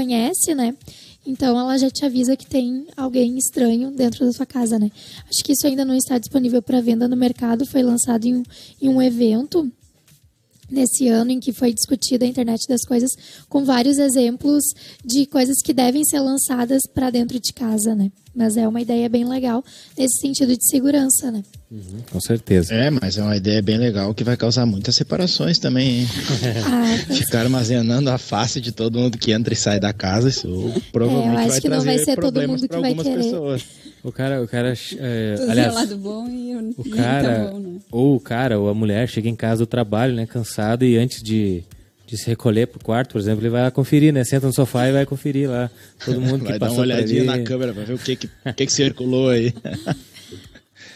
né? 0.54 0.74
Então 1.26 1.58
ela 1.58 1.76
já 1.76 1.90
te 1.90 2.04
avisa 2.04 2.36
que 2.36 2.46
tem 2.46 2.86
alguém 2.96 3.36
estranho 3.36 3.90
dentro 3.90 4.24
da 4.24 4.32
sua 4.32 4.46
casa, 4.46 4.78
né? 4.78 4.90
Acho 5.28 5.44
que 5.44 5.52
isso 5.52 5.66
ainda 5.66 5.84
não 5.84 5.94
está 5.94 6.18
disponível 6.18 6.62
para 6.62 6.80
venda 6.80 7.06
no 7.06 7.16
mercado, 7.16 7.66
foi 7.66 7.82
lançado 7.82 8.24
em, 8.24 8.42
em 8.80 8.88
um 8.88 9.02
evento 9.02 9.70
nesse 10.70 11.08
ano 11.08 11.30
em 11.30 11.40
que 11.40 11.52
foi 11.52 11.72
discutida 11.72 12.24
a 12.24 12.28
internet 12.28 12.66
das 12.68 12.82
coisas, 12.82 13.10
com 13.48 13.64
vários 13.64 13.98
exemplos 13.98 14.64
de 15.04 15.26
coisas 15.26 15.56
que 15.62 15.72
devem 15.72 16.04
ser 16.04 16.20
lançadas 16.20 16.82
para 16.92 17.10
dentro 17.10 17.40
de 17.40 17.52
casa, 17.52 17.94
né? 17.94 18.10
Mas 18.38 18.56
é 18.56 18.68
uma 18.68 18.80
ideia 18.80 19.08
bem 19.08 19.28
legal 19.28 19.64
nesse 19.98 20.20
sentido 20.20 20.56
de 20.56 20.64
segurança, 20.64 21.28
né? 21.32 21.42
Uhum, 21.68 22.00
com 22.08 22.20
certeza. 22.20 22.72
É, 22.72 22.88
mas 22.88 23.18
é 23.18 23.22
uma 23.22 23.36
ideia 23.36 23.60
bem 23.60 23.76
legal 23.76 24.14
que 24.14 24.22
vai 24.22 24.36
causar 24.36 24.64
muitas 24.64 24.94
separações 24.94 25.58
também, 25.58 26.02
hein? 26.02 26.08
ah, 26.64 26.86
Ficar 27.12 27.40
armazenando 27.40 28.08
a 28.08 28.16
face 28.16 28.60
de 28.60 28.70
todo 28.70 28.96
mundo 28.96 29.18
que 29.18 29.32
entra 29.32 29.52
e 29.52 29.56
sai 29.56 29.80
da 29.80 29.92
casa, 29.92 30.28
isso 30.28 30.72
provavelmente 30.92 31.30
é, 31.30 31.34
eu 31.34 31.38
acho 31.40 31.48
vai 31.48 31.60
que 31.60 31.68
não 31.68 31.80
vai 31.82 31.98
ser 31.98 32.16
todo 32.16 32.48
mundo 32.48 32.68
que 32.68 32.78
vai 32.78 32.94
querer. 32.94 33.24
Pessoas. 33.24 33.64
O 34.04 34.12
cara, 34.12 34.40
o 34.40 34.46
cara, 34.46 34.72
é, 34.98 35.34
aliás, 35.50 35.74
lado 35.74 35.96
bom 35.96 36.28
e 36.28 36.54
o, 36.54 36.74
o 36.78 36.90
cara, 36.90 37.46
tá 37.46 37.50
bom, 37.50 37.58
né? 37.58 37.78
ou 37.90 38.14
o 38.14 38.20
cara 38.20 38.60
ou 38.60 38.68
a 38.68 38.74
mulher 38.74 39.08
chega 39.08 39.28
em 39.28 39.34
casa 39.34 39.64
do 39.64 39.66
trabalho, 39.66 40.14
né, 40.14 40.26
cansado 40.26 40.84
e 40.84 40.96
antes 40.96 41.20
de, 41.20 41.64
de 42.08 42.16
se 42.16 42.26
recolher 42.26 42.66
pro 42.66 42.82
quarto, 42.82 43.12
por 43.12 43.20
exemplo, 43.20 43.42
ele 43.42 43.50
vai 43.50 43.70
conferir, 43.70 44.14
né, 44.14 44.24
senta 44.24 44.46
no 44.46 44.52
sofá 44.52 44.88
e 44.88 44.92
vai 44.92 45.04
conferir 45.04 45.48
lá 45.48 45.70
todo 46.02 46.18
mundo 46.18 46.42
que 46.42 46.50
vai 46.50 46.58
passou 46.58 46.76
dar 46.78 46.82
uma 46.82 46.94
olhadinha 46.94 47.24
na 47.24 47.38
câmera 47.40 47.74
para 47.74 47.84
ver 47.84 47.92
o 47.92 47.98
que 47.98 48.16
que, 48.16 48.28
que, 48.56 48.66
que 48.66 48.72
circulou 48.72 49.28
aí. 49.28 49.52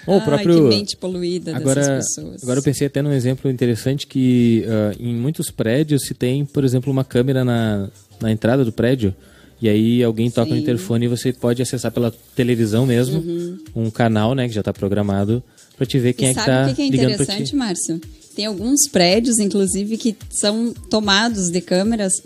Ou 0.06 0.16
o 0.16 0.20
próprio... 0.22 0.54
Ai, 0.54 0.62
que 0.62 0.76
mente 0.76 0.96
poluída 0.96 1.54
agora, 1.54 1.98
pessoas. 1.98 2.42
Agora 2.42 2.58
eu 2.58 2.62
pensei 2.62 2.86
até 2.86 3.02
num 3.02 3.12
exemplo 3.12 3.50
interessante 3.50 4.06
que 4.06 4.64
uh, 4.66 4.96
em 4.98 5.14
muitos 5.14 5.50
prédios 5.50 6.06
se 6.06 6.14
tem, 6.14 6.44
por 6.44 6.64
exemplo, 6.64 6.90
uma 6.90 7.04
câmera 7.04 7.44
na, 7.44 7.88
na 8.20 8.32
entrada 8.32 8.64
do 8.64 8.72
prédio 8.72 9.14
e 9.60 9.68
aí 9.68 10.02
alguém 10.02 10.30
toca 10.30 10.48
Sim. 10.48 10.54
no 10.54 10.60
interfone 10.60 11.04
e 11.04 11.08
você 11.08 11.32
pode 11.32 11.60
acessar 11.60 11.92
pela 11.92 12.12
televisão 12.34 12.86
mesmo 12.86 13.20
uhum. 13.20 13.58
um 13.76 13.90
canal, 13.90 14.34
né, 14.34 14.48
que 14.48 14.54
já 14.54 14.60
está 14.60 14.72
programado 14.72 15.42
para 15.76 15.86
te 15.86 15.98
ver 15.98 16.14
quem 16.14 16.28
e 16.28 16.30
é 16.30 16.34
que 16.34 16.40
está 16.40 16.62
ligando 16.62 16.68
Sabe 16.68 16.72
o 16.72 16.76
que 16.76 16.82
é 16.82 16.86
interessante, 16.86 17.54
Márcio? 17.54 18.00
Tem 18.34 18.46
alguns 18.46 18.88
prédios, 18.88 19.38
inclusive, 19.38 19.96
que 19.96 20.16
são 20.30 20.72
tomados 20.90 21.50
de 21.50 21.60
câmeras 21.60 22.22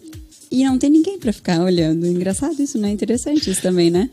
e 0.51 0.65
não 0.65 0.79
tem 0.79 0.91
ninguém 0.91 1.19
para 1.19 1.33
ficar 1.33 1.61
olhando. 1.63 2.07
Engraçado 2.07 2.61
isso, 2.63 2.79
né? 2.79 2.91
Interessante 2.91 3.51
isso 3.51 3.61
também, 3.63 3.91
né? 3.91 4.09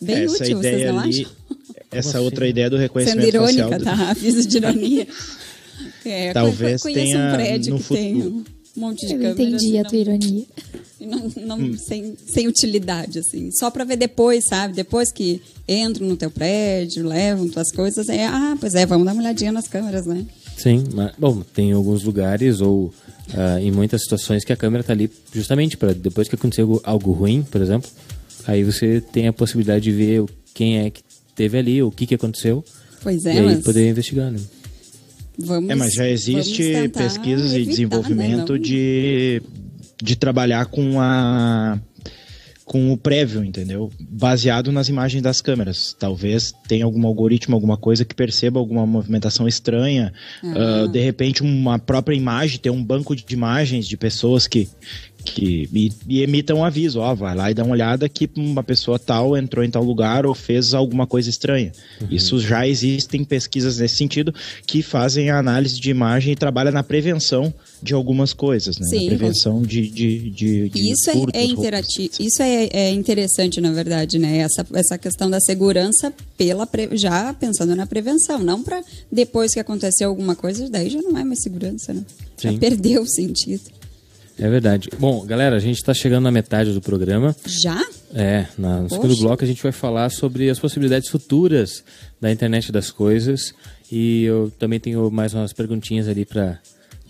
Bem 0.00 0.24
essa 0.24 0.42
útil, 0.42 0.58
vocês 0.58 0.86
não 0.86 0.98
ali, 0.98 1.20
acham? 1.20 1.32
Essa 1.92 2.18
assim? 2.18 2.18
outra 2.24 2.46
ideia 2.46 2.70
do 2.70 2.76
reconhecimento 2.76 3.24
Sendo 3.24 3.34
irônica, 3.34 3.68
facial. 3.68 3.96
tá? 3.96 4.10
Aviso 4.10 4.48
de 4.48 4.56
ironia. 4.58 5.08
É, 6.04 6.32
Talvez 6.32 6.82
conheço 6.82 7.02
tenha 7.02 7.18
um 7.18 7.32
prédio 7.34 7.76
que 7.76 7.82
futuro. 7.82 8.00
tem 8.00 8.22
um 8.22 8.44
monte 8.76 9.06
de 9.06 9.14
Eu 9.14 9.18
câmeras. 9.20 9.40
entendi 9.62 9.78
a 9.78 9.84
tua 9.84 9.98
ironia. 9.98 10.44
Não, 11.00 11.32
não, 11.44 11.58
hum. 11.58 11.76
sem, 11.76 12.14
sem 12.26 12.46
utilidade, 12.46 13.18
assim. 13.18 13.50
Só 13.50 13.70
para 13.70 13.84
ver 13.84 13.96
depois, 13.96 14.44
sabe? 14.48 14.74
Depois 14.74 15.10
que 15.10 15.42
entram 15.66 16.06
no 16.06 16.16
teu 16.16 16.30
prédio, 16.30 17.06
levam 17.06 17.48
tuas 17.48 17.72
coisas, 17.72 18.08
é, 18.08 18.26
ah, 18.26 18.56
pois 18.60 18.74
é, 18.74 18.86
vamos 18.86 19.06
dar 19.06 19.12
uma 19.12 19.22
olhadinha 19.22 19.50
nas 19.50 19.66
câmeras, 19.66 20.06
né? 20.06 20.24
Sim, 20.62 20.84
mas, 20.92 21.12
bom, 21.18 21.40
tem 21.54 21.72
alguns 21.72 22.02
lugares 22.02 22.60
ou 22.60 22.92
uh, 23.32 23.58
em 23.60 23.70
muitas 23.70 24.02
situações 24.02 24.44
que 24.44 24.52
a 24.52 24.56
câmera 24.56 24.82
está 24.82 24.92
ali 24.92 25.10
justamente 25.32 25.76
para 25.76 25.94
depois 25.94 26.28
que 26.28 26.34
aconteceu 26.34 26.78
algo 26.84 27.12
ruim, 27.12 27.42
por 27.42 27.62
exemplo, 27.62 27.88
aí 28.46 28.62
você 28.62 29.00
tem 29.00 29.26
a 29.26 29.32
possibilidade 29.32 29.84
de 29.84 29.92
ver 29.92 30.24
quem 30.52 30.80
é 30.80 30.90
que 30.90 31.02
teve 31.34 31.56
ali, 31.56 31.82
o 31.82 31.90
que, 31.90 32.06
que 32.06 32.14
aconteceu. 32.14 32.62
Pois 33.02 33.24
é, 33.24 33.34
e 33.34 33.38
aí 33.38 33.44
mas... 33.46 33.64
poder 33.64 33.88
investigar, 33.88 34.30
né? 34.30 34.38
Vamos, 35.38 35.70
é, 35.70 35.74
mas 35.74 35.94
já 35.94 36.06
existe 36.06 36.90
pesquisas 36.90 37.54
evitar, 37.54 37.60
e 37.60 37.66
desenvolvimento 37.66 38.52
né? 38.52 38.58
de, 38.58 39.42
de 40.02 40.16
trabalhar 40.16 40.66
com 40.66 41.00
a 41.00 41.80
com 42.70 42.92
o 42.92 42.96
prévio, 42.96 43.44
entendeu? 43.44 43.90
Baseado 43.98 44.70
nas 44.70 44.88
imagens 44.88 45.20
das 45.20 45.40
câmeras. 45.40 45.92
Talvez 45.98 46.54
tenha 46.68 46.84
algum 46.84 47.04
algoritmo, 47.04 47.56
alguma 47.56 47.76
coisa 47.76 48.04
que 48.04 48.14
perceba 48.14 48.60
alguma 48.60 48.86
movimentação 48.86 49.48
estranha. 49.48 50.12
Uhum. 50.40 50.84
Uh, 50.84 50.88
de 50.88 51.00
repente, 51.00 51.42
uma 51.42 51.80
própria 51.80 52.14
imagem, 52.14 52.60
ter 52.60 52.70
um 52.70 52.84
banco 52.84 53.16
de 53.16 53.24
imagens 53.34 53.88
de 53.88 53.96
pessoas 53.96 54.46
que, 54.46 54.68
que 55.24 55.68
e, 55.72 55.92
e 56.08 56.22
emitam 56.22 56.58
um 56.58 56.64
aviso, 56.64 57.00
ó, 57.00 57.14
vai 57.14 57.34
lá 57.34 57.50
e 57.50 57.54
dá 57.54 57.62
uma 57.62 57.72
olhada 57.72 58.08
que 58.08 58.28
uma 58.36 58.62
pessoa 58.62 58.98
tal 58.98 59.36
entrou 59.36 59.64
em 59.64 59.70
tal 59.70 59.82
lugar 59.82 60.26
ou 60.26 60.34
fez 60.34 60.74
alguma 60.74 61.06
coisa 61.06 61.28
estranha. 61.28 61.72
Uhum. 62.00 62.08
Isso 62.10 62.38
já 62.40 62.66
existem 62.66 63.24
pesquisas 63.24 63.78
nesse 63.78 63.96
sentido 63.96 64.34
que 64.66 64.82
fazem 64.82 65.30
a 65.30 65.38
análise 65.38 65.80
de 65.80 65.90
imagem 65.90 66.32
e 66.32 66.36
trabalham 66.36 66.72
na 66.72 66.82
prevenção 66.82 67.52
de 67.82 67.94
algumas 67.94 68.32
coisas, 68.32 68.78
né? 68.78 68.86
Sim, 68.86 69.02
na 69.02 69.16
prevenção 69.16 69.62
de, 69.62 69.88
de, 69.88 70.30
de, 70.30 70.68
de 70.68 70.92
Isso 70.92 71.10
é, 71.10 71.38
é 71.40 71.44
interativo, 71.44 72.10
isso 72.20 72.42
é, 72.42 72.68
é, 72.72 72.90
interessante, 72.90 73.60
na 73.60 73.72
verdade, 73.72 74.18
né? 74.18 74.38
Essa, 74.38 74.66
essa 74.74 74.98
questão 74.98 75.30
da 75.30 75.40
segurança 75.40 76.12
pela 76.36 76.66
pre... 76.66 76.90
já 76.96 77.32
pensando 77.34 77.74
na 77.74 77.86
prevenção, 77.86 78.38
não 78.38 78.62
para 78.62 78.82
depois 79.10 79.52
que 79.52 79.60
acontecer 79.60 80.04
alguma 80.04 80.34
coisa, 80.34 80.68
daí 80.68 80.90
já 80.90 81.00
não 81.00 81.16
é 81.16 81.24
mais 81.24 81.42
segurança, 81.42 81.94
né? 81.94 82.04
Sim. 82.36 82.52
Já 82.52 82.58
perdeu 82.58 83.02
o 83.02 83.06
sentido. 83.06 83.79
É 84.40 84.48
verdade. 84.48 84.88
Bom, 84.98 85.22
galera, 85.26 85.56
a 85.56 85.58
gente 85.58 85.76
está 85.76 85.92
chegando 85.92 86.24
na 86.24 86.30
metade 86.30 86.72
do 86.72 86.80
programa. 86.80 87.36
Já? 87.44 87.78
É, 88.14 88.46
no 88.56 88.88
segundo 88.88 89.14
bloco 89.18 89.44
a 89.44 89.46
gente 89.46 89.62
vai 89.62 89.70
falar 89.70 90.08
sobre 90.10 90.48
as 90.48 90.58
possibilidades 90.58 91.10
futuras 91.10 91.84
da 92.18 92.32
internet 92.32 92.72
das 92.72 92.90
coisas. 92.90 93.52
E 93.92 94.24
eu 94.24 94.50
também 94.58 94.80
tenho 94.80 95.10
mais 95.10 95.34
umas 95.34 95.52
perguntinhas 95.52 96.08
ali 96.08 96.24
para 96.24 96.58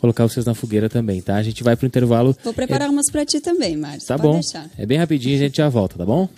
colocar 0.00 0.24
vocês 0.24 0.44
na 0.44 0.54
fogueira 0.54 0.88
também, 0.88 1.22
tá? 1.22 1.36
A 1.36 1.42
gente 1.42 1.62
vai 1.62 1.76
pro 1.76 1.86
intervalo. 1.86 2.36
Vou 2.42 2.52
preparar 2.52 2.88
é... 2.88 2.90
umas 2.90 3.08
para 3.08 3.24
ti 3.24 3.40
também, 3.40 3.76
Márcio. 3.76 4.08
Tá 4.08 4.16
Pode 4.18 4.28
bom. 4.28 4.34
Deixar. 4.40 4.68
É 4.76 4.84
bem 4.84 4.98
rapidinho, 4.98 5.36
a 5.36 5.38
gente 5.38 5.58
já 5.58 5.68
volta, 5.68 5.96
tá 5.96 6.04
bom? 6.04 6.28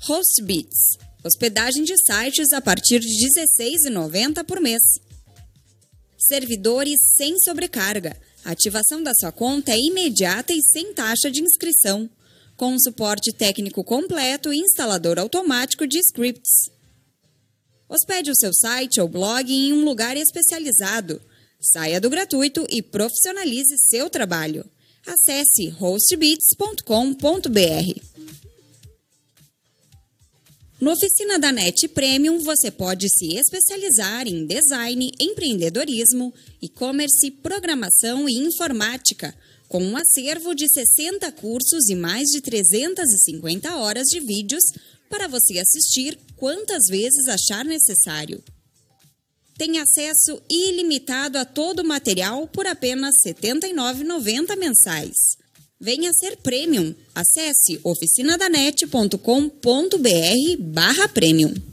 Hostbits 0.00 0.98
Hospedagem 1.24 1.84
de 1.84 1.96
sites 1.98 2.52
a 2.52 2.60
partir 2.60 2.98
de 2.98 3.06
R$ 3.06 3.46
16,90 3.90 4.44
por 4.44 4.60
mês. 4.60 4.82
Servidores 6.18 6.98
sem 7.16 7.38
sobrecarga. 7.38 8.16
A 8.44 8.50
ativação 8.50 9.00
da 9.00 9.14
sua 9.14 9.30
conta 9.30 9.70
é 9.70 9.78
imediata 9.78 10.52
e 10.52 10.60
sem 10.60 10.92
taxa 10.92 11.30
de 11.30 11.40
inscrição. 11.40 12.10
Com 12.56 12.76
suporte 12.78 13.32
técnico 13.32 13.84
completo 13.84 14.52
e 14.52 14.58
instalador 14.58 15.16
automático 15.18 15.86
de 15.86 16.00
scripts. 16.00 16.70
Hospede 17.88 18.32
o 18.32 18.36
seu 18.36 18.52
site 18.52 19.00
ou 19.00 19.06
blog 19.06 19.52
em 19.52 19.72
um 19.72 19.84
lugar 19.84 20.16
especializado. 20.16 21.22
Saia 21.60 22.00
do 22.00 22.10
gratuito 22.10 22.66
e 22.68 22.82
profissionalize 22.82 23.78
seu 23.78 24.10
trabalho. 24.10 24.68
Acesse 25.06 25.68
hostbits.com.br. 25.68 28.41
No 30.82 30.90
Oficina 30.90 31.38
da 31.38 31.52
NET 31.52 31.86
Premium, 31.86 32.40
você 32.40 32.68
pode 32.68 33.08
se 33.08 33.36
especializar 33.36 34.26
em 34.26 34.44
design, 34.44 35.12
empreendedorismo, 35.20 36.34
e-commerce, 36.60 37.30
programação 37.40 38.28
e 38.28 38.32
informática, 38.32 39.32
com 39.68 39.80
um 39.80 39.96
acervo 39.96 40.56
de 40.56 40.68
60 40.68 41.30
cursos 41.34 41.88
e 41.88 41.94
mais 41.94 42.30
de 42.30 42.40
350 42.40 43.76
horas 43.76 44.08
de 44.08 44.18
vídeos 44.18 44.64
para 45.08 45.28
você 45.28 45.60
assistir 45.60 46.18
quantas 46.36 46.86
vezes 46.88 47.28
achar 47.28 47.64
necessário. 47.64 48.42
Tem 49.56 49.78
acesso 49.78 50.42
ilimitado 50.50 51.38
a 51.38 51.44
todo 51.44 51.78
o 51.78 51.86
material 51.86 52.48
por 52.48 52.66
apenas 52.66 53.14
R$ 53.24 53.34
79,90 53.34 54.56
mensais. 54.56 55.41
Venha 55.82 56.12
ser 56.12 56.36
premium. 56.36 56.94
Acesse 57.12 57.80
oficinadanet.com.br 57.82 60.56
barra 60.60 61.08
premium. 61.08 61.71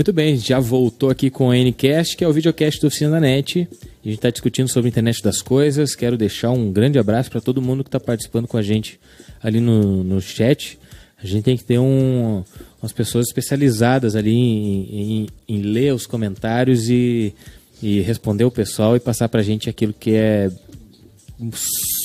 Muito 0.00 0.14
bem, 0.14 0.34
já 0.38 0.58
voltou 0.58 1.10
aqui 1.10 1.28
com 1.28 1.48
o 1.48 1.54
Ncast, 1.54 2.16
que 2.16 2.24
é 2.24 2.26
o 2.26 2.32
videocast 2.32 2.80
do 2.80 2.86
Oficina 2.86 3.10
da 3.10 3.20
NET. 3.20 3.68
A 3.70 4.08
gente 4.08 4.14
está 4.14 4.30
discutindo 4.30 4.66
sobre 4.66 4.88
a 4.88 4.92
internet 4.92 5.22
das 5.22 5.42
coisas. 5.42 5.94
Quero 5.94 6.16
deixar 6.16 6.52
um 6.52 6.72
grande 6.72 6.98
abraço 6.98 7.30
para 7.30 7.38
todo 7.38 7.60
mundo 7.60 7.84
que 7.84 7.88
está 7.88 8.00
participando 8.00 8.48
com 8.48 8.56
a 8.56 8.62
gente 8.62 8.98
ali 9.42 9.60
no, 9.60 10.02
no 10.02 10.18
chat. 10.18 10.78
A 11.22 11.26
gente 11.26 11.44
tem 11.44 11.54
que 11.54 11.64
ter 11.64 11.78
um, 11.78 12.42
umas 12.80 12.94
pessoas 12.94 13.26
especializadas 13.26 14.16
ali 14.16 14.32
em, 14.32 14.88
em, 14.90 15.26
em 15.46 15.60
ler 15.60 15.92
os 15.92 16.06
comentários 16.06 16.88
e, 16.88 17.34
e 17.82 18.00
responder 18.00 18.44
o 18.44 18.50
pessoal 18.50 18.96
e 18.96 19.00
passar 19.00 19.28
para 19.28 19.40
a 19.40 19.44
gente 19.44 19.68
aquilo 19.68 19.92
que 19.92 20.14
é 20.14 20.50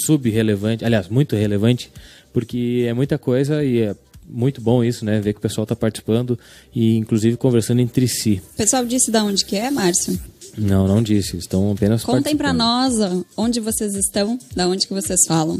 subrelevante, 0.05 0.83
aliás, 0.83 1.07
muito 1.07 1.33
relevante, 1.33 1.89
porque 2.33 2.83
é 2.89 2.93
muita 2.93 3.17
coisa 3.17 3.63
e 3.63 3.79
é 3.79 3.95
muito 4.29 4.61
bom 4.61 4.83
isso, 4.83 5.05
né? 5.05 5.19
Ver 5.19 5.33
que 5.33 5.39
o 5.39 5.41
pessoal 5.41 5.63
está 5.63 5.75
participando 5.75 6.37
e 6.73 6.95
inclusive 6.97 7.37
conversando 7.37 7.81
entre 7.81 8.07
si. 8.07 8.41
O 8.53 8.57
pessoal 8.57 8.85
disse 8.85 9.11
de 9.11 9.17
onde 9.17 9.45
que 9.45 9.55
é, 9.55 9.69
Márcio? 9.69 10.19
Não, 10.57 10.87
não 10.87 11.01
disse. 11.01 11.37
Estão 11.37 11.71
apenas 11.71 12.03
Contem 12.03 12.35
para 12.35 12.53
nós 12.53 12.95
onde 13.35 13.59
vocês 13.59 13.93
estão, 13.95 14.39
da 14.55 14.67
onde 14.67 14.87
que 14.87 14.93
vocês 14.93 15.21
falam. 15.27 15.59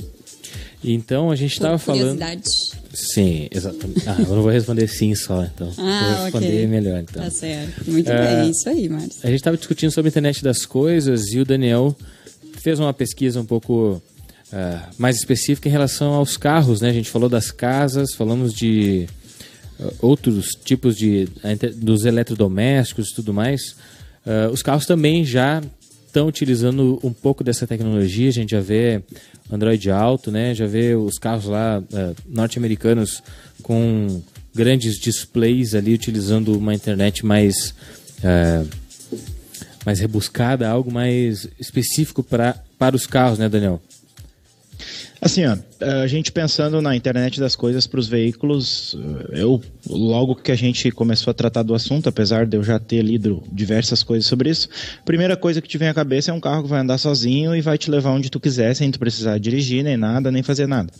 Então 0.84 1.32
a 1.32 1.36
gente 1.36 1.53
estava 1.53 1.78
falando. 1.78 2.20
Sim, 2.93 3.47
exatamente. 3.51 4.07
Ah, 4.07 4.16
eu 4.20 4.36
não 4.36 4.41
vou 4.41 4.51
responder 4.51 4.88
sim 4.88 5.13
só, 5.16 5.43
então. 5.43 5.70
Ah, 5.78 6.13
vou 6.16 6.24
responder 6.26 6.47
okay. 6.47 6.68
melhor, 6.68 7.01
então. 7.01 7.24
Tá 7.24 7.30
certo. 7.30 7.91
Muito 7.91 8.09
é, 8.09 8.41
bem, 8.41 8.51
isso 8.51 8.70
aí, 8.70 8.88
Márcio. 8.88 9.20
A 9.24 9.28
gente 9.28 9.36
estava 9.36 9.57
discutindo 9.57 9.91
sobre 9.91 10.07
a 10.07 10.11
internet 10.11 10.41
das 10.43 10.66
coisas 10.66 11.34
e 11.34 11.39
o 11.39 11.45
Daniel 11.45 11.95
fez 12.61 12.80
uma 12.80 12.93
pesquisa 12.93 13.41
um 13.41 13.45
pouco 13.45 14.01
uh, 14.55 14.79
mais 14.97 15.17
específica 15.17 15.67
em 15.67 15.71
relação 15.71 16.13
aos 16.13 16.37
carros, 16.37 16.79
né? 16.79 16.89
A 16.89 16.93
gente 16.93 17.09
falou 17.09 17.27
das 17.27 17.51
casas, 17.51 18.13
falamos 18.13 18.53
de 18.53 19.07
uh, 19.79 19.93
outros 19.99 20.51
tipos 20.63 20.95
de 20.95 21.27
dos 21.75 22.05
eletrodomésticos 22.05 23.09
e 23.09 23.15
tudo 23.15 23.33
mais. 23.33 23.75
Uh, 24.25 24.49
os 24.51 24.63
carros 24.63 24.85
também 24.85 25.25
já 25.25 25.61
estão 26.07 26.27
utilizando 26.27 26.99
um 27.03 27.11
pouco 27.11 27.43
dessa 27.43 27.67
tecnologia. 27.67 28.29
A 28.29 28.33
gente 28.33 28.51
já 28.51 28.61
vê 28.61 29.03
Android 29.51 29.91
Auto, 29.91 30.31
né? 30.31 30.55
Já 30.55 30.65
vê 30.65 30.95
os 30.95 31.19
carros 31.19 31.45
lá 31.45 31.79
uh, 31.79 32.15
norte-americanos 32.25 33.21
com 33.61 34.21
grandes 34.55 34.97
displays 34.97 35.75
ali 35.75 35.93
utilizando 35.93 36.57
uma 36.57 36.73
internet 36.73 37.25
mais 37.25 37.75
mais 39.85 39.99
rebuscada, 39.99 40.67
algo 40.67 40.91
mais 40.91 41.47
específico 41.59 42.23
para 42.23 42.55
para 42.79 42.95
os 42.95 43.05
carros, 43.05 43.37
né, 43.37 43.47
Daniel? 43.47 43.79
Assim, 45.21 45.45
ó, 45.45 45.57
a 46.01 46.07
gente 46.07 46.32
pensando 46.32 46.82
na 46.82 46.95
internet 46.95 47.39
das 47.39 47.55
coisas 47.55 47.88
para 47.88 47.99
os 47.99 48.07
veículos, 48.07 48.95
eu 49.32 49.61
logo 49.89 50.36
que 50.36 50.51
a 50.51 50.55
gente 50.55 50.91
começou 50.91 51.32
a 51.32 51.34
tratar 51.34 51.63
do 51.63 51.73
assunto, 51.73 52.07
apesar 52.07 52.45
de 52.45 52.57
eu 52.57 52.63
já 52.63 52.78
ter 52.78 53.01
lido 53.01 53.41
diversas 53.51 54.03
coisas 54.03 54.28
sobre 54.28 54.49
isso, 54.49 54.69
primeira 55.03 55.36
coisa 55.36 55.61
que 55.61 55.67
te 55.67 55.78
vem 55.78 55.88
à 55.88 55.93
cabeça 55.93 56.32
é 56.32 56.34
um 56.34 56.39
carro 56.39 56.63
que 56.63 56.69
vai 56.69 56.82
andar 56.82 56.97
sozinho 56.97 57.55
e 57.55 57.61
vai 57.61 57.78
te 57.78 57.89
levar 57.89 58.11
onde 58.11 58.30
tu 58.30 58.39
quiser, 58.39 58.76
sem 58.76 58.91
tu 58.91 58.99
precisar 58.99 59.39
dirigir 59.39 59.84
nem 59.84 59.97
nada, 59.97 60.32
nem 60.32 60.43
fazer 60.43 60.67
nada. 60.67 60.91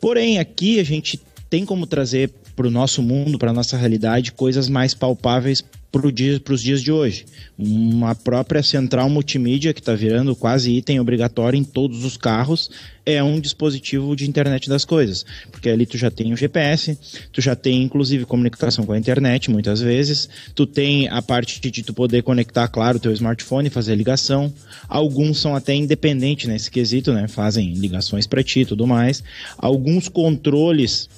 Porém, 0.00 0.38
aqui 0.38 0.80
a 0.80 0.84
gente 0.84 1.20
tem 1.48 1.64
como 1.64 1.86
trazer 1.86 2.30
para 2.56 2.66
o 2.66 2.70
nosso 2.70 3.02
mundo, 3.02 3.38
para 3.38 3.50
a 3.50 3.54
nossa 3.54 3.76
realidade, 3.76 4.32
coisas 4.32 4.68
mais 4.68 4.94
palpáveis 4.94 5.64
para 5.90 6.10
dia, 6.10 6.40
os 6.48 6.62
dias 6.62 6.82
de 6.82 6.92
hoje. 6.92 7.26
Uma 7.58 8.14
própria 8.14 8.62
central 8.62 9.10
multimídia, 9.10 9.72
que 9.74 9.80
está 9.80 9.94
virando 9.94 10.36
quase 10.36 10.70
item 10.70 11.00
obrigatório 11.00 11.58
em 11.58 11.64
todos 11.64 12.04
os 12.04 12.16
carros, 12.16 12.70
é 13.04 13.22
um 13.22 13.40
dispositivo 13.40 14.14
de 14.14 14.28
internet 14.28 14.68
das 14.68 14.84
coisas. 14.84 15.24
Porque 15.50 15.68
ali 15.68 15.84
tu 15.86 15.98
já 15.98 16.10
tem 16.10 16.32
o 16.32 16.36
GPS, 16.36 16.96
tu 17.32 17.40
já 17.40 17.56
tem 17.56 17.82
inclusive 17.82 18.24
comunicação 18.24 18.86
com 18.86 18.92
a 18.92 18.98
internet, 18.98 19.50
muitas 19.50 19.80
vezes, 19.80 20.28
tu 20.54 20.66
tem 20.66 21.08
a 21.08 21.20
parte 21.20 21.60
de 21.60 21.82
tu 21.82 21.92
poder 21.92 22.22
conectar, 22.22 22.68
claro, 22.68 22.98
o 22.98 23.00
teu 23.00 23.12
smartphone, 23.12 23.68
fazer 23.68 23.96
ligação. 23.96 24.52
Alguns 24.88 25.40
são 25.40 25.56
até 25.56 25.74
independentes 25.74 26.46
nesse 26.46 26.70
quesito, 26.70 27.12
né? 27.12 27.26
Fazem 27.26 27.72
ligações 27.74 28.26
para 28.26 28.44
ti 28.44 28.60
e 28.60 28.66
tudo 28.66 28.86
mais. 28.86 29.24
Alguns 29.58 30.08
controles 30.08 31.08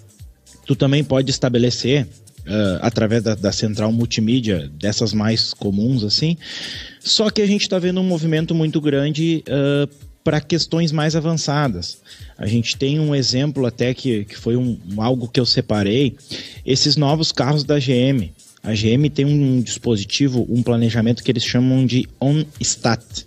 tu 0.65 0.77
também 0.77 1.03
pode 1.03 1.31
estabelecer 1.31 2.07
uh, 2.47 2.79
através 2.81 3.23
da, 3.23 3.35
da, 3.35 3.53
central 3.53 3.93
multimídia, 3.93 4.71
dessas 4.79 5.13
mais 5.13 5.53
comuns 5.55 6.05
assim. 6.05 6.37
Só 7.01 7.31
que 7.31 7.43
a 7.43 7.47
gente 7.47 7.63
está 7.63 7.79
vendo 7.79 8.01
um 8.01 8.05
movimento 8.05 8.55
muito 8.55 8.81
grande 8.81 9.45
uh, 9.49 9.89
para 10.23 10.41
questões 10.41 10.93
mais 10.93 11.17
avançadas. 11.17 11.99
A 12.39 12.47
gente 12.47 12.77
tem 12.77 13.01
um 13.01 13.15
exemplo 13.15 13.67
até 13.67 13.93
que, 13.93 14.25
que 14.25 14.37
foi 14.37 14.57
um, 14.57 14.79
um, 14.93 15.03
algo 15.03 15.29
que 15.29 15.41
eu 15.41 15.47
separei, 15.47 16.17
esses 16.65 16.97
novos 16.97 17.33
carros 17.33 17.65
da 17.65 17.79
GM. 17.79 18.31
A 18.63 18.73
GM 18.73 19.11
tem 19.13 19.25
um 19.25 19.61
dispositivo, 19.61 20.47
um 20.49 20.63
planejamento 20.63 21.23
que 21.25 21.31
eles 21.33 21.45
chamam 21.45 21.85
de 21.85 22.09
OnStat, 22.21 23.27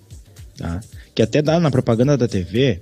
tá? 0.58 0.80
que 1.14 1.22
até 1.22 1.42
dá 1.42 1.60
na 1.60 1.70
propaganda 1.70 2.18
da 2.18 2.28
TV, 2.28 2.80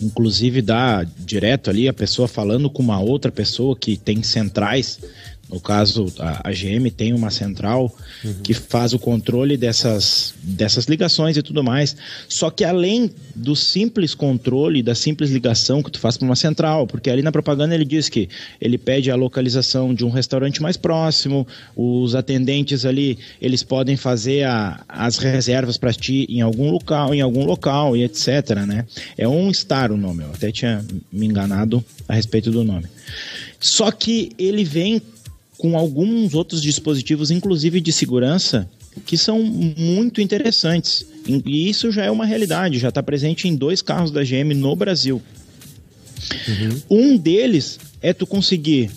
inclusive 0.00 0.62
dá 0.62 1.04
direto 1.18 1.70
ali 1.70 1.88
a 1.88 1.92
pessoa 1.92 2.26
falando 2.26 2.70
com 2.70 2.82
uma 2.82 3.00
outra 3.00 3.30
pessoa 3.30 3.76
que 3.76 3.96
tem 3.96 4.22
centrais. 4.22 4.98
No 5.50 5.58
caso, 5.60 6.06
a, 6.18 6.48
a 6.48 6.52
GM 6.52 6.88
tem 6.90 7.12
uma 7.12 7.30
central 7.30 7.92
uhum. 8.24 8.34
que 8.42 8.54
faz 8.54 8.92
o 8.92 8.98
controle 8.98 9.56
dessas, 9.56 10.32
dessas 10.42 10.84
ligações 10.84 11.36
e 11.36 11.42
tudo 11.42 11.64
mais. 11.64 11.96
Só 12.28 12.50
que 12.50 12.64
além 12.64 13.10
do 13.34 13.56
simples 13.56 14.14
controle, 14.14 14.82
da 14.82 14.94
simples 14.94 15.30
ligação 15.30 15.82
que 15.82 15.90
tu 15.90 15.98
faz 15.98 16.16
para 16.16 16.24
uma 16.24 16.36
central, 16.36 16.86
porque 16.86 17.10
ali 17.10 17.20
na 17.20 17.32
propaganda 17.32 17.74
ele 17.74 17.84
diz 17.84 18.08
que 18.08 18.28
ele 18.60 18.78
pede 18.78 19.10
a 19.10 19.16
localização 19.16 19.92
de 19.92 20.04
um 20.04 20.10
restaurante 20.10 20.62
mais 20.62 20.76
próximo, 20.76 21.46
os 21.74 22.14
atendentes 22.14 22.84
ali, 22.84 23.18
eles 23.42 23.64
podem 23.64 23.96
fazer 23.96 24.44
a, 24.44 24.84
as 24.88 25.18
reservas 25.18 25.76
para 25.76 25.92
ti 25.92 26.26
em 26.28 26.42
algum 26.42 26.70
local, 26.70 27.12
em 27.12 27.20
algum 27.20 27.44
local 27.44 27.96
e 27.96 28.04
etc, 28.04 28.50
né? 28.66 28.86
É 29.18 29.26
um 29.26 29.52
Star 29.52 29.90
o 29.90 29.96
nome, 29.96 30.22
eu 30.22 30.30
até 30.30 30.52
tinha 30.52 30.84
me 31.12 31.26
enganado 31.26 31.84
a 32.08 32.14
respeito 32.14 32.50
do 32.52 32.62
nome. 32.62 32.86
Só 33.58 33.90
que 33.90 34.32
ele 34.38 34.64
vem 34.64 35.02
com 35.60 35.76
alguns 35.76 36.32
outros 36.32 36.62
dispositivos, 36.62 37.30
inclusive 37.30 37.82
de 37.82 37.92
segurança, 37.92 38.66
que 39.04 39.18
são 39.18 39.42
muito 39.42 40.22
interessantes. 40.22 41.04
E 41.44 41.68
isso 41.68 41.92
já 41.92 42.02
é 42.02 42.10
uma 42.10 42.24
realidade, 42.24 42.78
já 42.78 42.88
está 42.88 43.02
presente 43.02 43.46
em 43.46 43.54
dois 43.54 43.82
carros 43.82 44.10
da 44.10 44.24
GM 44.24 44.54
no 44.54 44.74
Brasil. 44.74 45.20
Uhum. 46.48 47.12
Um 47.12 47.16
deles 47.18 47.78
é 48.00 48.14
tu 48.14 48.26
conseguir 48.26 48.90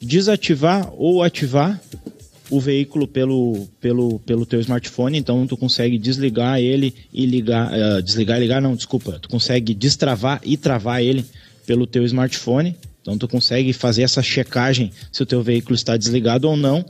desativar 0.00 0.92
ou 0.96 1.24
ativar 1.24 1.80
o 2.48 2.60
veículo 2.60 3.08
pelo, 3.08 3.66
pelo, 3.80 4.20
pelo 4.20 4.46
teu 4.46 4.60
smartphone, 4.60 5.18
então 5.18 5.44
tu 5.44 5.56
consegue 5.56 5.98
desligar 5.98 6.60
ele 6.60 6.94
e 7.12 7.26
ligar, 7.26 7.72
uh, 7.72 8.00
desligar 8.00 8.38
e 8.38 8.40
ligar, 8.40 8.62
não, 8.62 8.76
desculpa, 8.76 9.18
tu 9.20 9.28
consegue 9.28 9.74
destravar 9.74 10.40
e 10.44 10.56
travar 10.56 11.02
ele 11.02 11.24
pelo 11.66 11.84
teu 11.84 12.04
smartphone, 12.04 12.76
então 13.10 13.18
tu 13.18 13.28
consegue 13.28 13.72
fazer 13.72 14.02
essa 14.02 14.22
checagem 14.22 14.92
se 15.10 15.22
o 15.22 15.26
teu 15.26 15.42
veículo 15.42 15.74
está 15.74 15.96
desligado 15.96 16.48
ou 16.48 16.56
não. 16.56 16.84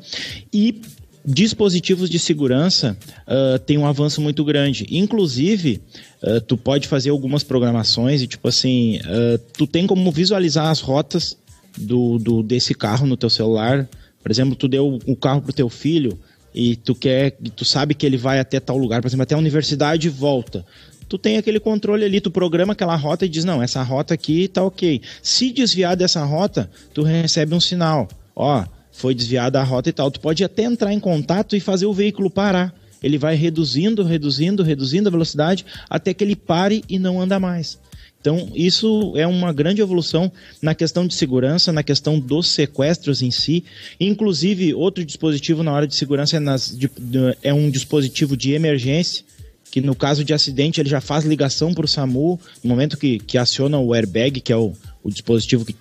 E 0.52 0.82
dispositivos 1.24 2.10
de 2.10 2.18
segurança 2.18 2.96
uh, 3.26 3.58
tem 3.60 3.78
um 3.78 3.86
avanço 3.86 4.20
muito 4.20 4.44
grande. 4.44 4.86
Inclusive, 4.90 5.80
uh, 6.22 6.40
tu 6.42 6.56
pode 6.56 6.88
fazer 6.88 7.10
algumas 7.10 7.42
programações 7.42 8.20
e 8.20 8.26
tipo 8.26 8.48
assim, 8.48 8.98
uh, 8.98 9.38
tu 9.56 9.66
tem 9.66 9.86
como 9.86 10.10
visualizar 10.12 10.68
as 10.68 10.80
rotas 10.80 11.36
do, 11.76 12.18
do 12.18 12.42
desse 12.42 12.74
carro 12.74 13.06
no 13.06 13.16
teu 13.16 13.30
celular. 13.30 13.88
Por 14.22 14.30
exemplo, 14.30 14.54
tu 14.54 14.68
deu 14.68 14.98
o 15.06 15.16
carro 15.16 15.40
pro 15.40 15.52
teu 15.52 15.70
filho 15.70 16.18
e 16.54 16.76
tu 16.76 16.94
quer, 16.94 17.36
tu 17.56 17.64
sabe 17.64 17.94
que 17.94 18.04
ele 18.04 18.16
vai 18.16 18.38
até 18.38 18.60
tal 18.60 18.76
lugar, 18.76 19.00
por 19.00 19.08
exemplo, 19.08 19.22
até 19.22 19.34
a 19.34 19.38
universidade 19.38 20.08
e 20.08 20.10
volta 20.10 20.64
tu 21.10 21.18
tem 21.18 21.36
aquele 21.36 21.58
controle 21.58 22.04
ali, 22.04 22.20
tu 22.20 22.30
programa 22.30 22.72
aquela 22.72 22.94
rota 22.94 23.26
e 23.26 23.28
diz, 23.28 23.44
não, 23.44 23.60
essa 23.60 23.82
rota 23.82 24.14
aqui 24.14 24.46
tá 24.46 24.62
ok. 24.62 25.02
Se 25.20 25.50
desviar 25.50 25.96
dessa 25.96 26.24
rota, 26.24 26.70
tu 26.94 27.02
recebe 27.02 27.52
um 27.52 27.60
sinal, 27.60 28.08
ó, 28.34 28.64
foi 28.92 29.12
desviada 29.12 29.60
a 29.60 29.64
rota 29.64 29.88
e 29.88 29.92
tal. 29.92 30.08
Tu 30.08 30.20
pode 30.20 30.44
até 30.44 30.62
entrar 30.62 30.92
em 30.92 31.00
contato 31.00 31.56
e 31.56 31.60
fazer 31.60 31.86
o 31.86 31.92
veículo 31.92 32.30
parar. 32.30 32.72
Ele 33.02 33.18
vai 33.18 33.34
reduzindo, 33.34 34.04
reduzindo, 34.04 34.62
reduzindo 34.62 35.08
a 35.08 35.10
velocidade 35.10 35.66
até 35.88 36.14
que 36.14 36.22
ele 36.22 36.36
pare 36.36 36.84
e 36.88 36.96
não 36.96 37.20
anda 37.20 37.40
mais. 37.40 37.76
Então, 38.20 38.48
isso 38.54 39.14
é 39.16 39.26
uma 39.26 39.52
grande 39.52 39.80
evolução 39.80 40.30
na 40.62 40.76
questão 40.76 41.06
de 41.06 41.14
segurança, 41.14 41.72
na 41.72 41.82
questão 41.82 42.20
dos 42.20 42.50
sequestros 42.50 43.20
em 43.20 43.32
si. 43.32 43.64
Inclusive, 43.98 44.74
outro 44.74 45.04
dispositivo 45.04 45.64
na 45.64 45.72
hora 45.72 45.88
de 45.88 45.96
segurança 45.96 46.36
é, 46.36 46.40
nas, 46.40 46.76
de, 46.76 46.88
é 47.42 47.52
um 47.52 47.68
dispositivo 47.68 48.36
de 48.36 48.52
emergência 48.52 49.24
que 49.70 49.80
no 49.80 49.94
caso 49.94 50.24
de 50.24 50.34
acidente 50.34 50.80
ele 50.80 50.88
já 50.88 51.00
faz 51.00 51.24
ligação 51.24 51.72
para 51.72 51.84
o 51.84 51.88
SAMU, 51.88 52.38
no 52.62 52.70
momento 52.70 52.96
que, 52.96 53.18
que 53.18 53.38
aciona 53.38 53.78
o 53.78 53.94
airbag, 53.94 54.40
que 54.40 54.52
é 54.52 54.56
o, 54.56 54.72
o 55.02 55.10
dispositivo 55.10 55.64
que, 55.64 55.76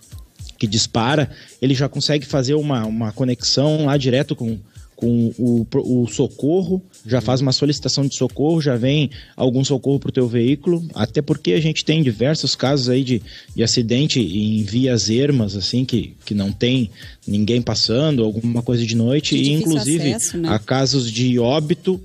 que 0.58 0.68
dispara, 0.68 1.30
ele 1.62 1.74
já 1.74 1.90
consegue 1.90 2.26
fazer 2.26 2.54
uma, 2.54 2.86
uma 2.86 3.12
conexão 3.12 3.86
lá 3.86 3.98
direto 3.98 4.36
com, 4.36 4.60
com 5.00 5.34
o, 5.40 5.66
o 5.74 6.08
socorro, 6.08 6.84
já 7.06 7.22
faz 7.22 7.40
uma 7.40 7.54
solicitação 7.54 8.06
de 8.06 8.14
socorro, 8.14 8.62
já 8.62 8.76
vem 8.76 9.10
algum 9.36 9.64
socorro 9.64 9.98
para 9.98 10.10
o 10.10 10.12
teu 10.12 10.28
veículo, 10.28 10.86
até 10.94 11.22
porque 11.22 11.54
a 11.54 11.62
gente 11.62 11.86
tem 11.86 12.04
diversos 12.04 12.54
casos 12.54 12.90
aí 12.90 13.04
de, 13.04 13.22
de 13.56 13.64
acidente 13.64 14.20
em 14.20 14.62
vias 14.62 15.10
ermas, 15.10 15.56
assim, 15.56 15.86
que, 15.86 16.16
que 16.26 16.36
não 16.36 16.52
tem 16.52 16.92
ninguém 17.26 17.62
passando, 17.62 18.24
alguma 18.24 18.62
coisa 18.62 18.86
de 18.86 18.96
noite, 18.96 19.36
e 19.36 19.54
inclusive 19.54 20.14
acesso, 20.14 20.38
né? 20.38 20.50
há 20.50 20.60
casos 20.60 21.10
de 21.10 21.40
óbito 21.40 22.00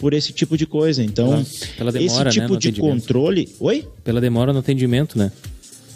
por 0.00 0.14
esse 0.14 0.32
tipo 0.32 0.56
de 0.56 0.66
coisa. 0.66 1.04
Então, 1.04 1.28
pela, 1.28 1.44
pela 1.76 1.92
demora, 1.92 2.30
esse 2.30 2.40
né, 2.40 2.46
tipo 2.46 2.54
né, 2.54 2.58
de 2.58 2.72
controle. 2.72 3.48
Oi? 3.60 3.86
Pela 4.02 4.20
demora 4.20 4.52
no 4.52 4.58
atendimento, 4.58 5.18
né? 5.18 5.30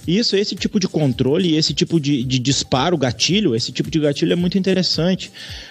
Isso, 0.06 0.36
esse 0.36 0.54
tipo 0.54 0.78
de 0.78 0.86
controle, 0.86 1.56
esse 1.56 1.72
tipo 1.72 1.98
de, 1.98 2.22
de 2.22 2.38
disparo, 2.38 2.96
gatilho, 2.96 3.54
esse 3.54 3.72
tipo 3.72 3.90
de 3.90 3.98
gatilho 3.98 4.32
é 4.32 4.36
muito 4.36 4.58
interessante. 4.58 5.30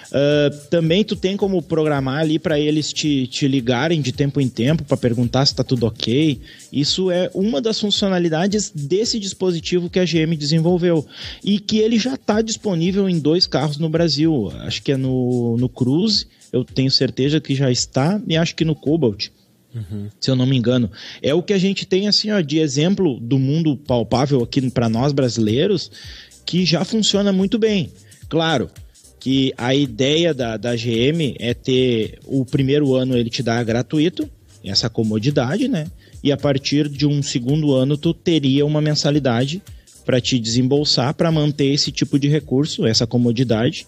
Uh, 0.09 0.55
também 0.69 1.03
tu 1.03 1.15
tem 1.15 1.35
como 1.35 1.61
programar 1.61 2.19
ali 2.19 2.37
para 2.37 2.59
eles 2.59 2.93
te, 2.93 3.25
te 3.27 3.47
ligarem 3.47 4.01
de 4.01 4.11
tempo 4.11 4.39
em 4.39 4.47
tempo 4.47 4.83
para 4.83 4.95
perguntar 4.97 5.45
se 5.45 5.53
está 5.53 5.63
tudo 5.63 5.85
ok. 5.85 6.39
Isso 6.71 7.09
é 7.09 7.29
uma 7.33 7.61
das 7.61 7.79
funcionalidades 7.79 8.71
desse 8.73 9.19
dispositivo 9.19 9.89
que 9.89 9.99
a 9.99 10.05
GM 10.05 10.35
desenvolveu 10.37 11.05
e 11.43 11.59
que 11.59 11.79
ele 11.79 11.97
já 11.97 12.13
está 12.13 12.41
disponível 12.41 13.09
em 13.09 13.19
dois 13.19 13.47
carros 13.47 13.77
no 13.77 13.89
Brasil. 13.89 14.51
Acho 14.59 14.81
que 14.81 14.91
é 14.91 14.97
no, 14.97 15.57
no 15.57 15.69
Cruze 15.69 16.27
eu 16.53 16.63
tenho 16.63 16.91
certeza 16.91 17.41
que 17.41 17.55
já 17.55 17.71
está, 17.71 18.21
e 18.27 18.37
acho 18.37 18.55
que 18.55 18.63
no 18.63 18.75
Cobalt 18.75 19.29
Uhum. 19.73 20.07
Se 20.19 20.29
eu 20.29 20.35
não 20.35 20.45
me 20.45 20.55
engano. 20.55 20.91
É 21.21 21.33
o 21.33 21.41
que 21.41 21.53
a 21.53 21.57
gente 21.57 21.85
tem 21.85 22.07
assim, 22.07 22.31
ó, 22.31 22.39
de 22.41 22.59
exemplo 22.59 23.19
do 23.19 23.39
mundo 23.39 23.75
palpável 23.75 24.43
aqui 24.43 24.69
para 24.69 24.89
nós 24.89 25.11
brasileiros, 25.11 25.91
que 26.45 26.65
já 26.65 26.83
funciona 26.85 27.31
muito 27.31 27.57
bem. 27.57 27.91
Claro, 28.29 28.69
que 29.19 29.53
a 29.57 29.73
ideia 29.73 30.33
da, 30.33 30.57
da 30.57 30.75
GM 30.75 31.35
é 31.39 31.53
ter 31.53 32.19
o 32.25 32.45
primeiro 32.45 32.93
ano 32.93 33.15
ele 33.15 33.29
te 33.29 33.41
dá 33.41 33.63
gratuito, 33.63 34.29
essa 34.63 34.89
comodidade, 34.89 35.67
né? 35.67 35.87
E 36.23 36.31
a 36.31 36.37
partir 36.37 36.87
de 36.87 37.05
um 37.05 37.21
segundo 37.21 37.73
ano 37.73 37.97
tu 37.97 38.13
teria 38.13 38.65
uma 38.65 38.81
mensalidade 38.81 39.61
para 40.05 40.19
te 40.19 40.39
desembolsar 40.39 41.13
para 41.13 41.31
manter 41.31 41.67
esse 41.67 41.91
tipo 41.91 42.19
de 42.19 42.27
recurso, 42.27 42.85
essa 42.85 43.07
comodidade, 43.07 43.87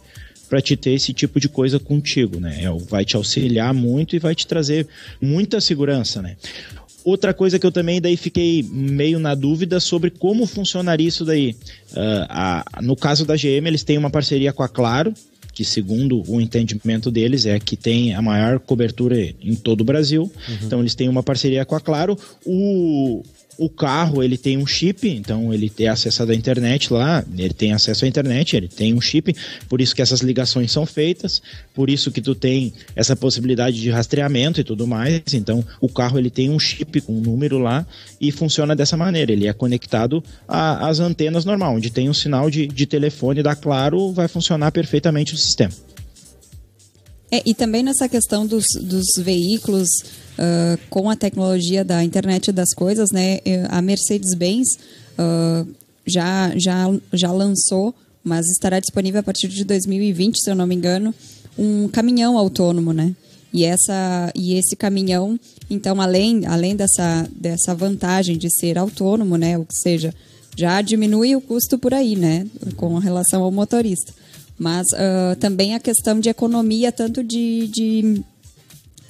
para 0.50 0.62
te 0.62 0.76
ter 0.76 0.92
esse 0.92 1.14
tipo 1.14 1.40
de 1.40 1.50
coisa 1.50 1.80
contigo, 1.80 2.40
né? 2.40 2.64
É, 2.64 2.70
vai 2.88 3.04
te 3.04 3.16
auxiliar 3.16 3.74
muito 3.74 4.16
e 4.16 4.20
vai 4.20 4.36
te 4.36 4.46
trazer 4.46 4.88
muita 5.22 5.60
segurança, 5.60 6.22
né? 6.22 6.36
Outra 7.04 7.36
coisa 7.36 7.60
que 7.60 7.66
eu 7.66 7.72
também 7.72 8.02
daí 8.02 8.18
fiquei 8.18 8.64
meio 8.64 9.20
na 9.20 9.36
dúvida 9.36 9.80
sobre 9.80 10.10
como 10.10 10.48
funcionaria 10.48 11.08
isso 11.08 11.24
daí. 11.24 11.56
Uh, 11.92 12.26
a, 12.28 12.66
no 12.82 12.96
caso 12.96 13.26
da 13.26 13.36
GM, 13.36 13.68
eles 13.68 13.84
têm 13.84 13.98
uma 13.98 14.10
parceria 14.10 14.52
com 14.52 14.64
a 14.64 14.68
Claro, 14.68 15.14
que 15.54 15.64
segundo 15.64 16.22
o 16.28 16.42
entendimento 16.42 17.10
deles 17.10 17.46
é 17.46 17.60
que 17.60 17.78
tem 17.78 18.14
a 18.14 18.22
maior 18.22 18.60
cobertura 18.60 19.18
em 19.42 19.56
todo 19.56 19.82
o 19.82 19.84
Brasil. 19.86 20.24
Uhum. 20.24 20.58
Então 20.64 20.80
eles 20.80 20.96
têm 20.96 21.08
uma 21.08 21.22
parceria 21.24 21.64
com 21.64 21.76
a 21.76 21.80
Claro. 21.80 22.18
O, 22.46 23.24
o 23.58 23.70
carro 23.70 24.22
ele 24.22 24.38
tem 24.38 24.58
um 24.58 24.66
chip, 24.66 25.08
então 25.08 25.54
ele 25.54 25.70
tem 25.70 25.88
acesso 25.88 26.24
à 26.24 26.36
internet 26.36 26.92
lá, 26.92 27.24
ele 27.38 27.54
tem 27.54 27.74
acesso 27.74 28.06
à 28.06 28.08
internet, 28.08 28.56
ele 28.56 28.68
tem 28.68 28.94
um 28.94 29.02
chip, 29.02 29.36
por 29.70 29.82
isso 29.82 29.96
que 29.96 30.02
essas 30.02 30.22
ligações 30.22 30.72
são 30.72 30.86
feitas, 30.86 31.42
por 31.74 31.90
isso 31.90 32.12
que 32.12 32.22
tu 32.22 32.36
tem 32.36 32.74
essa 32.96 33.16
possibilidade 33.16 33.80
de 33.80 33.90
rastreamento 33.90 34.60
e 34.60 34.64
tudo 34.64 34.88
mais. 34.88 35.22
Então 35.34 35.64
o 35.80 35.90
carro 35.90 36.18
ele 36.18 36.30
tem 36.30 36.50
um 36.50 36.60
chip 36.60 37.02
com 37.02 37.14
um 37.14 37.22
número 37.22 37.58
lá 37.58 37.86
e 38.20 38.32
funciona 38.32 38.76
dessa 38.76 38.98
maneira. 38.98 39.32
Ele 39.32 39.48
é 39.48 39.54
conectado 39.54 40.24
às 40.48 41.00
antenas 41.00 41.46
normal, 41.46 41.76
onde 41.76 41.90
tem 41.90 42.10
um 42.10 42.14
sinal 42.14 42.50
de, 42.50 42.68
de 42.68 42.86
telefone 42.86 43.42
da 43.42 43.56
Claro, 43.56 44.12
vai 44.12 44.28
funcionar 44.28 44.72
perfeitamente 44.72 45.34
o 45.34 45.38
sistema. 45.38 45.72
É, 47.32 47.42
e 47.46 47.54
também 47.54 47.84
nessa 47.84 48.08
questão 48.08 48.46
dos, 48.46 48.66
dos 48.82 49.06
veículos 49.18 49.90
uh, 50.38 50.80
com 50.90 51.10
a 51.10 51.16
tecnologia 51.16 51.84
da 51.84 52.04
internet 52.04 52.52
das 52.52 52.74
coisas, 52.74 53.12
né? 53.12 53.40
A 53.70 53.82
Mercedes-Benz 53.82 54.78
uh, 55.18 55.68
já, 56.06 56.54
já, 56.56 56.86
já 57.14 57.32
lançou, 57.32 57.94
mas 58.24 58.48
estará 58.48 58.80
disponível 58.80 59.20
a 59.20 59.24
partir 59.24 59.48
de 59.48 59.64
2020, 59.64 60.40
se 60.40 60.50
eu 60.50 60.56
não 60.56 60.68
me 60.68 60.76
engano, 60.76 61.14
um 61.58 61.88
caminhão 61.88 62.38
autônomo, 62.38 62.94
né? 62.94 63.16
E, 63.54 63.64
essa, 63.64 64.32
e 64.36 64.56
esse 64.56 64.76
caminhão, 64.76 65.40
então, 65.70 66.02
além, 66.02 66.46
além 66.46 66.76
dessa, 66.76 67.28
dessa 67.34 67.74
vantagem 67.74 68.38
de 68.38 68.50
ser 68.54 68.78
autônomo, 68.78 69.38
né? 69.38 69.58
Ou 69.58 69.66
seja, 69.70 70.14
já 70.58 70.82
diminui 70.82 71.36
o 71.36 71.42
custo 71.42 71.78
por 71.80 71.94
aí, 71.94 72.16
né? 72.16 72.46
Com 72.76 72.98
relação 72.98 73.44
ao 73.44 73.52
motorista. 73.52 74.14
Mas 74.58 74.86
uh, 74.94 75.36
também 75.40 75.76
a 75.76 75.80
questão 75.80 76.20
de 76.20 76.30
economia, 76.30 76.92
tanto 76.92 77.24
de, 77.24 77.68
de 77.68 78.24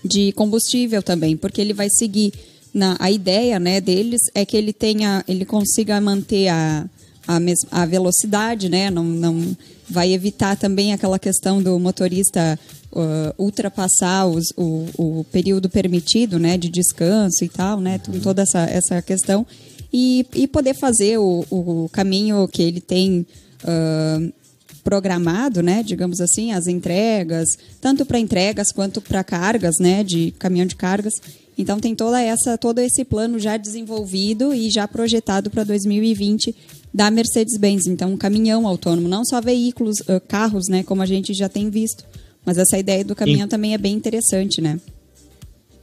de 0.06 0.32
combustível 0.34 1.02
também, 1.02 1.36
porque 1.36 1.60
ele 1.60 1.74
vai 1.74 1.90
seguir 1.90 2.32
na 2.72 2.96
a 3.00 3.10
ideia, 3.10 3.60
né, 3.60 3.82
deles 3.82 4.22
é 4.36 4.46
que 4.46 4.56
ele 4.56 4.72
tenha, 4.72 5.24
ele 5.28 5.46
consiga 5.46 6.00
manter 6.00 6.50
a 6.50 6.88
a, 7.28 7.40
mes, 7.40 7.58
a 7.72 7.88
velocidade, 7.88 8.70
né, 8.70 8.92
não, 8.92 9.04
não 9.04 9.58
vai 9.90 10.14
evitar 10.14 10.56
também 10.56 10.94
aquela 10.94 11.18
questão 11.18 11.60
do 11.60 11.80
motorista 11.80 12.60
uh, 12.92 13.44
ultrapassar 13.44 14.28
os, 14.28 14.54
o, 14.56 14.86
o 14.96 15.26
período 15.32 15.68
permitido, 15.68 16.38
né, 16.38 16.56
de 16.56 16.70
descanso 16.70 17.44
e 17.44 17.50
tal, 17.50 17.82
né, 17.82 18.00
toda 18.22 18.44
essa 18.44 18.62
essa 18.66 19.02
questão. 19.02 19.46
E, 19.92 20.24
e 20.36 20.48
poder 20.48 20.76
fazer 20.76 21.18
o, 21.18 21.46
o 21.50 21.90
caminho 21.92 22.48
que 22.48 22.62
ele 22.62 22.82
tem 22.82 23.26
uh, 23.64 24.34
programado, 24.86 25.64
né, 25.64 25.82
digamos 25.82 26.22
assim, 26.22 26.52
as 26.52 26.68
entregas, 26.68 27.48
tanto 27.82 28.06
para 28.06 28.20
entregas 28.20 28.72
quanto 28.72 29.02
para 29.02 29.24
cargas, 29.24 29.78
né, 29.80 30.04
de 30.04 30.30
caminhão 30.38 30.68
de 30.68 30.76
cargas. 30.76 31.16
Então 31.58 31.80
tem 31.80 31.96
toda 31.96 32.22
essa 32.22 32.56
todo 32.56 32.80
esse 32.80 33.04
plano 33.04 33.40
já 33.40 33.58
desenvolvido 33.58 34.54
e 34.54 34.70
já 34.70 34.88
projetado 34.88 35.50
para 35.50 35.64
2020 35.64 36.56
da 36.94 37.10
Mercedes-Benz. 37.10 37.88
Então 37.88 38.14
um 38.14 38.18
caminhão 38.18 38.68
autônomo, 38.68 39.08
não 39.08 39.26
só 39.26 39.42
veículos, 39.42 40.00
uh, 40.02 40.22
carros, 40.28 40.68
né, 40.70 40.84
como 40.84 41.02
a 41.02 41.06
gente 41.08 41.34
já 41.34 41.50
tem 41.50 41.72
visto, 41.72 42.06
mas 42.46 42.60
essa 42.60 42.78
ideia 42.78 43.04
do 43.04 43.16
caminhão 43.16 43.48
In... 43.48 43.50
também 43.50 43.74
é 43.74 43.80
bem 43.80 43.94
interessante, 43.94 44.62
né? 44.62 44.80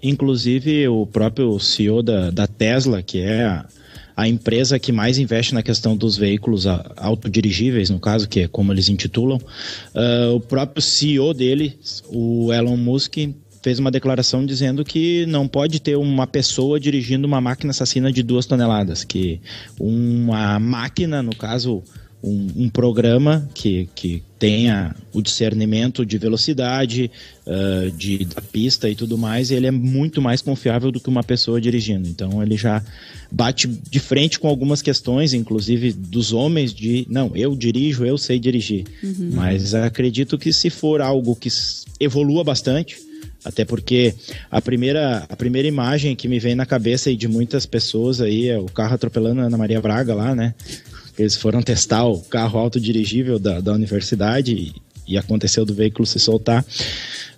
Inclusive 0.01 0.87
o 0.87 1.07
próprio 1.07 1.59
CEO 1.59 2.03
da, 2.03 2.31
da 2.31 2.47
Tesla, 2.47 3.03
que 3.03 3.19
é 3.19 3.45
a 3.45 3.67
a 4.17 4.29
empresa 4.29 4.79
que 4.79 4.93
mais 4.93 5.19
investe 5.19 5.55
na 5.55 5.63
questão 5.63 5.97
dos 5.97 6.17
veículos 6.17 6.67
autodirigíveis, 6.67 7.91
no 7.91 7.99
caso, 7.99 8.29
que 8.29 8.41
é 8.41 8.49
como 8.49 8.73
eles 8.73 8.89
intitulam. 8.89 9.39
Uh, 9.95 10.35
o 10.37 10.41
próprio 10.41 10.83
CEO 10.83 11.33
dele, 11.33 11.79
o 12.09 12.53
Elon 12.53 12.77
Musk, 12.77 13.17
fez 13.63 13.79
uma 13.79 13.91
declaração 13.91 14.45
dizendo 14.45 14.85
que 14.85 15.25
não 15.27 15.47
pode 15.47 15.81
ter 15.81 15.97
uma 15.97 16.27
pessoa 16.27 16.81
dirigindo 16.81 17.27
uma 17.27 17.41
máquina 17.41 17.71
assassina 17.71 18.13
de 18.13 18.23
duas 18.23 18.45
toneladas, 18.45 19.05
que 19.05 19.41
uma 19.79 20.59
máquina, 20.59 21.23
no 21.23 21.35
caso 21.35 21.83
um, 22.23 22.65
um, 22.65 22.69
programa 22.69 23.49
que, 23.53 23.89
que 23.95 24.23
tenha 24.39 24.95
o 25.13 25.21
discernimento 25.21 26.07
de 26.07 26.19
velocidade, 26.19 27.11
uh, 27.47 27.91
de, 27.93 28.25
da 28.25 28.41
pista 28.41 28.89
e 28.89 28.95
tudo 28.95 29.19
mais, 29.19 29.51
ele 29.51 29.67
é 29.67 29.71
muito 29.71 30.23
mais 30.23 30.41
confiável 30.41 30.93
do 30.93 31.01
que 31.01 31.09
uma 31.09 31.23
pessoa 31.23 31.61
dirigindo. 31.61 32.09
Então 32.09 32.43
ele 32.43 32.57
já 32.57 32.83
bate 33.31 33.67
de 33.67 33.99
frente 33.99 34.39
com 34.39 34.49
algumas 34.49 34.81
questões, 34.81 35.35
inclusive 35.35 35.93
dos 35.93 36.33
homens, 36.33 36.73
de 36.73 37.07
não, 37.11 37.33
eu 37.35 37.57
dirijo, 37.57 38.05
eu 38.05 38.17
sei 38.17 38.39
dirigir. 38.39 38.85
Uhum. 39.03 39.31
Mas 39.33 39.75
acredito 39.75 40.39
que 40.39 40.53
se 40.53 40.71
for 40.71 41.01
algo 41.01 41.35
que 41.35 41.49
evolua 41.99 42.45
bastante, 42.45 42.97
até 43.45 43.65
porque 43.65 44.15
a 44.51 44.61
primeira, 44.61 45.27
a 45.29 45.37
primeira 45.37 45.67
imagem 45.67 46.15
que 46.15 46.29
me 46.29 46.39
vem 46.39 46.55
na 46.55 46.65
cabeça 46.65 47.11
e 47.11 47.17
de 47.17 47.27
muitas 47.27 47.67
pessoas 47.67 48.21
aí 48.21 48.49
é 48.49 48.59
o 48.59 48.67
carro 48.67 48.95
atropelando 48.95 49.41
a 49.41 49.45
Ana 49.45 49.57
Maria 49.57 49.81
Braga 49.81 50.15
lá, 50.15 50.35
né? 50.35 50.55
Eles 51.19 51.37
foram 51.37 51.63
testar 51.63 52.05
o 52.07 52.21
carro 52.21 52.59
autodirigível 52.59 53.39
da, 53.39 53.61
da 53.61 53.73
universidade 53.73 54.53
e, 54.55 54.75
e 55.07 55.19
aconteceu 55.19 55.65
do 55.65 55.75
veículo 55.75 56.07
se 56.07 56.19
soltar. 56.19 56.65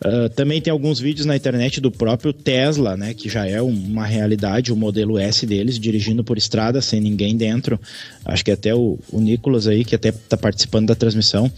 Uh, 0.04 0.28
também 0.30 0.60
tem 0.60 0.70
alguns 0.70 1.00
vídeos 1.00 1.24
na 1.26 1.36
internet 1.36 1.80
do 1.80 1.90
próprio 1.90 2.32
Tesla, 2.32 2.96
né, 2.96 3.14
que 3.14 3.28
já 3.28 3.46
é 3.46 3.62
uma 3.62 4.04
realidade, 4.04 4.72
o 4.72 4.76
modelo 4.76 5.18
S 5.18 5.46
deles, 5.46 5.78
dirigindo 5.78 6.22
por 6.22 6.36
estrada 6.36 6.80
sem 6.82 7.00
ninguém 7.00 7.36
dentro. 7.36 7.80
Acho 8.24 8.44
que 8.44 8.50
até 8.50 8.74
o, 8.74 8.98
o 9.10 9.20
Nicolas 9.20 9.66
aí, 9.66 9.84
que 9.84 9.94
até 9.94 10.10
está 10.10 10.36
participando 10.36 10.88
da 10.88 10.94
transmissão, 10.94 11.50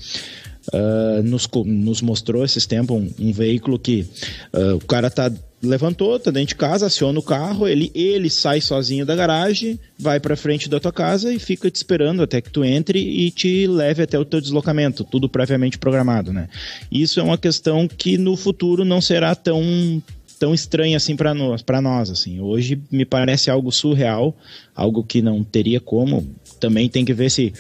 uh, 0.73 1.23
nos, 1.23 1.49
nos 1.65 2.03
mostrou 2.03 2.45
esses 2.45 2.67
tempos 2.67 2.97
um, 2.97 3.11
um 3.19 3.33
veículo 3.33 3.79
que 3.79 4.07
uh, 4.55 4.77
o 4.77 4.87
cara 4.87 5.11
tá 5.11 5.31
levantou, 5.63 6.19
tá 6.19 6.31
dentro 6.31 6.49
de 6.49 6.55
casa, 6.55 6.87
aciona 6.87 7.19
o 7.19 7.23
carro, 7.23 7.67
ele, 7.67 7.91
ele 7.95 8.29
sai 8.29 8.61
sozinho 8.61 9.07
da 9.07 9.17
garagem, 9.17 9.79
vai 9.99 10.21
para 10.21 10.37
frente 10.37 10.69
da 10.69 10.79
tua 10.79 10.93
casa 10.93 11.33
e 11.33 11.39
fica 11.39 11.71
te 11.71 11.77
esperando 11.77 12.23
até 12.23 12.41
que 12.41 12.51
tu 12.51 12.65
entre 12.65 12.99
e 12.99 13.31
te 13.31 13.67
leve 13.67 14.03
até 14.03 14.19
o 14.19 14.25
teu 14.25 14.41
deslocamento, 14.41 15.03
tudo 15.05 15.29
previamente 15.29 15.79
programado, 15.79 16.33
né? 16.33 16.49
Isso 16.93 17.21
é 17.21 17.23
uma 17.23 17.39
questão 17.39 17.89
que 17.89 18.19
no 18.19 18.37
futuro 18.37 18.85
não 18.85 19.01
será 19.01 19.35
tão 19.35 20.03
tão 20.39 20.53
estranha 20.53 20.99
assim 20.99 21.17
para 21.17 21.33
nós, 21.33 21.63
para 21.63 21.81
nós 21.81 22.11
assim. 22.11 22.41
Hoje 22.41 22.79
me 22.91 23.07
parece 23.07 23.51
algo 23.51 23.73
surreal, 23.73 24.37
algo 24.75 25.03
que 25.03 25.23
não 25.23 25.43
teria 25.43 25.81
como. 25.81 26.27
Também 26.61 26.91
tem 26.91 27.07
que 27.07 27.15
ver 27.15 27.31
se 27.31 27.55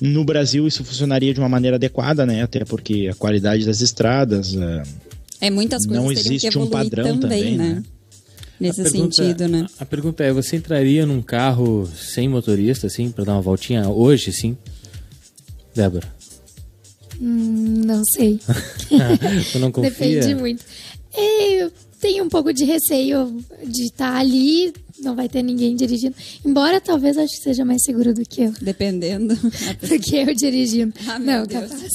no 0.00 0.24
Brasil 0.24 0.66
isso 0.66 0.82
funcionaria 0.84 1.34
de 1.34 1.40
uma 1.40 1.48
maneira 1.48 1.76
adequada, 1.76 2.24
né? 2.24 2.42
Até 2.42 2.64
porque 2.64 3.08
a 3.10 3.14
qualidade 3.14 3.64
das 3.66 3.80
estradas, 3.80 4.54
uh, 4.54 4.82
é, 5.40 5.50
muitas 5.50 5.86
coisas 5.86 6.04
não 6.04 6.12
existe 6.12 6.58
um 6.58 6.66
padrão 6.66 7.18
também, 7.18 7.56
também 7.56 7.56
né? 7.56 7.74
né? 7.74 7.82
Nesse 8.60 8.82
pergunta, 8.82 9.14
sentido, 9.14 9.48
né? 9.48 9.66
A 9.78 9.86
pergunta 9.86 10.22
é, 10.22 10.30
você 10.32 10.56
entraria 10.56 11.06
num 11.06 11.22
carro 11.22 11.88
sem 11.96 12.28
motorista, 12.28 12.86
assim, 12.86 13.10
para 13.10 13.24
dar 13.24 13.32
uma 13.32 13.40
voltinha 13.40 13.88
hoje, 13.88 14.32
sim? 14.32 14.54
Débora? 15.74 16.06
Hum, 17.18 17.82
não 17.86 18.02
sei. 18.04 18.38
tu 19.50 19.58
não 19.58 19.72
confia? 19.72 19.90
Depende 19.90 20.34
muito. 20.34 20.62
É, 21.14 21.62
eu 21.62 21.72
tenho 21.98 22.24
um 22.24 22.28
pouco 22.28 22.52
de 22.52 22.64
receio 22.64 23.42
de 23.66 23.84
estar 23.84 24.12
tá 24.12 24.18
ali, 24.18 24.74
não 25.02 25.14
vai 25.14 25.28
ter 25.28 25.42
ninguém 25.42 25.74
dirigindo. 25.74 26.14
Embora 26.44 26.80
talvez 26.80 27.16
acho 27.16 27.36
que 27.36 27.42
seja 27.42 27.64
mais 27.64 27.82
seguro 27.82 28.14
do 28.14 28.22
que 28.22 28.42
eu. 28.42 28.52
Dependendo. 28.60 29.34
do 29.80 29.98
que 30.00 30.16
eu 30.16 30.34
dirigindo. 30.34 30.92
Ah, 31.08 31.18
não, 31.18 31.46
Deus. 31.46 31.70
capaz. 31.70 31.92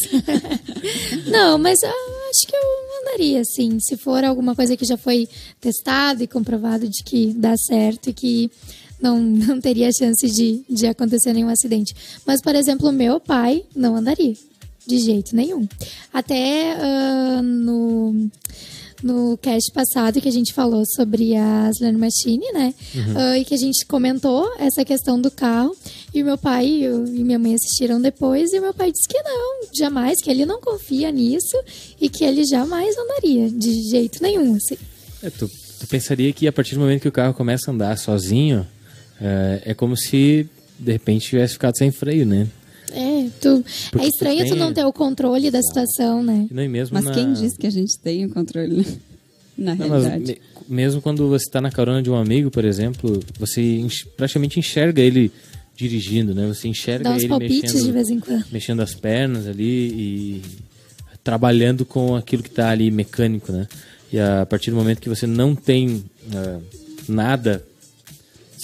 não, 1.32 1.58
mas 1.58 1.82
eu 1.82 1.90
acho 1.90 2.48
que 2.48 2.56
eu 2.56 3.02
andaria, 3.02 3.44
sim. 3.46 3.78
Se 3.80 3.96
for 3.98 4.24
alguma 4.24 4.56
coisa 4.56 4.76
que 4.76 4.86
já 4.86 4.98
foi 4.98 5.28
testado 5.62 6.24
e 6.24 6.28
comprovado 6.28 6.88
de 6.88 7.04
que 7.04 7.34
dá 7.34 7.56
certo 7.58 8.10
e 8.10 8.14
que 8.14 8.52
não, 9.02 9.20
não 9.22 9.60
teria 9.60 9.90
chance 9.92 10.28
de, 10.30 10.64
de 10.70 10.88
acontecer 10.88 11.34
nenhum 11.34 11.50
acidente. 11.50 11.94
Mas, 12.26 12.42
por 12.42 12.56
exemplo, 12.56 12.92
meu 12.92 13.20
pai 13.20 13.64
não 13.76 13.96
andaria. 13.96 14.34
De 14.88 15.00
jeito 15.00 15.36
nenhum. 15.36 15.68
Até 16.14 16.76
uh, 16.78 17.42
no 17.42 18.30
no 19.04 19.38
cast 19.38 19.72
passado 19.72 20.20
que 20.22 20.28
a 20.28 20.32
gente 20.32 20.54
falou 20.54 20.84
sobre 20.86 21.36
as 21.36 21.80
Learning 21.80 22.00
Machine, 22.00 22.46
né? 22.54 22.74
Ah, 23.16 23.38
e 23.38 23.46
que 23.46 23.54
a 23.54 23.58
gente 23.58 23.86
comentou 23.86 24.50
essa 24.58 24.84
questão 24.86 25.20
do 25.20 25.30
carro. 25.30 25.76
E 26.14 26.22
o 26.22 26.26
meu 26.26 26.38
pai 26.38 26.66
e 26.66 26.84
eu- 26.84 27.06
e 27.06 27.24
minha 27.24 27.38
mãe 27.38 27.54
assistiram 27.56 28.02
depois 28.02 28.54
e 28.54 28.60
o 28.60 28.62
meu 28.62 28.74
pai 28.74 28.92
disse 28.92 29.08
que 29.08 29.22
não, 29.22 29.68
jamais, 29.78 30.22
que 30.22 30.30
ele 30.32 30.46
não 30.46 30.62
confia 30.62 31.12
nisso 31.12 31.58
e 32.00 32.08
que 32.10 32.24
ele 32.24 32.46
jamais 32.46 32.96
andaria, 32.98 33.50
de 33.52 33.90
jeito 33.90 34.22
nenhum, 34.24 34.56
assim. 34.56 34.78
É, 35.22 35.30
tu, 35.30 35.50
tu 35.80 35.88
pensaria 35.88 36.32
que 36.32 36.48
a 36.48 36.54
partir 36.54 36.76
do 36.76 36.82
momento 36.82 37.02
que 37.02 37.08
o 37.10 37.12
carro 37.12 37.34
começa 37.34 37.70
a 37.70 37.74
andar 37.74 37.98
sozinho, 37.98 38.66
é, 39.20 39.62
é 39.66 39.74
como 39.74 39.96
se 39.98 40.48
de 40.80 40.92
repente 40.94 41.28
tivesse 41.28 41.54
ficado 41.54 41.78
sem 41.78 41.92
freio, 41.92 42.26
né? 42.26 42.48
É, 42.92 43.30
tu, 43.42 43.64
Porque 43.92 44.06
é 44.06 44.10
tu 44.10 44.14
estranho 44.14 44.46
tu, 44.46 44.50
tem- 44.52 44.60
não 44.60 44.74
ter 44.74 44.86
o 44.86 44.94
controle 44.94 45.50
da 45.52 45.62
situação, 45.62 46.24
né? 46.24 46.48
Nem 46.52 46.68
mesmo 46.70 46.94
Mas 46.94 47.06
na... 47.06 47.12
quem 47.12 47.34
disse 47.34 47.58
que 47.58 47.68
a 47.68 47.72
gente 47.72 47.98
tem 48.00 48.26
o 48.26 48.30
controle, 48.30 48.76
né? 48.78 48.86
Na 49.58 49.74
Não, 49.76 49.88
realidade. 49.88 50.24
me- 50.24 50.38
mesmo 50.68 51.02
quando 51.02 51.28
você 51.30 51.46
está 51.46 51.62
na 51.62 51.72
carona 51.72 52.02
de 52.04 52.10
um 52.10 52.16
amigo, 52.16 52.52
por 52.52 52.66
exemplo, 52.66 53.20
você 53.40 53.62
enx- 53.80 54.04
praticamente 54.18 54.60
enxerga 54.60 55.02
ele 55.02 55.32
dirigindo, 55.78 56.34
né? 56.36 56.48
Você 56.48 56.68
enxerga 56.68 57.06
Dá 57.06 57.12
uns 57.16 57.20
ele 57.22 57.28
palpites 57.30 57.62
mexendo, 57.74 57.84
de 57.86 57.92
vez 57.92 58.10
em 58.10 58.20
quando. 58.20 58.46
mexendo 58.52 58.80
as 58.82 58.94
pernas 58.94 59.48
ali 59.48 59.64
e 59.90 60.42
trabalhando 61.24 61.86
com 61.86 62.16
aquilo 62.16 62.44
que 62.44 62.50
está 62.50 62.70
ali 62.70 62.92
mecânico, 62.92 63.52
né? 63.52 63.68
E 64.12 64.20
a 64.20 64.46
partir 64.46 64.70
do 64.72 64.78
momento 64.78 65.02
que 65.02 65.10
você 65.10 65.26
não 65.26 65.56
tem 65.56 66.04
ah, 66.34 66.60
nada 67.08 67.64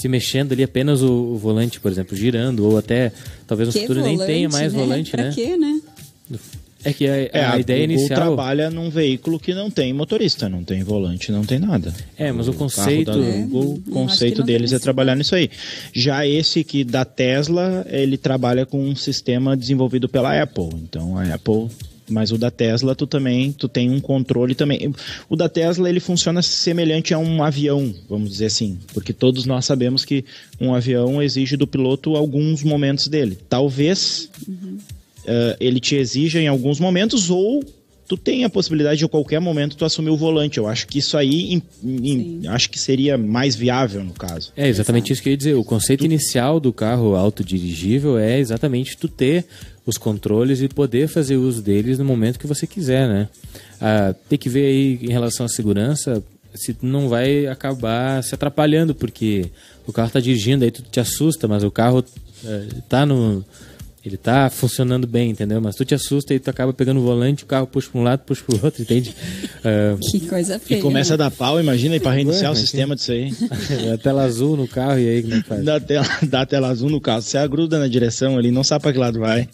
se 0.01 0.07
mexendo 0.07 0.51
ali, 0.51 0.63
apenas 0.63 1.01
o, 1.01 1.11
o 1.11 1.37
volante, 1.37 1.79
por 1.79 1.91
exemplo, 1.91 2.17
girando, 2.17 2.65
ou 2.65 2.77
até 2.77 3.11
talvez 3.45 3.67
no 3.67 3.73
Que 3.73 3.81
futuro 3.81 4.01
nem 4.01 4.17
tenha 4.17 4.49
mais 4.49 4.73
né? 4.73 4.79
volante, 4.79 5.11
pra 5.11 5.23
né? 5.25 5.31
quê, 5.33 5.55
né? 5.55 5.79
É 6.83 6.91
que 6.91 7.07
a, 7.07 7.15
É, 7.15 7.43
a, 7.45 7.53
a, 7.53 7.59
ideia 7.59 7.81
Google 7.85 7.99
inicial. 7.99 8.19
trabalha 8.19 8.71
num 8.71 8.89
veículo 8.89 9.39
que 9.39 9.53
não 9.53 9.69
tem 9.69 9.93
motorista, 9.93 10.49
não 10.49 10.63
tem 10.63 10.83
volante, 10.83 11.31
não 11.31 11.45
tem 11.45 11.59
nada. 11.59 11.93
É, 12.17 12.31
mas 12.31 12.47
o 12.47 12.53
carro 12.53 12.63
conceito. 12.65 13.11
É, 13.11 13.13
Google, 13.43 13.63
eu 13.85 13.91
o 13.91 13.93
conceito 13.93 14.41
deles 14.41 14.73
é 14.73 14.79
trabalhar 14.79 15.15
nisso 15.15 15.35
aí. 15.35 15.49
Já 15.93 16.25
esse 16.25 16.63
que 16.63 16.83
da 16.83 17.05
Tesla, 17.05 17.85
ele 17.87 18.17
trabalha 18.17 18.65
com 18.65 18.83
um 18.83 18.95
sistema 18.95 19.55
desenvolvido 19.55 20.09
pela 20.09 20.41
Apple. 20.41 20.69
Então 20.81 21.15
a 21.15 21.31
Apple, 21.35 21.67
mas 22.11 22.31
o 22.31 22.37
da 22.37 22.51
Tesla 22.51 22.93
tu 22.93 23.07
também, 23.07 23.51
tu 23.51 23.67
tem 23.67 23.89
um 23.89 23.99
controle 23.99 24.53
também. 24.53 24.93
O 25.29 25.35
da 25.35 25.49
Tesla 25.49 25.89
ele 25.89 25.99
funciona 25.99 26.41
semelhante 26.41 27.13
a 27.13 27.17
um 27.17 27.43
avião, 27.43 27.93
vamos 28.09 28.29
dizer 28.31 28.45
assim, 28.45 28.77
porque 28.93 29.13
todos 29.13 29.45
nós 29.45 29.65
sabemos 29.65 30.05
que 30.05 30.25
um 30.59 30.73
avião 30.73 31.21
exige 31.21 31.57
do 31.57 31.65
piloto 31.65 32.15
alguns 32.15 32.63
momentos 32.63 33.07
dele. 33.07 33.37
Talvez 33.49 34.29
eh, 35.25 35.57
ele 35.59 35.79
te 35.79 35.95
exija 35.95 36.39
em 36.39 36.47
alguns 36.47 36.79
momentos 36.79 37.29
ou 37.29 37.63
tu 38.11 38.17
tem 38.17 38.43
a 38.43 38.49
possibilidade 38.49 38.97
de 38.99 39.05
a 39.05 39.07
qualquer 39.07 39.39
momento 39.39 39.77
tu 39.77 39.85
assumir 39.85 40.09
o 40.09 40.17
volante. 40.17 40.57
Eu 40.57 40.67
acho 40.67 40.85
que 40.85 40.99
isso 40.99 41.15
aí 41.15 41.53
em- 41.53 41.61
em- 41.81 42.47
acho 42.47 42.69
que 42.69 42.77
seria 42.77 43.17
mais 43.17 43.55
viável 43.55 44.03
no 44.03 44.11
caso. 44.11 44.51
É 44.57 44.67
exatamente 44.67 45.13
isso 45.13 45.23
que 45.23 45.29
eu 45.29 45.31
ia 45.31 45.37
dizer. 45.37 45.53
O 45.55 45.63
conceito 45.63 46.03
inicial 46.03 46.59
do 46.59 46.73
carro 46.73 47.15
autodirigível 47.15 48.17
é 48.17 48.37
exatamente 48.37 48.97
tu 48.97 49.07
ter 49.07 49.45
os 49.85 49.97
controles 49.97 50.61
e 50.61 50.67
poder 50.67 51.07
fazer 51.07 51.37
uso 51.37 51.61
deles 51.61 51.97
no 51.97 52.03
momento 52.03 52.37
que 52.37 52.45
você 52.45 52.67
quiser, 52.67 53.07
né? 53.07 53.29
Ah, 53.79 54.13
tem 54.27 54.37
que 54.37 54.49
ver 54.49 54.65
aí 54.65 54.99
em 55.01 55.11
relação 55.11 55.45
à 55.45 55.49
segurança 55.49 56.21
se 56.53 56.73
tu 56.73 56.85
não 56.85 57.07
vai 57.07 57.47
acabar 57.47 58.21
se 58.25 58.35
atrapalhando, 58.35 58.93
porque 58.93 59.45
o 59.87 59.93
carro 59.93 60.09
tá 60.11 60.19
dirigindo, 60.19 60.65
aí 60.65 60.71
tu 60.71 60.81
te 60.83 60.99
assusta, 60.99 61.47
mas 61.47 61.63
o 61.63 61.71
carro 61.71 62.03
eh, 62.43 62.65
tá 62.89 63.05
no. 63.05 63.41
Ele 64.03 64.17
tá 64.17 64.49
funcionando 64.49 65.05
bem, 65.05 65.29
entendeu? 65.29 65.61
Mas 65.61 65.75
tu 65.75 65.85
te 65.85 65.93
assusta 65.93 66.33
e 66.33 66.39
tu 66.39 66.49
acaba 66.49 66.73
pegando 66.73 66.99
o 66.99 67.03
volante, 67.03 67.43
o 67.43 67.45
carro 67.47 67.67
puxa 67.67 67.87
pra 67.91 68.01
um 68.01 68.03
lado, 68.03 68.21
puxa 68.25 68.43
pro 68.43 68.59
outro, 68.65 68.81
entende? 68.81 69.15
Ah, 69.63 69.95
Que 70.09 70.21
coisa 70.21 70.55
E 70.55 70.59
feia. 70.59 70.81
começa 70.81 71.13
a 71.13 71.17
dar 71.17 71.29
pau, 71.29 71.59
imagina, 71.59 71.95
e 71.95 71.99
para 71.99 72.11
reiniciar 72.11 72.51
o 72.51 72.55
mas 72.55 72.59
sistema 72.61 72.95
disso 72.95 73.11
aí. 73.11 73.31
a 73.93 73.97
tela 74.01 74.23
azul 74.23 74.57
no 74.57 74.67
carro 74.67 74.97
e 74.99 75.07
aí 75.07 75.21
como 75.21 75.35
é 75.35 75.41
que 75.41 75.47
faz? 75.47 75.63
Dá 75.63 75.79
tela, 75.79 76.07
dá 76.23 76.45
tela 76.47 76.69
azul 76.69 76.89
no 76.89 76.99
carro. 76.99 77.21
Você 77.21 77.37
agruda 77.37 77.77
na 77.77 77.87
direção 77.87 78.37
ali, 78.39 78.49
não 78.49 78.63
sabe 78.63 78.81
pra 78.81 78.91
que 78.91 78.97
lado 78.97 79.19
vai. 79.19 79.47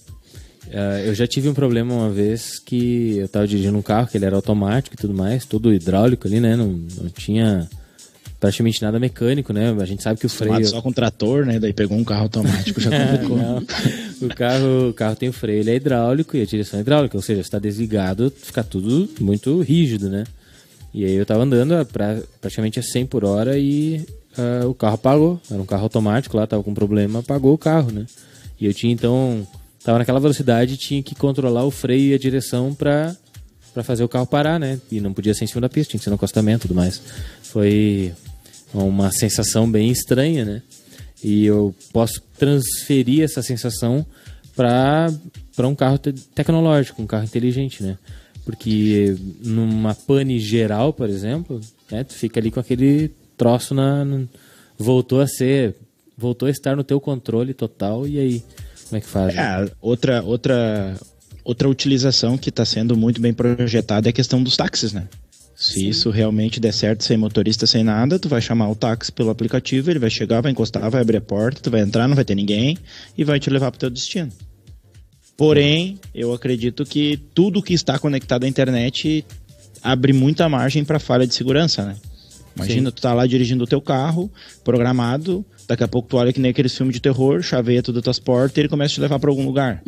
Ah, 0.74 1.02
eu 1.06 1.14
já 1.14 1.28
tive 1.28 1.50
um 1.50 1.54
problema 1.54 1.94
uma 1.94 2.10
vez 2.10 2.58
que 2.60 3.18
eu 3.18 3.28
tava 3.28 3.46
dirigindo 3.48 3.78
um 3.78 3.82
carro 3.82 4.08
que 4.08 4.18
ele 4.18 4.26
era 4.26 4.36
automático 4.38 4.96
e 4.96 4.98
tudo 4.98 5.14
mais, 5.14 5.46
todo 5.46 5.74
hidráulico 5.74 6.26
ali, 6.26 6.40
né? 6.40 6.56
Não, 6.56 6.68
não 6.68 7.10
tinha 7.10 7.70
praticamente 8.40 8.82
nada 8.82 9.00
mecânico, 9.00 9.52
né? 9.52 9.76
A 9.80 9.86
gente 9.86 10.04
sabe 10.04 10.20
que 10.20 10.26
o 10.26 10.30
freio. 10.30 10.54
Tomado 10.54 10.68
só 10.68 10.82
com 10.82 10.92
trator, 10.92 11.46
né? 11.46 11.60
Daí 11.60 11.74
pegou 11.74 11.98
um 11.98 12.04
carro 12.04 12.24
automático, 12.24 12.80
já 12.80 12.90
complicou. 12.92 13.38
Não. 13.38 13.58
o, 14.22 14.36
carro, 14.36 14.90
o 14.90 14.94
carro 14.94 15.16
tem 15.16 15.30
o 15.30 15.34
freio, 15.34 15.60
ele 15.60 15.72
é 15.72 15.76
hidráulico 15.76 16.38
e 16.38 16.42
a 16.42 16.46
direção 16.46 16.80
é 16.80 16.82
hidráulica, 16.82 17.18
ou 17.18 17.24
seja, 17.24 17.42
está 17.42 17.60
desligado, 17.60 18.32
fica 18.36 18.64
tudo 18.64 19.10
muito 19.20 19.60
rígido, 19.62 20.10
né? 20.10 20.24
E 20.94 21.06
aí 21.06 21.14
eu 21.14 21.26
tava 21.26 21.44
andando 21.44 21.74
a 21.74 21.86
pra, 21.86 22.20
praticamente 22.40 22.80
a 22.80 22.84
100 22.84 23.06
por 23.08 23.26
hora 23.26 23.58
e 23.58 24.06
ah, 24.38 24.68
o 24.68 24.74
carro 24.74 24.96
apagou. 24.96 25.42
Era 25.50 25.62
um 25.62 25.66
carro 25.66 25.84
automático 25.84 26.38
lá, 26.38 26.46
tava 26.46 26.64
com 26.64 26.74
problema, 26.74 27.20
apagou 27.20 27.54
o 27.54 27.58
carro, 27.58 27.92
né? 27.92 28.06
E 28.60 28.66
eu 28.66 28.74
tinha 28.74 28.94
então, 28.94 29.46
tava 29.84 30.00
naquela 30.00 30.20
velocidade 30.20 30.76
e 30.76 30.78
tinha 30.78 31.04
que 31.04 31.16
controlar 31.16 31.66
o 31.66 31.72
freio 31.72 32.12
e 32.12 32.14
a 32.14 32.18
direção 32.18 32.74
pra, 32.74 33.16
pra 33.74 33.84
fazer 33.84 34.04
o 34.04 34.10
carro 34.10 34.26
parar, 34.26 34.60
né? 34.60 34.80
E 34.92 35.00
não 35.00 35.14
podia 35.14 35.34
ser 35.34 35.44
em 35.44 35.48
cima 35.48 35.62
da 35.62 35.70
pista, 35.70 35.92
tinha 35.92 36.00
que 36.00 36.04
ser 36.04 36.10
no 36.10 36.16
acostamento 36.16 36.66
e 36.66 36.68
tudo 36.68 36.76
mais. 36.76 37.02
Foi 37.44 38.14
uma 38.74 39.12
sensação 39.12 39.70
bem 39.70 39.90
estranha, 39.92 40.44
né? 40.46 40.62
E 41.24 41.46
eu 41.46 41.74
posso 41.92 42.22
transferir 42.38 43.24
essa 43.24 43.42
sensação 43.42 44.06
para 44.56 45.12
um 45.68 45.76
carro 45.76 45.98
te- 45.98 46.14
tecnológico, 46.14 47.02
um 47.02 47.08
carro 47.08 47.24
inteligente, 47.26 47.82
né? 47.84 47.98
Porque 48.46 49.16
numa 49.44 49.94
pane 49.94 50.40
geral, 50.40 50.94
por 50.94 51.10
exemplo, 51.10 51.60
né, 51.92 52.04
tu 52.04 52.14
fica 52.14 52.40
ali 52.40 52.50
com 52.52 52.60
aquele 52.60 53.12
troço 53.38 53.74
na, 53.74 54.06
no- 54.06 54.28
voltou 54.78 55.20
a 55.22 55.28
ser, 55.28 55.76
voltou 56.18 56.48
a 56.48 56.52
estar 56.52 56.76
no 56.76 56.84
teu 56.84 57.00
controle 57.02 57.54
total 57.54 58.08
e 58.08 58.18
aí 58.20 58.44
como 58.88 58.98
é 58.98 59.02
que 59.02 59.08
faz? 59.08 59.36
É, 59.36 59.70
outra, 59.82 60.24
outra, 60.24 60.96
outra 61.44 61.68
utilização 61.68 62.38
que 62.38 62.50
está 62.50 62.64
sendo 62.64 62.96
muito 62.96 63.20
bem 63.20 63.34
projetada 63.34 64.08
é 64.08 64.12
a 64.12 64.14
questão 64.14 64.42
dos 64.42 64.56
táxis, 64.56 64.94
né? 64.94 65.08
Se 65.60 65.90
isso 65.90 66.12
realmente 66.12 66.60
der 66.60 66.72
certo 66.72 67.04
sem 67.04 67.18
motorista, 67.18 67.66
sem 67.66 67.84
nada, 67.84 68.20
tu 68.20 68.30
vai 68.30 68.40
chamar 68.40 68.70
o 68.70 68.76
táxi 68.76 69.12
pelo 69.12 69.32
aplicativo, 69.32 69.90
ele 69.90 69.98
vai 69.98 70.10
chegar, 70.10 70.40
vai 70.40 70.52
encostar, 70.52 70.88
vai 70.92 71.02
abrir 71.02 71.18
a 71.18 71.22
porta, 71.22 71.60
tu 71.60 71.72
vai 71.72 71.82
entrar, 71.82 72.08
não 72.08 72.16
vai 72.16 72.24
ter 72.24 72.36
ninguém 72.36 72.78
e 73.18 73.24
vai 73.24 73.40
te 73.40 73.50
levar 73.50 73.72
para 73.72 73.78
o 73.78 73.80
teu 73.80 73.90
destino. 73.90 74.32
Porém, 75.36 76.00
eu 76.14 76.32
acredito 76.32 76.86
que 76.86 77.18
tudo 77.34 77.64
que 77.64 77.74
está 77.74 77.98
conectado 77.98 78.44
à 78.44 78.48
internet 78.48 79.26
abre 79.82 80.14
muita 80.14 80.48
margem 80.48 80.86
para 80.86 81.00
falha 81.00 81.26
de 81.26 81.34
segurança, 81.34 81.84
né? 81.84 81.96
Imagina, 82.56 82.90
Sim. 82.90 82.96
tu 82.96 83.02
tá 83.02 83.14
lá 83.16 83.26
dirigindo 83.26 83.64
o 83.64 83.68
teu 83.68 83.82
carro, 83.82 84.32
programado, 84.64 85.44
daqui 85.68 85.84
a 85.84 85.88
pouco 85.88 86.08
tu 86.08 86.18
olha 86.18 86.32
que 86.32 86.40
nem 86.40 86.52
aqueles 86.52 86.76
filmes 86.76 86.94
de 86.94 87.02
terror, 87.02 87.42
chaveia 87.42 87.82
tudo 87.82 87.98
as 87.98 88.04
tuas 88.04 88.20
portas 88.20 88.58
e 88.58 88.62
ele 88.62 88.70
começa 88.70 88.94
a 88.94 88.96
te 88.96 89.02
levar 89.02 89.18
para 89.18 89.30
algum 89.32 89.46
lugar. 89.46 89.84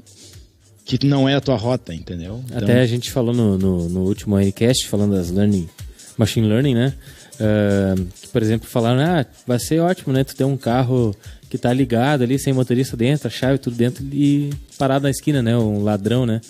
Que 0.98 1.06
não 1.06 1.30
é 1.30 1.36
a 1.36 1.42
tua 1.42 1.56
rota, 1.56 1.94
entendeu? 1.94 2.44
Então, 2.48 2.58
Até 2.58 2.82
a 2.82 2.86
gente 2.88 3.12
falou 3.12 3.34
no, 3.34 3.58
no, 3.60 3.88
no 3.88 4.00
último 4.06 4.36
Aircast, 4.36 4.88
falando 4.88 5.14
das 5.14 5.30
learning, 5.30 5.70
machine 6.18 6.48
learning, 6.48 6.74
né? 6.74 6.94
Ah, 7.40 7.94
que, 8.22 8.28
por 8.28 8.42
exemplo, 8.42 8.68
falaram, 8.68 9.00
ah, 9.00 9.26
vai 9.46 9.60
ser 9.60 9.80
ótimo, 9.80 10.12
né? 10.12 10.24
Tu 10.24 10.36
ter 10.36 10.44
um 10.44 10.58
carro 10.58 11.16
que 11.48 11.60
tá 11.60 11.72
ligado 11.72 12.24
ali, 12.24 12.40
sem 12.40 12.54
motorista 12.54 12.98
dentro, 12.98 13.28
a 13.28 13.32
chave 13.32 13.60
tudo 13.60 13.76
dentro 13.76 14.04
e 14.12 14.50
parado 14.80 15.04
na 15.04 15.12
esquina, 15.12 15.42
né? 15.44 15.56
Um 15.56 15.84
ladrão, 15.84 16.26
né? 16.26 16.42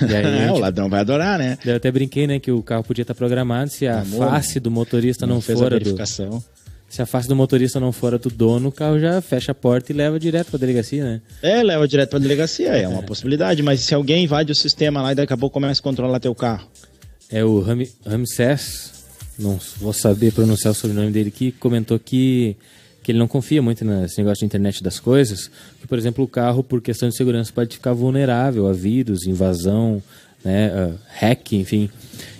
Aí, 0.00 0.46
é, 0.48 0.50
o 0.50 0.58
ladrão 0.58 0.88
vai 0.88 1.00
adorar, 1.00 1.38
né? 1.38 1.58
eu 1.64 1.76
até 1.76 1.90
brinquei, 1.90 2.26
né, 2.26 2.38
que 2.38 2.50
o 2.50 2.62
carro 2.62 2.82
podia 2.82 3.02
estar 3.02 3.14
programado 3.14 3.70
se 3.70 3.86
a 3.86 4.00
Amor, 4.00 4.30
face 4.30 4.58
do 4.58 4.70
motorista 4.70 5.26
não, 5.26 5.38
fez 5.42 5.58
for 5.58 5.72
a 5.72 5.78
do. 5.78 5.94
Se 6.88 7.02
a 7.02 7.06
face 7.06 7.28
do 7.28 7.34
motorista 7.34 7.80
não 7.80 7.92
for 7.92 8.14
a 8.14 8.16
do 8.16 8.30
dono, 8.30 8.68
o 8.68 8.72
carro 8.72 8.98
já 8.98 9.20
fecha 9.20 9.52
a 9.52 9.54
porta 9.54 9.92
e 9.92 9.94
leva 9.94 10.18
direto 10.18 10.50
pra 10.50 10.58
delegacia, 10.58 11.04
né? 11.04 11.20
É, 11.42 11.62
leva 11.62 11.86
direto 11.86 12.10
pra 12.10 12.18
delegacia, 12.18 12.68
é 12.68 12.86
uma 12.86 13.02
possibilidade, 13.02 13.62
mas 13.62 13.80
se 13.80 13.94
alguém 13.94 14.24
invade 14.24 14.52
o 14.52 14.54
sistema 14.54 15.02
lá 15.02 15.12
e 15.12 15.14
daqui 15.14 15.32
a 15.32 15.36
pouco 15.36 15.54
começa 15.54 15.80
a 15.80 15.82
controlar 15.82 16.20
teu 16.20 16.34
carro. 16.34 16.68
É 17.30 17.44
o 17.44 17.60
Ram 17.60 17.84
Ramsés, 18.04 18.92
não 19.38 19.58
vou 19.78 19.92
saber 19.92 20.32
pronunciar 20.32 20.72
o 20.72 20.74
sobrenome 20.74 21.10
dele 21.10 21.28
aqui, 21.28 21.50
comentou 21.52 21.98
que, 21.98 22.56
que 23.02 23.10
ele 23.10 23.18
não 23.18 23.26
confia 23.26 23.60
muito 23.60 23.84
nesse 23.84 24.18
negócio 24.18 24.40
de 24.40 24.46
internet 24.46 24.82
das 24.82 25.00
coisas, 25.00 25.50
que, 25.80 25.86
por 25.86 25.98
exemplo, 25.98 26.24
o 26.24 26.28
carro, 26.28 26.62
por 26.62 26.80
questão 26.80 27.08
de 27.08 27.16
segurança, 27.16 27.52
pode 27.52 27.74
ficar 27.74 27.92
vulnerável 27.92 28.68
a 28.68 28.72
vírus, 28.72 29.26
invasão, 29.26 30.02
né, 30.44 30.70
a 30.72 30.92
hack, 31.18 31.52
enfim. 31.52 31.90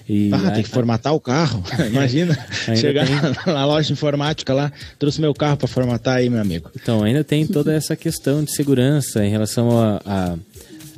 E 0.08 0.30
Ah, 0.32 0.48
a- 0.48 0.50
tem 0.52 0.62
que 0.62 0.68
formatar 0.68 1.14
o 1.14 1.20
carro. 1.20 1.62
Imagina, 1.90 2.36
chegar 2.76 3.06
tem. 3.06 3.52
na 3.54 3.64
loja 3.66 3.86
de 3.88 3.92
informática 3.92 4.54
lá, 4.54 4.72
trouxe 4.98 5.20
meu 5.20 5.34
carro 5.34 5.56
pra 5.56 5.66
formatar 5.68 6.16
aí, 6.18 6.30
meu 6.30 6.40
amigo. 6.40 6.70
Então, 6.80 7.02
ainda 7.02 7.24
tem 7.24 7.46
toda 7.46 7.72
essa 7.74 7.96
questão 7.96 8.44
de 8.44 8.52
segurança 8.54 9.24
em 9.24 9.30
relação 9.30 9.70
a, 9.80 10.00
a- 10.06 10.36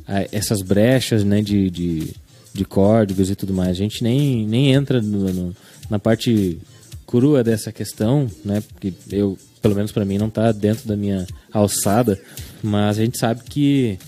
a 0.06 0.26
essas 0.32 0.60
brechas 0.62 1.24
né, 1.24 1.40
de, 1.40 1.70
de, 1.70 2.12
de 2.52 2.64
códigos 2.64 3.30
e 3.30 3.34
tudo 3.34 3.52
mais. 3.54 3.70
A 3.70 3.74
gente 3.74 4.02
nem, 4.02 4.46
nem 4.46 4.72
entra 4.72 5.00
no- 5.00 5.32
no- 5.32 5.56
na 5.88 5.98
parte 5.98 6.58
crua 7.06 7.42
dessa 7.42 7.72
questão, 7.72 8.26
né? 8.44 8.62
Porque 8.72 8.92
eu, 9.10 9.38
pelo 9.62 9.74
menos 9.74 9.90
para 9.90 10.04
mim, 10.04 10.18
não 10.18 10.28
está 10.28 10.52
dentro 10.52 10.86
da 10.86 10.94
minha 10.96 11.26
alçada. 11.50 12.20
Mas 12.62 12.98
a 12.98 13.04
gente 13.04 13.18
sabe 13.18 13.40
que 13.48 13.98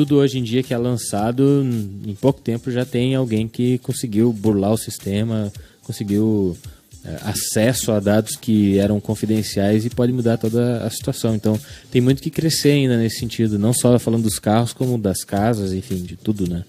tudo 0.00 0.16
hoje 0.16 0.38
em 0.38 0.42
dia 0.42 0.62
que 0.62 0.72
é 0.72 0.78
lançado, 0.78 1.62
em 2.06 2.14
pouco 2.14 2.40
tempo 2.40 2.70
já 2.70 2.86
tem 2.86 3.14
alguém 3.14 3.46
que 3.46 3.76
conseguiu 3.80 4.32
burlar 4.32 4.72
o 4.72 4.78
sistema, 4.78 5.52
conseguiu 5.82 6.56
é, 7.04 7.18
acesso 7.22 7.92
a 7.92 8.00
dados 8.00 8.34
que 8.34 8.78
eram 8.78 8.98
confidenciais 8.98 9.84
e 9.84 9.90
pode 9.90 10.10
mudar 10.10 10.38
toda 10.38 10.82
a 10.82 10.88
situação. 10.88 11.34
Então, 11.34 11.60
tem 11.90 12.00
muito 12.00 12.22
que 12.22 12.30
crescer 12.30 12.70
ainda 12.70 12.96
nesse 12.96 13.18
sentido, 13.18 13.58
não 13.58 13.74
só 13.74 13.98
falando 13.98 14.22
dos 14.22 14.38
carros, 14.38 14.72
como 14.72 14.96
das 14.96 15.22
casas, 15.22 15.74
enfim, 15.74 15.96
de 15.96 16.16
tudo, 16.16 16.48
né? 16.48 16.64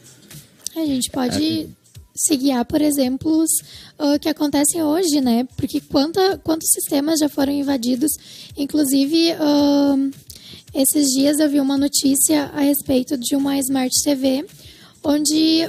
A 0.75 0.86
gente 0.86 1.09
pode 1.09 1.69
se 2.13 2.36
guiar 2.36 2.65
por 2.65 2.82
exemplos 2.82 3.49
uh, 3.97 4.19
que 4.19 4.27
acontecem 4.27 4.84
hoje, 4.84 5.21
né? 5.21 5.47
Porque 5.55 5.79
quanta, 5.79 6.38
quantos 6.39 6.67
sistemas 6.73 7.17
já 7.17 7.29
foram 7.29 7.53
invadidos, 7.53 8.11
inclusive 8.57 9.32
uh, 9.36 10.11
esses 10.74 11.07
dias 11.07 11.39
eu 11.39 11.49
vi 11.49 11.59
uma 11.59 11.78
notícia 11.78 12.51
a 12.53 12.61
respeito 12.61 13.17
de 13.17 13.36
uma 13.36 13.57
Smart 13.57 13.93
TV, 14.03 14.45
onde 15.03 15.67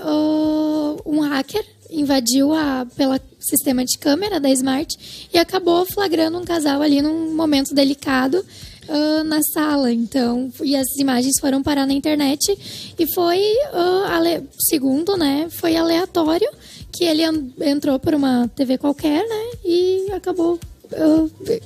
um 1.04 1.20
hacker 1.20 1.64
invadiu 1.90 2.52
a 2.52 2.86
pelo 2.96 3.18
sistema 3.38 3.84
de 3.84 3.98
câmera 3.98 4.40
da 4.40 4.50
Smart 4.50 5.28
e 5.32 5.38
acabou 5.38 5.84
flagrando 5.84 6.38
um 6.38 6.44
casal 6.44 6.80
ali 6.80 7.02
num 7.02 7.34
momento 7.34 7.74
delicado 7.74 8.44
uh, 8.88 9.24
na 9.24 9.40
sala. 9.42 9.92
Então, 9.92 10.50
e 10.62 10.74
as 10.76 10.86
imagens 10.98 11.38
foram 11.40 11.62
parar 11.62 11.86
na 11.86 11.92
internet 11.92 12.94
e 12.98 13.14
foi, 13.14 13.38
uh, 13.38 14.48
segundo, 14.58 15.16
né, 15.16 15.48
foi 15.50 15.76
aleatório 15.76 16.48
que 16.90 17.04
ele 17.04 17.22
entrou 17.60 17.98
por 17.98 18.14
uma 18.14 18.48
TV 18.54 18.76
qualquer, 18.78 19.26
né, 19.26 19.50
e 19.64 20.12
acabou 20.12 20.58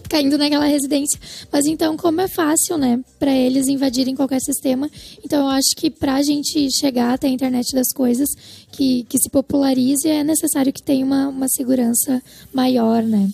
caindo 0.08 0.38
naquela 0.38 0.66
residência. 0.66 1.18
Mas 1.52 1.66
então, 1.66 1.96
como 1.96 2.20
é 2.20 2.28
fácil, 2.28 2.78
né, 2.78 3.00
para 3.18 3.34
eles 3.34 3.66
invadirem 3.68 4.14
qualquer 4.14 4.40
sistema, 4.40 4.90
então 5.24 5.40
eu 5.44 5.48
acho 5.48 5.74
que 5.76 5.90
para 5.90 6.14
a 6.14 6.22
gente 6.22 6.68
chegar 6.78 7.14
até 7.14 7.26
a 7.26 7.30
internet 7.30 7.74
das 7.74 7.92
coisas, 7.94 8.28
que, 8.72 9.04
que 9.08 9.18
se 9.18 9.30
popularize, 9.30 10.08
é 10.08 10.22
necessário 10.22 10.72
que 10.72 10.82
tenha 10.82 11.04
uma, 11.04 11.28
uma 11.28 11.48
segurança 11.48 12.22
maior, 12.52 13.02
né. 13.02 13.30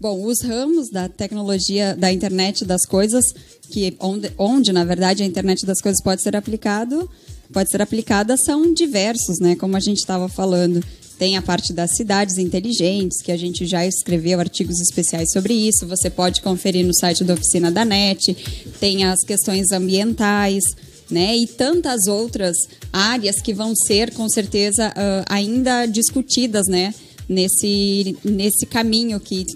Bom, 0.00 0.24
os 0.26 0.42
ramos 0.42 0.90
da 0.90 1.08
tecnologia 1.08 1.96
da 1.96 2.12
internet 2.12 2.64
das 2.64 2.84
coisas, 2.84 3.24
que 3.70 3.96
onde, 3.98 4.30
onde 4.36 4.72
na 4.72 4.84
verdade 4.84 5.22
a 5.22 5.26
internet 5.26 5.64
das 5.64 5.80
coisas 5.80 6.02
pode 6.02 6.20
ser 6.20 6.36
aplicado, 6.36 7.08
pode 7.52 7.70
ser 7.70 7.80
aplicada 7.80 8.36
são 8.36 8.74
diversos, 8.74 9.38
né? 9.38 9.56
Como 9.56 9.76
a 9.76 9.80
gente 9.80 9.98
estava 9.98 10.28
falando, 10.28 10.84
tem 11.18 11.36
a 11.36 11.42
parte 11.42 11.72
das 11.72 11.92
cidades 11.96 12.38
inteligentes, 12.38 13.22
que 13.22 13.30
a 13.30 13.36
gente 13.36 13.66
já 13.66 13.86
escreveu 13.86 14.40
artigos 14.40 14.80
especiais 14.80 15.30
sobre 15.32 15.54
isso. 15.54 15.86
Você 15.86 16.10
pode 16.10 16.40
conferir 16.40 16.84
no 16.84 16.94
site 16.94 17.22
da 17.22 17.34
Oficina 17.34 17.70
da 17.70 17.84
NET. 17.84 18.34
Tem 18.80 19.04
as 19.04 19.20
questões 19.20 19.70
ambientais, 19.70 20.62
né? 21.10 21.36
E 21.36 21.46
tantas 21.46 22.06
outras 22.06 22.56
áreas 22.92 23.40
que 23.40 23.54
vão 23.54 23.74
ser, 23.74 24.12
com 24.12 24.28
certeza, 24.28 24.88
uh, 24.88 25.24
ainda 25.28 25.86
discutidas, 25.86 26.66
né? 26.66 26.92
Nesse, 27.28 28.16
nesse 28.22 28.66
caminho 28.66 29.18
que 29.18 29.46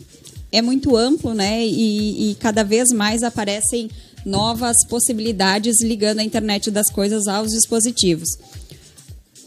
é 0.50 0.62
muito 0.62 0.96
amplo, 0.96 1.34
né? 1.34 1.66
E, 1.66 2.30
e 2.30 2.34
cada 2.36 2.62
vez 2.62 2.88
mais 2.90 3.22
aparecem 3.22 3.90
novas 4.24 4.76
possibilidades 4.88 5.82
ligando 5.82 6.20
a 6.20 6.24
internet 6.24 6.70
das 6.70 6.90
coisas 6.90 7.26
aos 7.26 7.50
dispositivos. 7.50 8.28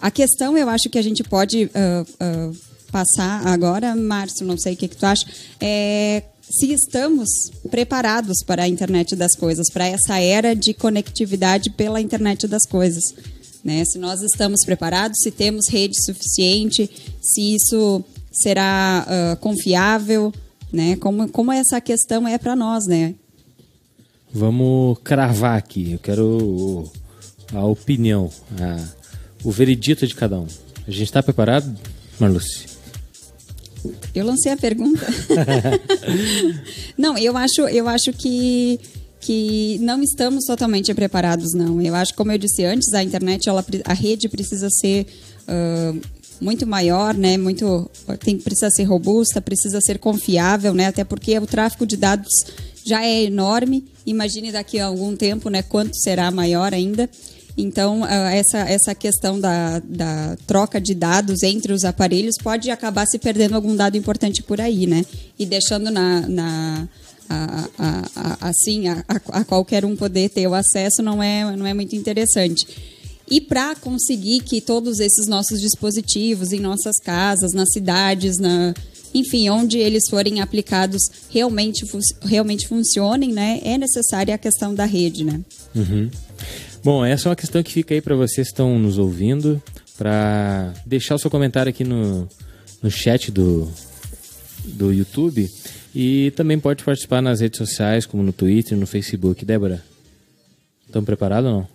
A 0.02 0.10
questão, 0.10 0.58
eu 0.58 0.68
acho 0.68 0.90
que 0.90 0.98
a 0.98 1.02
gente 1.02 1.24
pode 1.24 1.66
uh, 1.66 2.50
uh, 2.50 2.58
passar 2.92 3.46
agora, 3.48 3.96
Márcio, 3.96 4.46
não 4.46 4.58
sei 4.58 4.74
o 4.74 4.78
que, 4.78 4.88
que 4.88 4.98
tu 4.98 5.06
acha, 5.06 5.26
é 5.60 6.24
se 6.42 6.74
estamos 6.74 7.30
preparados 7.70 8.44
para 8.46 8.64
a 8.64 8.68
internet 8.68 9.16
das 9.16 9.36
coisas, 9.38 9.70
para 9.72 9.88
essa 9.88 10.20
era 10.20 10.54
de 10.54 10.74
conectividade 10.74 11.70
pela 11.70 12.02
internet 12.02 12.46
das 12.48 12.66
coisas. 12.68 13.04
Né? 13.64 13.86
Se 13.86 13.98
nós 13.98 14.22
estamos 14.22 14.66
preparados, 14.66 15.20
se 15.22 15.32
temos 15.32 15.70
rede 15.70 15.96
suficiente, 16.04 16.90
se 17.22 17.56
isso 17.56 18.04
será 18.32 19.06
uh, 19.08 19.38
confiável, 19.38 20.34
né? 20.72 20.96
Como, 20.96 21.30
como 21.30 21.52
essa 21.52 21.80
questão 21.80 22.28
é 22.28 22.38
para 22.38 22.56
nós, 22.56 22.86
né? 22.88 23.14
Vamos 24.34 24.98
cravar 25.04 25.58
aqui. 25.58 25.92
Eu 25.92 26.00
quero 26.00 26.90
a 27.54 27.66
opinião, 27.66 28.30
a, 28.60 29.01
o 29.44 29.52
veredito 29.52 30.06
de 30.06 30.16
cada 30.16 30.40
um. 30.40 30.48
A 30.88 30.92
gente 30.92 31.04
está 31.04 31.22
preparado, 31.22 31.74
Marluce? 32.20 32.66
Eu 34.14 34.26
lancei 34.26 34.52
a 34.52 34.58
pergunta. 34.58 35.06
não, 36.98 37.18
eu 37.18 37.36
acho, 37.36 37.62
eu 37.62 37.88
acho 37.88 38.14
que 38.14 38.80
que 39.22 39.78
não 39.80 40.02
estamos 40.02 40.46
totalmente 40.46 40.92
preparados, 40.96 41.54
não. 41.54 41.80
Eu 41.80 41.94
acho, 41.94 42.14
como 42.16 42.32
eu 42.32 42.40
disse 42.40 42.66
antes, 42.66 42.92
a 42.92 43.04
internet, 43.04 43.48
ela, 43.48 43.64
a 43.86 43.94
rede 43.94 44.28
precisa 44.28 44.68
ser 44.70 45.06
uh, 45.44 46.02
muito 46.42 46.66
maior, 46.66 47.14
né? 47.14 47.38
Muito 47.38 47.90
tem 48.24 48.38
precisa 48.40 48.72
ser 48.72 48.84
robusta, 48.84 49.40
precisa 49.40 49.80
ser 49.80 50.00
confiável, 50.00 50.74
né? 50.74 50.88
Até 50.88 51.04
porque 51.04 51.38
o 51.38 51.46
tráfego 51.46 51.86
de 51.86 51.96
dados 51.96 52.34
já 52.84 53.06
é 53.06 53.24
enorme. 53.24 53.86
Imagine 54.08 54.52
daqui 54.52 54.80
a 54.80 54.88
algum 54.88 55.16
tempo, 55.16 55.50
né? 55.50 55.62
Quanto 55.62 55.96
será 55.96 56.32
maior 56.32 56.74
ainda. 56.74 57.08
Então, 57.58 58.04
ah, 58.04 58.34
essa, 58.34 58.60
essa 58.60 58.96
questão 58.96 59.40
da, 59.40 59.80
da 59.80 60.38
troca 60.48 60.80
de 60.80 60.96
dados 60.96 61.44
entre 61.44 61.74
os 61.74 61.84
aparelhos 61.84 62.36
pode 62.42 62.70
acabar 62.70 63.06
se 63.06 63.20
perdendo 63.20 63.56
algum 63.56 63.76
dado 63.76 63.98
importante 63.98 64.42
por 64.42 64.62
aí, 64.62 64.88
né? 64.88 65.06
E 65.38 65.46
deixando 65.46 65.92
na, 65.92 66.22
na 66.28 66.88
a, 67.30 67.70
a, 67.78 68.10
a, 68.16 68.50
assim, 68.50 68.88
a, 68.88 69.04
a, 69.08 69.44
qualquer 69.44 69.86
um 69.86 69.96
poder 69.96 70.30
ter 70.30 70.48
o 70.48 70.54
acesso 70.54 71.02
não 71.02 71.22
é, 71.22 71.56
não 71.56 71.66
é 71.66 71.74
muito 71.74 71.96
interessante. 71.96 72.68
E 73.30 73.40
para 73.40 73.76
conseguir 73.76 74.42
que 74.42 74.60
todos 74.60 75.00
esses 75.00 75.28
nossos 75.28 75.62
dispositivos 75.62 76.52
em 76.52 76.60
nossas 76.60 76.98
casas, 77.00 77.54
nas 77.54 77.72
cidades, 77.72 78.38
na, 78.38 78.74
enfim, 79.14 79.50
onde 79.50 79.78
eles 79.78 80.04
forem 80.10 80.42
aplicados 80.42 81.02
realmente, 81.30 81.86
realmente 82.22 82.68
funcionem, 82.68 83.32
né, 83.32 83.62
é 83.64 83.78
necessária 83.78 84.36
a 84.36 84.38
questão 84.38 84.76
da 84.76 84.84
rede, 84.84 85.24
né? 85.24 85.40
Uhum. 85.74 86.10
Bom, 86.84 87.06
essa 87.06 87.28
é 87.28 87.30
uma 87.30 87.36
questão 87.36 87.62
que 87.62 87.72
fica 87.72 87.94
aí 87.94 88.02
para 88.02 88.16
vocês 88.16 88.48
que 88.48 88.54
estão 88.54 88.80
nos 88.80 88.98
ouvindo, 88.98 89.62
para 89.98 90.74
deixar 90.84 91.14
o 91.14 91.20
seu 91.20 91.30
comentário 91.30 91.70
aqui 91.70 91.84
no, 91.84 92.28
no 92.82 92.90
chat 92.90 93.32
do, 93.32 93.72
do 94.66 94.92
YouTube 94.92 95.48
e 95.94 96.32
também 96.32 96.60
pode 96.60 96.84
participar 96.84 97.22
nas 97.22 97.40
redes 97.40 97.60
sociais, 97.60 98.08
como 98.08 98.24
no 98.24 98.34
Twitter, 98.34 98.76
no 98.76 98.88
Facebook. 98.88 99.46
Débora, 99.46 99.84
estão 100.88 101.04
preparados 101.04 101.52
ou 101.52 101.58
não? 101.58 101.68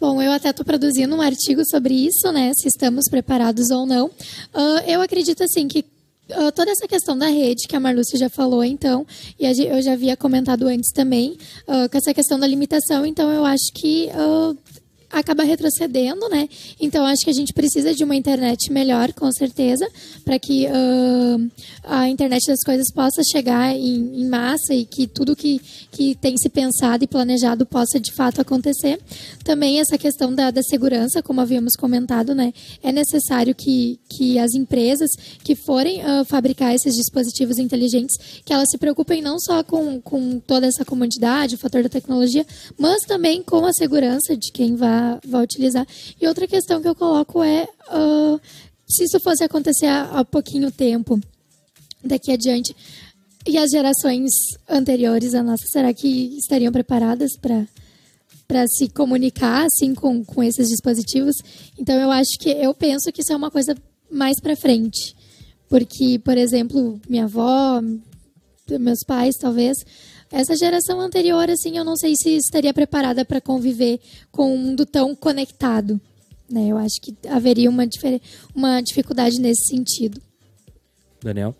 Bom, 0.00 0.22
eu 0.22 0.30
até 0.30 0.50
estou 0.50 0.64
produzindo 0.64 1.16
um 1.16 1.20
artigo 1.20 1.62
sobre 1.68 1.94
isso, 1.94 2.30
né? 2.30 2.52
Se 2.54 2.68
estamos 2.68 3.06
preparados 3.10 3.70
ou 3.70 3.84
não. 3.84 4.06
Uh, 4.06 4.80
eu 4.86 5.00
acredito, 5.00 5.42
assim, 5.42 5.66
que 5.66 5.84
uh, 6.30 6.52
toda 6.52 6.70
essa 6.70 6.86
questão 6.86 7.16
da 7.16 7.28
rede, 7.28 7.66
que 7.68 7.76
a 7.76 7.80
Marlúcia 7.80 8.18
já 8.18 8.28
falou, 8.28 8.64
então, 8.64 9.06
e 9.38 9.46
eu 9.46 9.82
já 9.82 9.92
havia 9.92 10.16
comentado 10.16 10.66
antes 10.66 10.92
também, 10.92 11.36
uh, 11.68 11.88
com 11.90 11.98
essa 11.98 12.14
questão 12.14 12.38
da 12.38 12.46
limitação, 12.46 13.04
então 13.04 13.30
eu 13.32 13.44
acho 13.44 13.72
que 13.74 14.08
acaba 15.14 15.44
retrocedendo, 15.44 16.28
né? 16.28 16.48
Então 16.80 17.06
acho 17.06 17.24
que 17.24 17.30
a 17.30 17.34
gente 17.34 17.52
precisa 17.52 17.94
de 17.94 18.02
uma 18.02 18.16
internet 18.16 18.72
melhor, 18.72 19.12
com 19.12 19.30
certeza, 19.32 19.88
para 20.24 20.38
que 20.38 20.66
uh, 20.66 21.50
a 21.84 22.08
internet 22.08 22.46
das 22.46 22.60
coisas 22.64 22.92
possa 22.92 23.22
chegar 23.30 23.74
em, 23.74 24.22
em, 24.22 24.28
massa 24.28 24.74
e 24.74 24.84
que 24.84 25.06
tudo 25.06 25.36
que, 25.36 25.60
que 25.90 26.14
tem 26.16 26.36
se 26.36 26.48
pensado 26.48 27.04
e 27.04 27.06
planejado 27.06 27.64
possa 27.64 28.00
de 28.00 28.12
fato 28.12 28.40
acontecer. 28.40 29.00
Também 29.44 29.80
essa 29.80 29.96
questão 29.96 30.34
da, 30.34 30.50
da 30.50 30.62
segurança, 30.62 31.22
como 31.22 31.40
havíamos 31.40 31.74
comentado, 31.76 32.34
né? 32.34 32.52
É 32.82 32.90
necessário 32.90 33.54
que, 33.54 34.00
que 34.08 34.38
as 34.38 34.54
empresas 34.54 35.10
que 35.42 35.54
forem 35.54 36.00
uh, 36.00 36.24
fabricar 36.24 36.74
esses 36.74 36.94
dispositivos 36.96 37.58
inteligentes, 37.58 38.16
que 38.44 38.52
elas 38.52 38.68
se 38.70 38.78
preocupem 38.78 39.22
não 39.22 39.38
só 39.38 39.62
com, 39.62 40.00
com 40.00 40.40
toda 40.40 40.66
essa 40.66 40.84
comodidade, 40.84 41.54
o 41.54 41.58
fator 41.58 41.82
da 41.82 41.88
tecnologia, 41.88 42.44
mas 42.78 43.02
também 43.02 43.42
com 43.42 43.64
a 43.64 43.72
segurança 43.72 44.36
de 44.36 44.50
quem 44.50 44.74
vai 44.74 45.03
vai, 45.26 45.42
utilizar. 45.42 45.86
E 46.20 46.26
outra 46.26 46.46
questão 46.46 46.80
que 46.80 46.88
eu 46.88 46.94
coloco 46.94 47.42
é 47.42 47.68
uh, 47.90 48.40
se 48.86 49.04
isso 49.04 49.18
fosse 49.20 49.44
acontecer 49.44 49.86
há, 49.86 50.20
há 50.20 50.24
pouquinho 50.24 50.70
tempo, 50.70 51.18
daqui 52.02 52.32
adiante, 52.32 52.74
e 53.46 53.58
as 53.58 53.70
gerações 53.70 54.30
anteriores 54.68 55.34
a 55.34 55.42
nossa, 55.42 55.64
será 55.70 55.92
que 55.92 56.36
estariam 56.38 56.72
preparadas 56.72 57.36
para 57.40 57.66
para 58.46 58.66
se 58.68 58.88
comunicar 58.90 59.64
assim 59.64 59.94
com, 59.94 60.22
com 60.22 60.42
esses 60.42 60.68
dispositivos? 60.68 61.34
Então 61.78 61.96
eu 61.96 62.10
acho 62.10 62.38
que 62.38 62.50
eu 62.50 62.74
penso 62.74 63.10
que 63.10 63.22
isso 63.22 63.32
é 63.32 63.36
uma 63.36 63.50
coisa 63.50 63.74
mais 64.10 64.38
para 64.38 64.54
frente. 64.54 65.16
Porque, 65.68 66.18
por 66.18 66.36
exemplo, 66.36 67.00
minha 67.08 67.24
avó, 67.24 67.80
meus 68.78 69.00
pais, 69.06 69.34
talvez, 69.40 69.78
essa 70.34 70.56
geração 70.56 71.00
anterior, 71.00 71.48
assim, 71.48 71.78
eu 71.78 71.84
não 71.84 71.94
sei 71.94 72.14
se 72.16 72.36
estaria 72.36 72.74
preparada 72.74 73.24
para 73.24 73.40
conviver 73.40 74.00
com 74.32 74.52
um 74.52 74.58
mundo 74.58 74.84
tão 74.84 75.14
conectado. 75.14 76.00
Né? 76.50 76.66
Eu 76.68 76.76
acho 76.76 77.00
que 77.00 77.14
haveria 77.28 77.70
uma, 77.70 77.84
uma 78.54 78.80
dificuldade 78.80 79.40
nesse 79.40 79.68
sentido. 79.68 80.20
Daniel? 81.22 81.54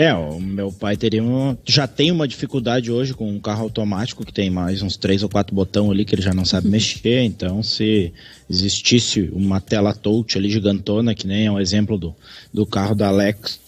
É, 0.00 0.14
o 0.14 0.40
meu 0.40 0.72
pai 0.72 0.96
teria 0.96 1.22
um, 1.22 1.54
já 1.62 1.86
tem 1.86 2.10
uma 2.10 2.26
dificuldade 2.26 2.90
hoje 2.90 3.12
com 3.12 3.30
um 3.30 3.38
carro 3.38 3.64
automático 3.64 4.24
que 4.24 4.32
tem 4.32 4.48
mais 4.48 4.80
uns 4.80 4.96
três 4.96 5.22
ou 5.22 5.28
quatro 5.28 5.54
botões 5.54 5.90
ali 5.90 6.06
que 6.06 6.14
ele 6.14 6.22
já 6.22 6.32
não 6.32 6.46
sabe 6.46 6.68
mexer. 6.72 7.20
Então, 7.20 7.62
se 7.62 8.10
existisse 8.48 9.30
uma 9.30 9.60
tela 9.60 9.92
touch 9.92 10.38
ali 10.38 10.48
gigantona, 10.48 11.14
que 11.14 11.26
nem 11.26 11.44
é 11.44 11.52
um 11.52 11.60
exemplo 11.60 11.98
do, 11.98 12.16
do 12.50 12.64
carro 12.64 12.94
da 12.94 13.08
Alex 13.08 13.60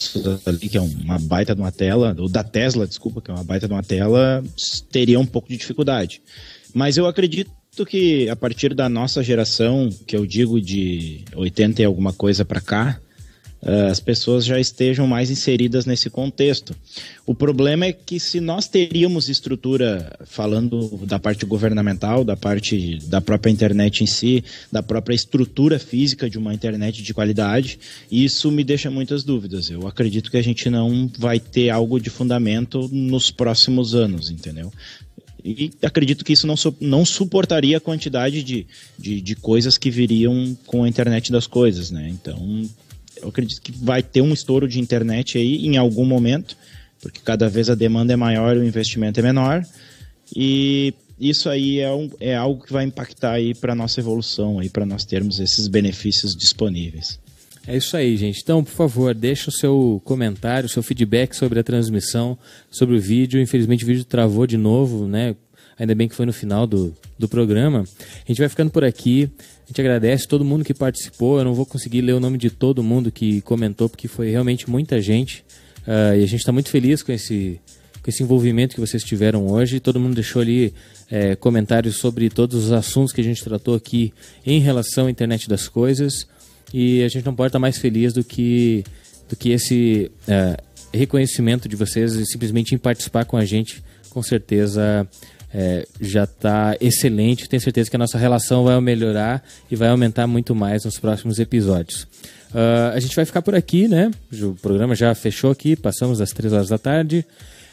ali, 0.46 0.70
que 0.70 0.78
é 0.78 0.80
uma 0.80 1.18
baita 1.18 1.54
de 1.54 1.60
uma 1.60 1.70
tela, 1.70 2.16
ou 2.18 2.30
da 2.30 2.42
Tesla, 2.42 2.86
desculpa, 2.86 3.20
que 3.20 3.30
é 3.30 3.34
uma 3.34 3.44
baita 3.44 3.68
de 3.68 3.74
uma 3.74 3.82
tela, 3.82 4.42
teria 4.90 5.20
um 5.20 5.26
pouco 5.26 5.50
de 5.50 5.58
dificuldade. 5.58 6.22
Mas 6.72 6.96
eu 6.96 7.06
acredito 7.06 7.52
que 7.86 8.26
a 8.30 8.36
partir 8.36 8.72
da 8.72 8.88
nossa 8.88 9.22
geração, 9.22 9.90
que 10.06 10.16
eu 10.16 10.24
digo 10.24 10.58
de 10.62 11.26
80 11.36 11.82
e 11.82 11.84
alguma 11.84 12.14
coisa 12.14 12.42
para 12.42 12.62
cá, 12.62 12.98
as 13.64 14.00
pessoas 14.00 14.44
já 14.44 14.58
estejam 14.58 15.06
mais 15.06 15.30
inseridas 15.30 15.86
nesse 15.86 16.10
contexto. 16.10 16.74
O 17.24 17.32
problema 17.32 17.86
é 17.86 17.92
que 17.92 18.18
se 18.18 18.40
nós 18.40 18.66
teríamos 18.66 19.28
estrutura, 19.28 20.18
falando 20.24 21.00
da 21.06 21.18
parte 21.18 21.46
governamental, 21.46 22.24
da 22.24 22.36
parte 22.36 22.98
da 23.06 23.20
própria 23.20 23.52
internet 23.52 24.02
em 24.02 24.06
si, 24.06 24.42
da 24.70 24.82
própria 24.82 25.14
estrutura 25.14 25.78
física 25.78 26.28
de 26.28 26.38
uma 26.38 26.52
internet 26.52 27.02
de 27.02 27.14
qualidade, 27.14 27.78
isso 28.10 28.50
me 28.50 28.64
deixa 28.64 28.90
muitas 28.90 29.22
dúvidas. 29.22 29.70
Eu 29.70 29.86
acredito 29.86 30.30
que 30.30 30.36
a 30.36 30.42
gente 30.42 30.68
não 30.68 31.08
vai 31.16 31.38
ter 31.38 31.70
algo 31.70 32.00
de 32.00 32.10
fundamento 32.10 32.88
nos 32.90 33.30
próximos 33.30 33.94
anos, 33.94 34.28
entendeu? 34.28 34.72
E 35.44 35.72
acredito 35.82 36.24
que 36.24 36.32
isso 36.32 36.46
não, 36.46 36.54
não 36.80 37.04
suportaria 37.04 37.76
a 37.76 37.80
quantidade 37.80 38.44
de, 38.44 38.66
de, 38.96 39.20
de 39.20 39.34
coisas 39.34 39.76
que 39.76 39.90
viriam 39.90 40.56
com 40.66 40.84
a 40.84 40.88
internet 40.88 41.32
das 41.32 41.48
coisas, 41.48 41.90
né? 41.90 42.08
Então, 42.08 42.68
eu 43.16 43.28
acredito 43.28 43.60
que 43.60 43.72
vai 43.72 44.02
ter 44.02 44.20
um 44.20 44.32
estouro 44.32 44.68
de 44.68 44.80
internet 44.80 45.38
aí 45.38 45.66
em 45.66 45.76
algum 45.76 46.04
momento, 46.04 46.56
porque 47.00 47.20
cada 47.24 47.48
vez 47.48 47.68
a 47.68 47.74
demanda 47.74 48.12
é 48.12 48.16
maior 48.16 48.56
e 48.56 48.60
o 48.60 48.64
investimento 48.64 49.20
é 49.20 49.22
menor. 49.22 49.64
E 50.34 50.94
isso 51.20 51.48
aí 51.48 51.80
é, 51.80 51.92
um, 51.92 52.10
é 52.18 52.34
algo 52.34 52.64
que 52.64 52.72
vai 52.72 52.84
impactar 52.84 53.32
aí 53.32 53.54
para 53.54 53.74
nossa 53.74 54.00
evolução, 54.00 54.58
aí 54.58 54.68
para 54.68 54.86
nós 54.86 55.04
termos 55.04 55.40
esses 55.40 55.68
benefícios 55.68 56.34
disponíveis. 56.34 57.18
É 57.66 57.76
isso 57.76 57.96
aí, 57.96 58.16
gente. 58.16 58.40
Então, 58.42 58.64
por 58.64 58.72
favor, 58.72 59.14
deixa 59.14 59.48
o 59.48 59.52
seu 59.52 60.02
comentário, 60.04 60.66
o 60.66 60.68
seu 60.68 60.82
feedback 60.82 61.34
sobre 61.34 61.60
a 61.60 61.62
transmissão, 61.62 62.36
sobre 62.70 62.96
o 62.96 63.00
vídeo. 63.00 63.40
Infelizmente 63.40 63.84
o 63.84 63.86
vídeo 63.86 64.04
travou 64.04 64.46
de 64.46 64.56
novo, 64.56 65.06
né? 65.06 65.36
Ainda 65.78 65.94
bem 65.94 66.08
que 66.08 66.14
foi 66.14 66.26
no 66.26 66.32
final 66.32 66.66
do, 66.66 66.94
do 67.18 67.28
programa. 67.28 67.84
A 68.24 68.28
gente 68.28 68.38
vai 68.38 68.48
ficando 68.48 68.70
por 68.70 68.84
aqui. 68.84 69.30
A 69.64 69.66
gente 69.68 69.80
agradece 69.80 70.28
todo 70.28 70.44
mundo 70.44 70.64
que 70.64 70.74
participou. 70.74 71.38
Eu 71.38 71.44
não 71.44 71.54
vou 71.54 71.66
conseguir 71.66 72.00
ler 72.00 72.12
o 72.12 72.20
nome 72.20 72.38
de 72.38 72.50
todo 72.50 72.82
mundo 72.82 73.10
que 73.10 73.40
comentou, 73.42 73.88
porque 73.88 74.08
foi 74.08 74.30
realmente 74.30 74.68
muita 74.68 75.00
gente. 75.00 75.44
Uh, 75.86 76.16
e 76.18 76.22
a 76.22 76.26
gente 76.26 76.36
está 76.36 76.52
muito 76.52 76.68
feliz 76.68 77.02
com 77.02 77.12
esse, 77.12 77.60
com 78.02 78.10
esse 78.10 78.22
envolvimento 78.22 78.74
que 78.74 78.80
vocês 78.80 79.02
tiveram 79.02 79.46
hoje. 79.46 79.80
Todo 79.80 79.98
mundo 79.98 80.14
deixou 80.14 80.42
ali 80.42 80.74
é, 81.10 81.36
comentários 81.36 81.96
sobre 81.96 82.28
todos 82.28 82.64
os 82.64 82.72
assuntos 82.72 83.12
que 83.12 83.20
a 83.20 83.24
gente 83.24 83.42
tratou 83.42 83.74
aqui 83.74 84.12
em 84.44 84.60
relação 84.60 85.06
à 85.06 85.10
internet 85.10 85.48
das 85.48 85.68
coisas. 85.68 86.26
E 86.72 87.02
a 87.02 87.08
gente 87.08 87.24
não 87.24 87.34
pode 87.34 87.48
estar 87.48 87.58
mais 87.58 87.78
feliz 87.78 88.12
do 88.12 88.24
que, 88.24 88.84
do 89.28 89.36
que 89.36 89.50
esse 89.50 90.10
uh, 90.26 90.62
reconhecimento 90.92 91.68
de 91.68 91.76
vocês 91.76 92.14
e 92.14 92.26
simplesmente 92.26 92.74
em 92.74 92.78
participar 92.78 93.24
com 93.24 93.36
a 93.36 93.44
gente. 93.44 93.82
Com 94.10 94.22
certeza 94.22 95.08
é, 95.54 95.86
já 96.00 96.24
está 96.24 96.76
excelente. 96.80 97.48
Tenho 97.48 97.60
certeza 97.62 97.90
que 97.90 97.96
a 97.96 97.98
nossa 97.98 98.18
relação 98.18 98.64
vai 98.64 98.80
melhorar 98.80 99.44
e 99.70 99.76
vai 99.76 99.88
aumentar 99.88 100.26
muito 100.26 100.54
mais 100.54 100.84
nos 100.84 100.98
próximos 100.98 101.38
episódios. 101.38 102.06
Uh, 102.52 102.92
a 102.94 103.00
gente 103.00 103.16
vai 103.16 103.24
ficar 103.24 103.42
por 103.42 103.54
aqui, 103.54 103.88
né? 103.88 104.10
O 104.32 104.54
programa 104.54 104.94
já 104.94 105.14
fechou 105.14 105.50
aqui, 105.50 105.74
passamos 105.74 106.18
das 106.18 106.30
3 106.32 106.52
horas 106.52 106.68
da 106.68 106.78
tarde. 106.78 107.24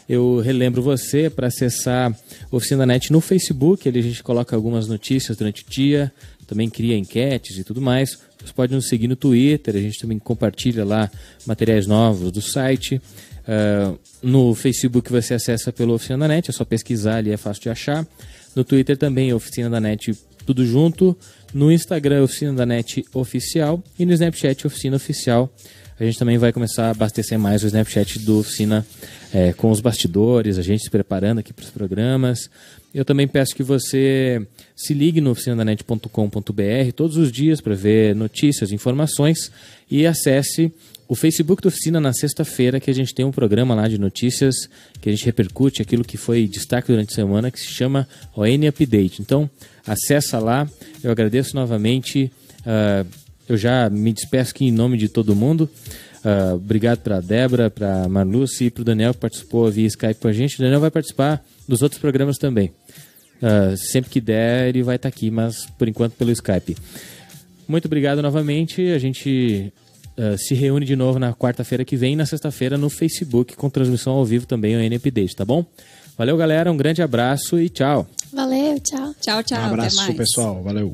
Eu 0.08 0.40
relembro 0.40 0.82
você 0.82 1.30
para 1.30 1.48
acessar 1.48 2.16
Oficina 2.50 2.86
Net 2.86 3.12
no 3.12 3.22
Facebook, 3.22 3.88
ali 3.88 4.00
a 4.00 4.04
gente 4.04 4.24
coloca 4.24 4.56
algumas 4.56 4.88
notícias 4.88 5.38
durante 5.38 5.62
o 5.62 5.70
dia, 5.70 6.12
também 6.48 6.68
cria 6.68 6.98
enquetes 6.98 7.58
e 7.58 7.64
tudo 7.64 7.80
mais. 7.80 8.18
Você 8.44 8.54
pode 8.54 8.74
nos 8.74 8.88
seguir 8.88 9.08
no 9.08 9.16
Twitter, 9.16 9.76
a 9.76 9.80
gente 9.80 10.00
também 10.00 10.18
compartilha 10.18 10.84
lá 10.84 11.12
materiais 11.46 11.86
novos 11.86 12.32
do 12.32 12.42
site. 12.42 13.00
Uh, 13.50 13.98
no 14.22 14.54
Facebook 14.54 15.12
você 15.12 15.34
acessa 15.34 15.74
pelo 15.74 15.96
Oficina 15.96 16.20
da 16.20 16.28
Net, 16.28 16.52
é 16.52 16.54
só 16.54 16.64
pesquisar 16.64 17.16
ali, 17.16 17.32
é 17.32 17.38
fácil 17.38 17.64
de 17.64 17.70
achar. 17.70 18.06
No 18.56 18.64
Twitter 18.64 18.96
também, 18.96 19.34
Oficina 19.34 19.70
da 19.72 19.80
Net, 19.80 20.16
tudo 20.46 20.64
junto. 20.64 21.18
No 21.52 21.72
Instagram, 21.72 22.24
Oficina 22.24 22.54
da 22.54 22.66
Net 22.66 23.04
Oficial. 23.12 23.84
E 23.98 24.06
no 24.06 24.14
Snapchat, 24.14 24.68
Oficina 24.68 24.98
Oficial. 24.98 25.52
A 26.00 26.04
gente 26.04 26.20
também 26.20 26.38
vai 26.38 26.54
começar 26.54 26.88
a 26.88 26.90
abastecer 26.92 27.38
mais 27.40 27.64
o 27.64 27.68
Snapchat 27.68 28.20
do 28.20 28.40
Oficina 28.40 28.86
é, 29.34 29.52
com 29.52 29.70
os 29.70 29.82
bastidores, 29.82 30.58
a 30.58 30.62
gente 30.62 30.84
se 30.84 30.90
preparando 30.90 31.40
aqui 31.40 31.52
para 31.52 31.64
os 31.64 31.72
programas. 31.72 32.50
Eu 32.94 33.04
também 33.04 33.28
peço 33.28 33.56
que 33.56 33.64
você 33.64 34.46
se 34.76 34.94
ligue 34.94 35.20
no 35.20 35.32
oficinadanet.com.br 35.32 36.92
todos 36.96 37.18
os 37.18 37.32
dias 37.32 37.60
para 37.60 37.76
ver 37.76 38.16
notícias, 38.16 38.72
informações 38.72 39.52
e 39.92 40.08
acesse 40.08 40.72
o 41.10 41.16
Facebook 41.16 41.60
da 41.64 41.70
Oficina 41.70 42.00
na 42.00 42.14
sexta-feira, 42.14 42.80
que 42.80 42.92
a 42.92 42.94
gente 42.94 43.16
tem 43.16 43.26
um 43.26 43.32
programa 43.32 43.74
lá 43.74 43.88
de 43.88 43.98
notícias, 43.98 44.70
que 45.02 45.10
a 45.10 45.12
gente 45.12 45.26
repercute 45.26 45.82
aquilo 45.82 46.04
que 46.04 46.18
foi 46.18 46.48
destaque 46.48 46.90
durante 46.90 47.12
a 47.14 47.16
semana, 47.16 47.50
que 47.50 47.60
se 47.60 47.66
chama 47.66 48.08
ON 48.38 48.68
Update. 48.68 49.20
Então, 49.20 49.50
acessa 49.88 50.38
lá. 50.38 50.70
Eu 51.04 51.10
agradeço 51.10 51.56
novamente. 51.56 52.32
Uh, 52.60 53.10
eu 53.48 53.58
já 53.58 53.90
me 53.90 54.14
despeço 54.14 54.52
aqui 54.52 54.66
em 54.66 54.72
nome 54.72 55.00
de 55.00 55.10
todo 55.10 55.36
mundo. 55.36 55.68
Uh, 56.24 56.54
obrigado 56.54 57.00
para 57.00 57.18
a 57.18 57.22
Débora, 57.22 57.72
para 57.72 58.04
a 58.04 58.08
Marluce 58.08 58.66
e 58.66 58.70
para 58.70 58.82
o 58.82 58.86
Daniel 58.86 59.16
que 59.16 59.20
participou 59.20 59.72
via 59.72 59.88
Skype 59.88 60.22
com 60.22 60.28
a 60.28 60.34
gente. 60.34 60.60
O 60.60 60.62
Daniel 60.62 60.80
vai 60.80 60.92
participar 60.92 61.44
dos 61.68 61.82
outros 61.82 62.00
programas 62.00 62.38
também. 62.38 62.72
Uh, 63.42 63.76
sempre 63.76 64.12
que 64.12 64.22
der, 64.22 64.68
ele 64.68 64.84
vai 64.84 64.98
estar 64.98 65.10
tá 65.10 65.16
aqui, 65.16 65.32
mas 65.32 65.66
por 65.76 65.88
enquanto 65.88 66.14
pelo 66.14 66.30
Skype. 66.30 66.78
Muito 67.68 67.86
obrigado 67.86 68.22
novamente. 68.22 68.92
A 68.92 69.00
gente 69.00 69.74
uh, 70.20 70.38
se 70.38 70.54
reúne 70.54 70.86
de 70.86 70.96
novo 70.96 71.18
na 71.18 71.34
quarta-feira 71.34 71.86
que 71.86 71.96
vem 71.96 72.14
e 72.14 72.16
na 72.16 72.26
sexta-feira 72.26 72.78
no 72.78 72.90
Facebook 72.90 73.56
com 73.56 73.70
transmissão 73.70 74.14
ao 74.14 74.26
vivo 74.26 74.46
também, 74.46 74.76
o 74.76 74.80
NPD, 74.80 75.28
tá 75.36 75.46
bom? 75.46 75.66
Valeu, 76.18 76.36
galera. 76.36 76.70
Um 76.70 76.76
grande 76.76 77.02
abraço 77.02 77.58
e 77.58 77.70
tchau. 77.70 78.06
Valeu, 78.34 78.78
tchau. 78.82 79.16
Tchau, 79.22 79.42
tchau. 79.42 79.62
Um 79.62 79.66
abraço, 79.66 80.14
pessoal. 80.14 80.62
Valeu. 80.62 80.92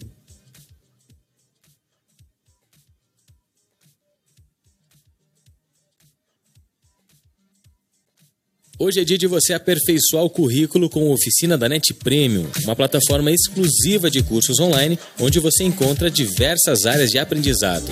Hoje 8.78 9.00
é 9.00 9.06
dia 9.06 9.18
de 9.18 9.26
você 9.26 9.54
aperfeiçoar 9.54 10.26
o 10.26 10.30
currículo 10.30 10.90
com 10.90 11.10
a 11.10 11.14
Oficina 11.14 11.58
da 11.58 11.70
Net 11.70 11.94
Premium, 11.94 12.46
uma 12.66 12.76
plataforma 12.76 13.32
exclusiva 13.32 14.12
de 14.12 14.22
cursos 14.22 14.60
online 14.60 15.00
onde 15.18 15.40
você 15.40 15.64
encontra 15.64 16.12
diversas 16.12 16.86
áreas 16.86 17.10
de 17.10 17.18
aprendizado. 17.18 17.86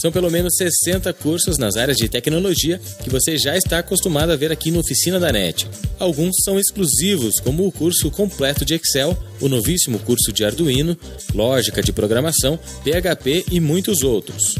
São 0.00 0.10
pelo 0.10 0.30
menos 0.30 0.54
60 0.56 1.12
cursos 1.12 1.58
nas 1.58 1.76
áreas 1.76 1.98
de 1.98 2.08
tecnologia 2.08 2.80
que 3.04 3.10
você 3.10 3.36
já 3.36 3.56
está 3.56 3.80
acostumado 3.80 4.32
a 4.32 4.36
ver 4.36 4.50
aqui 4.50 4.70
no 4.70 4.80
Oficina 4.80 5.20
da 5.20 5.30
NET. 5.30 5.68
Alguns 5.98 6.36
são 6.42 6.58
exclusivos, 6.58 7.38
como 7.38 7.66
o 7.66 7.72
curso 7.72 8.10
completo 8.10 8.64
de 8.64 8.74
Excel, 8.74 9.16
o 9.40 9.48
novíssimo 9.48 9.98
curso 9.98 10.32
de 10.32 10.42
Arduino, 10.42 10.96
lógica 11.34 11.82
de 11.82 11.92
programação, 11.92 12.58
PHP 12.82 13.44
e 13.50 13.60
muitos 13.60 14.02
outros. 14.02 14.54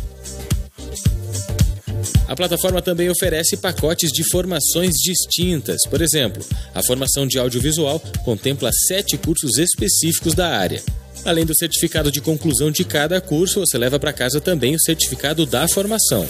A 2.28 2.36
plataforma 2.36 2.82
também 2.82 3.08
oferece 3.08 3.56
pacotes 3.56 4.12
de 4.12 4.22
formações 4.30 4.94
distintas. 5.02 5.80
Por 5.88 6.02
exemplo, 6.02 6.44
a 6.74 6.82
formação 6.82 7.26
de 7.26 7.38
audiovisual 7.38 7.98
contempla 8.24 8.70
sete 8.86 9.16
cursos 9.16 9.56
específicos 9.58 10.34
da 10.34 10.48
área. 10.48 10.82
Além 11.24 11.44
do 11.44 11.56
certificado 11.56 12.10
de 12.10 12.20
conclusão 12.20 12.70
de 12.70 12.84
cada 12.84 13.20
curso, 13.20 13.60
você 13.60 13.76
leva 13.76 13.98
para 13.98 14.12
casa 14.12 14.40
também 14.40 14.74
o 14.74 14.80
certificado 14.80 15.44
da 15.44 15.68
formação. 15.68 16.26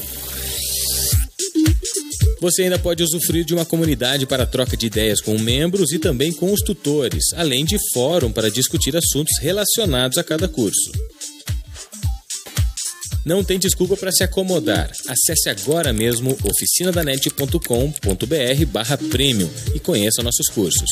Você 2.41 2.63
ainda 2.63 2.79
pode 2.79 3.03
usufruir 3.03 3.45
de 3.45 3.53
uma 3.53 3.67
comunidade 3.67 4.27
para 4.27 4.47
troca 4.47 4.77
de 4.77 4.87
ideias 4.87 5.21
com 5.21 5.39
membros 5.39 5.93
e 5.93 5.99
também 5.99 6.33
com 6.33 6.53
os 6.53 6.61
tutores, 6.61 7.33
além 7.35 7.65
de 7.65 7.77
fórum 7.93 8.33
para 8.33 8.51
discutir 8.51 8.97
assuntos 8.97 9.39
relacionados 9.41 10.17
a 10.17 10.25
cada 10.25 10.49
curso. 10.49 10.91
Não 13.27 13.45
tem 13.45 13.59
desculpa 13.59 13.97
para 13.97 14.11
se 14.11 14.25
acomodar. 14.25 14.91
Acesse 15.07 15.51
agora 15.51 15.93
mesmo 15.93 16.37
oficinadanet.com.br 16.43 18.67
barra 18.69 18.97
premium 18.97 19.51
e 19.75 19.79
conheça 19.79 20.23
nossos 20.23 20.49
cursos. 20.49 20.91